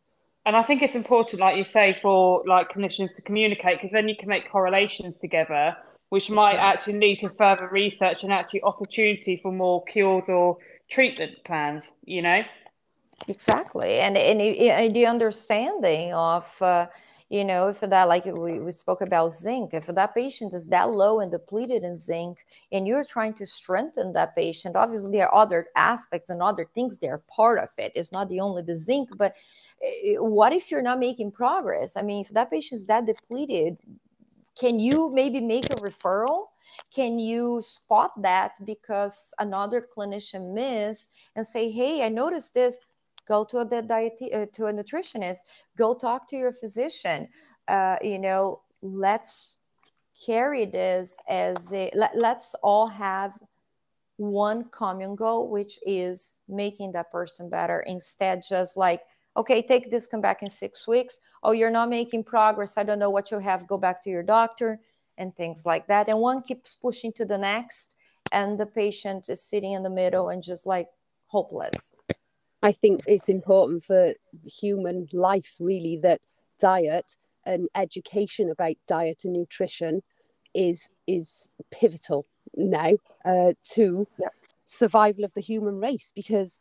and 0.46 0.56
i 0.56 0.62
think 0.62 0.82
it's 0.82 0.94
important 0.94 1.40
like 1.40 1.56
you 1.56 1.64
say 1.64 1.94
for 2.00 2.42
like 2.46 2.70
clinicians 2.70 3.14
to 3.14 3.22
communicate 3.22 3.78
because 3.78 3.92
then 3.92 4.08
you 4.08 4.16
can 4.16 4.28
make 4.28 4.50
correlations 4.50 5.18
together 5.18 5.76
which 6.10 6.30
might 6.30 6.52
exactly. 6.52 6.72
actually 6.72 6.98
lead 7.00 7.18
to 7.18 7.28
further 7.30 7.68
research 7.72 8.22
and 8.22 8.32
actually 8.32 8.62
opportunity 8.62 9.38
for 9.42 9.50
more 9.50 9.82
cures 9.84 10.28
or 10.28 10.56
treatment 10.88 11.32
plans 11.44 11.92
you 12.04 12.22
know 12.22 12.42
Exactly, 13.28 14.00
and 14.00 14.16
and, 14.16 14.40
and 14.40 14.94
the 14.94 15.06
understanding 15.06 16.12
of 16.12 16.60
uh, 16.60 16.86
you 17.30 17.44
know 17.44 17.68
if 17.68 17.80
that 17.80 18.04
like 18.04 18.26
we, 18.26 18.58
we 18.58 18.72
spoke 18.72 19.00
about 19.00 19.28
zinc, 19.30 19.72
if 19.72 19.86
that 19.86 20.14
patient 20.14 20.52
is 20.52 20.68
that 20.68 20.90
low 20.90 21.20
and 21.20 21.30
depleted 21.30 21.84
in 21.84 21.96
zinc, 21.96 22.44
and 22.72 22.86
you're 22.86 23.04
trying 23.04 23.32
to 23.34 23.46
strengthen 23.46 24.12
that 24.12 24.36
patient, 24.36 24.76
obviously 24.76 25.12
there 25.12 25.28
are 25.28 25.42
other 25.42 25.68
aspects 25.76 26.28
and 26.28 26.42
other 26.42 26.66
things 26.74 26.98
that 26.98 27.08
are 27.08 27.22
part 27.34 27.58
of 27.58 27.70
it. 27.78 27.92
It's 27.94 28.12
not 28.12 28.28
the 28.28 28.40
only 28.40 28.62
the 28.62 28.76
zinc, 28.76 29.08
but 29.16 29.34
what 30.18 30.52
if 30.52 30.70
you're 30.70 30.82
not 30.82 30.98
making 30.98 31.32
progress? 31.32 31.96
I 31.96 32.02
mean, 32.02 32.24
if 32.24 32.30
that 32.30 32.50
patient 32.50 32.80
is 32.80 32.86
that 32.86 33.06
depleted, 33.06 33.76
can 34.58 34.78
you 34.78 35.10
maybe 35.12 35.40
make 35.40 35.66
a 35.66 35.76
referral? 35.76 36.46
Can 36.94 37.18
you 37.18 37.60
spot 37.60 38.10
that 38.22 38.52
because 38.64 39.32
another 39.38 39.86
clinician 39.96 40.54
missed 40.54 41.12
and 41.36 41.46
say, 41.46 41.70
"Hey, 41.70 42.02
I 42.04 42.08
noticed 42.08 42.54
this." 42.54 42.80
go 43.26 43.44
to 43.44 43.58
a 43.58 43.64
diet 43.64 44.20
uh, 44.32 44.46
to 44.52 44.66
a 44.66 44.72
nutritionist 44.72 45.40
go 45.76 45.94
talk 45.94 46.28
to 46.28 46.36
your 46.36 46.52
physician 46.52 47.28
uh, 47.68 47.96
you 48.02 48.18
know 48.18 48.60
let's 48.82 49.58
carry 50.26 50.64
this 50.64 51.16
as 51.28 51.72
a 51.72 51.90
let, 51.94 52.16
let's 52.16 52.54
all 52.62 52.86
have 52.86 53.32
one 54.16 54.64
common 54.70 55.16
goal 55.16 55.50
which 55.50 55.78
is 55.86 56.38
making 56.48 56.92
that 56.92 57.10
person 57.10 57.48
better 57.48 57.80
instead 57.86 58.42
just 58.48 58.76
like 58.76 59.00
okay 59.36 59.62
take 59.62 59.90
this 59.90 60.06
come 60.06 60.20
back 60.20 60.42
in 60.42 60.48
six 60.48 60.86
weeks. 60.86 61.20
Oh 61.42 61.52
you're 61.52 61.70
not 61.70 61.88
making 61.90 62.24
progress. 62.24 62.78
I 62.78 62.82
don't 62.82 62.98
know 62.98 63.10
what 63.10 63.30
you 63.30 63.38
have. 63.38 63.66
Go 63.66 63.78
back 63.78 64.02
to 64.02 64.10
your 64.10 64.22
doctor 64.22 64.80
and 65.18 65.34
things 65.34 65.64
like 65.64 65.86
that. 65.86 66.08
And 66.08 66.18
one 66.18 66.42
keeps 66.42 66.76
pushing 66.76 67.12
to 67.12 67.24
the 67.24 67.38
next 67.38 67.96
and 68.32 68.58
the 68.58 68.66
patient 68.66 69.28
is 69.28 69.42
sitting 69.42 69.72
in 69.72 69.82
the 69.82 69.90
middle 69.90 70.28
and 70.28 70.42
just 70.42 70.66
like 70.66 70.88
hopeless. 71.26 71.94
I 72.62 72.72
think 72.72 73.02
it's 73.06 73.28
important 73.28 73.84
for 73.84 74.14
human 74.46 75.06
life, 75.12 75.56
really, 75.60 75.98
that 75.98 76.20
diet 76.58 77.16
and 77.44 77.68
education 77.74 78.50
about 78.50 78.76
diet 78.86 79.24
and 79.24 79.34
nutrition 79.34 80.02
is 80.54 80.88
is 81.06 81.50
pivotal 81.70 82.26
now 82.56 82.92
uh, 83.24 83.52
to 83.72 84.06
yeah. 84.18 84.28
survival 84.64 85.24
of 85.24 85.34
the 85.34 85.40
human 85.40 85.78
race 85.78 86.10
because 86.14 86.60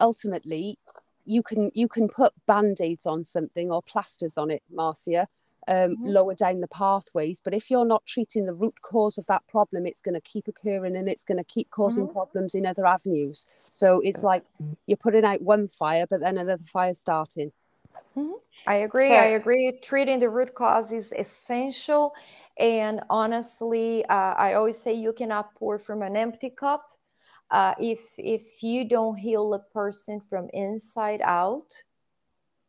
ultimately 0.00 0.78
you 1.24 1.42
can 1.42 1.70
you 1.74 1.88
can 1.88 2.08
put 2.08 2.32
band-aids 2.46 3.06
on 3.06 3.24
something 3.24 3.70
or 3.70 3.82
plasters 3.82 4.36
on 4.36 4.50
it 4.50 4.62
marcia 4.70 5.28
um, 5.68 5.76
mm-hmm. 5.76 6.04
lower 6.06 6.34
down 6.34 6.60
the 6.60 6.68
pathways. 6.68 7.40
But 7.40 7.54
if 7.54 7.70
you're 7.70 7.84
not 7.84 8.04
treating 8.06 8.46
the 8.46 8.54
root 8.54 8.74
cause 8.82 9.18
of 9.18 9.26
that 9.26 9.46
problem, 9.46 9.86
it's 9.86 10.02
going 10.02 10.14
to 10.14 10.20
keep 10.20 10.48
occurring 10.48 10.96
and 10.96 11.08
it's 11.08 11.24
going 11.24 11.38
to 11.38 11.44
keep 11.44 11.70
causing 11.70 12.04
mm-hmm. 12.04 12.14
problems 12.14 12.54
in 12.54 12.66
other 12.66 12.86
avenues. 12.86 13.46
So 13.70 14.00
it's 14.00 14.22
like 14.22 14.44
you're 14.86 14.96
putting 14.96 15.24
out 15.24 15.42
one 15.42 15.68
fire, 15.68 16.06
but 16.08 16.20
then 16.20 16.38
another 16.38 16.64
fire 16.64 16.94
starting. 16.94 17.52
Mm-hmm. 18.16 18.32
I 18.66 18.74
agree. 18.76 19.16
I 19.16 19.26
agree. 19.26 19.78
Treating 19.82 20.18
the 20.18 20.28
root 20.28 20.54
cause 20.54 20.92
is 20.92 21.12
essential. 21.16 22.14
And 22.58 23.00
honestly, 23.08 24.04
uh, 24.06 24.34
I 24.34 24.54
always 24.54 24.78
say 24.78 24.92
you 24.92 25.12
cannot 25.12 25.54
pour 25.54 25.78
from 25.78 26.02
an 26.02 26.16
empty 26.16 26.50
cup. 26.50 26.91
Uh, 27.52 27.74
if 27.78 28.00
if 28.18 28.62
you 28.62 28.84
don't 28.84 29.16
heal 29.16 29.54
a 29.54 29.60
person 29.72 30.18
from 30.20 30.48
inside 30.52 31.20
out, 31.22 31.72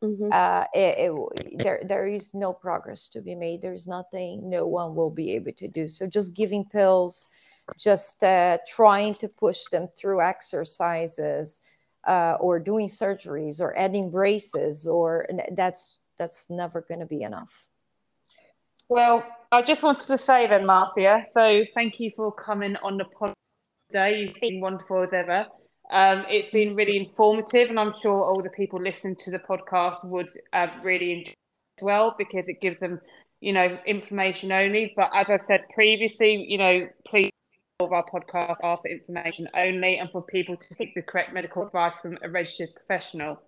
Mm-hmm. 0.03 0.31
Uh, 0.34 0.65
it, 0.73 1.10
it, 1.10 1.60
there, 1.64 1.81
there 1.88 2.05
is 2.05 2.34
no 2.34 2.51
progress 2.51 3.07
to 3.07 3.22
be 3.22 3.35
made. 3.35 3.61
There's 3.61 3.88
nothing 3.88 4.49
no 4.49 4.68
one 4.68 4.95
will 4.95 5.10
be 5.10 5.31
able 5.31 5.53
to 5.53 5.68
do. 5.69 5.88
So 5.88 6.07
just 6.07 6.35
giving 6.35 6.65
pills 6.65 7.30
just 7.77 8.23
uh, 8.23 8.57
trying 8.68 9.15
to 9.15 9.27
push 9.27 9.64
them 9.72 9.88
through 9.95 10.22
exercises 10.22 11.61
uh, 12.05 12.38
or 12.39 12.60
doing 12.60 12.88
surgeries 12.88 13.61
or 13.61 13.77
adding 13.77 14.11
braces 14.11 14.88
or 14.88 15.27
that's 15.53 15.99
that's 16.18 16.49
never 16.49 16.81
going 16.81 16.99
to 16.99 17.05
be 17.05 17.22
enough 17.22 17.68
well 18.89 19.23
i 19.51 19.61
just 19.61 19.81
wanted 19.81 20.05
to 20.05 20.18
say 20.18 20.45
then 20.45 20.65
marcia 20.65 21.23
so 21.31 21.64
thank 21.73 21.99
you 21.99 22.11
for 22.15 22.31
coming 22.31 22.76
on 22.84 22.97
the 22.97 23.05
pod 23.05 23.34
today 23.91 24.19
you've 24.19 24.41
been 24.41 24.61
wonderful 24.61 25.03
as 25.03 25.14
ever 25.14 25.45
um, 25.91 26.26
it's 26.30 26.49
been 26.49 26.76
really 26.76 26.97
informative 26.97 27.69
and 27.69 27.80
i'm 27.80 27.93
sure 27.93 28.23
all 28.23 28.41
the 28.41 28.49
people 28.49 28.81
listening 28.81 29.15
to 29.15 29.31
the 29.31 29.39
podcast 29.39 30.03
would 30.05 30.30
uh, 30.53 30.68
really 30.81 31.11
enjoy 31.11 31.31
it 31.31 31.80
as 31.80 31.84
well 31.84 32.15
because 32.18 32.47
it 32.47 32.61
gives 32.61 32.80
them 32.80 32.99
you 33.41 33.53
know 33.53 33.77
information 33.85 34.51
only 34.51 34.93
but 34.95 35.10
as 35.14 35.30
i 35.30 35.38
said 35.38 35.61
previously 35.73 36.45
you 36.47 36.57
know 36.57 36.88
please 37.07 37.30
all 37.80 37.88
of 37.88 37.93
our 37.93 38.05
podcasts 38.05 38.57
are 38.64 38.77
for 38.77 38.88
information 38.88 39.47
only 39.55 39.97
and 39.97 40.11
for 40.11 40.22
people 40.22 40.55
to 40.55 40.76
seek 40.76 40.93
the 40.95 41.01
correct 41.01 41.34
medical 41.34 41.65
advice 41.65 41.95
from 41.95 42.18
a 42.22 42.30
registered 42.30 42.69
professional. 42.76 43.41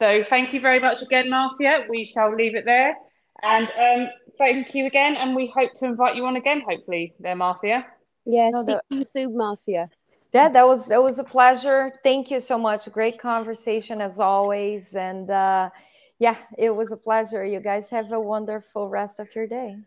So 0.00 0.22
thank 0.24 0.52
you 0.52 0.60
very 0.60 0.80
much 0.80 1.02
again, 1.02 1.30
Marcia. 1.30 1.86
We 1.88 2.04
shall 2.04 2.34
leave 2.34 2.54
it 2.54 2.64
there. 2.64 2.96
And 3.42 3.70
um, 3.78 4.08
thank 4.36 4.74
you 4.74 4.86
again. 4.86 5.16
And 5.16 5.34
we 5.34 5.52
hope 5.54 5.72
to 5.74 5.86
invite 5.86 6.16
you 6.16 6.26
on 6.26 6.36
again, 6.36 6.62
hopefully, 6.68 7.14
there, 7.20 7.36
Marcia. 7.36 7.86
Yes, 8.28 8.52
no, 8.52 8.60
speak 8.60 8.78
to 8.90 8.94
you 8.96 9.04
soon, 9.04 9.36
Marcia. 9.38 9.88
Yeah, 10.34 10.50
that 10.50 10.66
was 10.66 10.86
that 10.88 11.02
was 11.02 11.18
a 11.18 11.24
pleasure. 11.24 11.90
Thank 12.04 12.30
you 12.30 12.40
so 12.40 12.58
much. 12.58 12.92
Great 12.92 13.18
conversation 13.18 14.02
as 14.02 14.20
always. 14.20 14.94
And 14.94 15.30
uh, 15.30 15.70
yeah, 16.18 16.36
it 16.58 16.68
was 16.76 16.92
a 16.92 16.96
pleasure. 16.98 17.42
You 17.42 17.60
guys 17.60 17.88
have 17.88 18.12
a 18.12 18.20
wonderful 18.20 18.90
rest 18.90 19.18
of 19.18 19.34
your 19.34 19.46
day. 19.46 19.78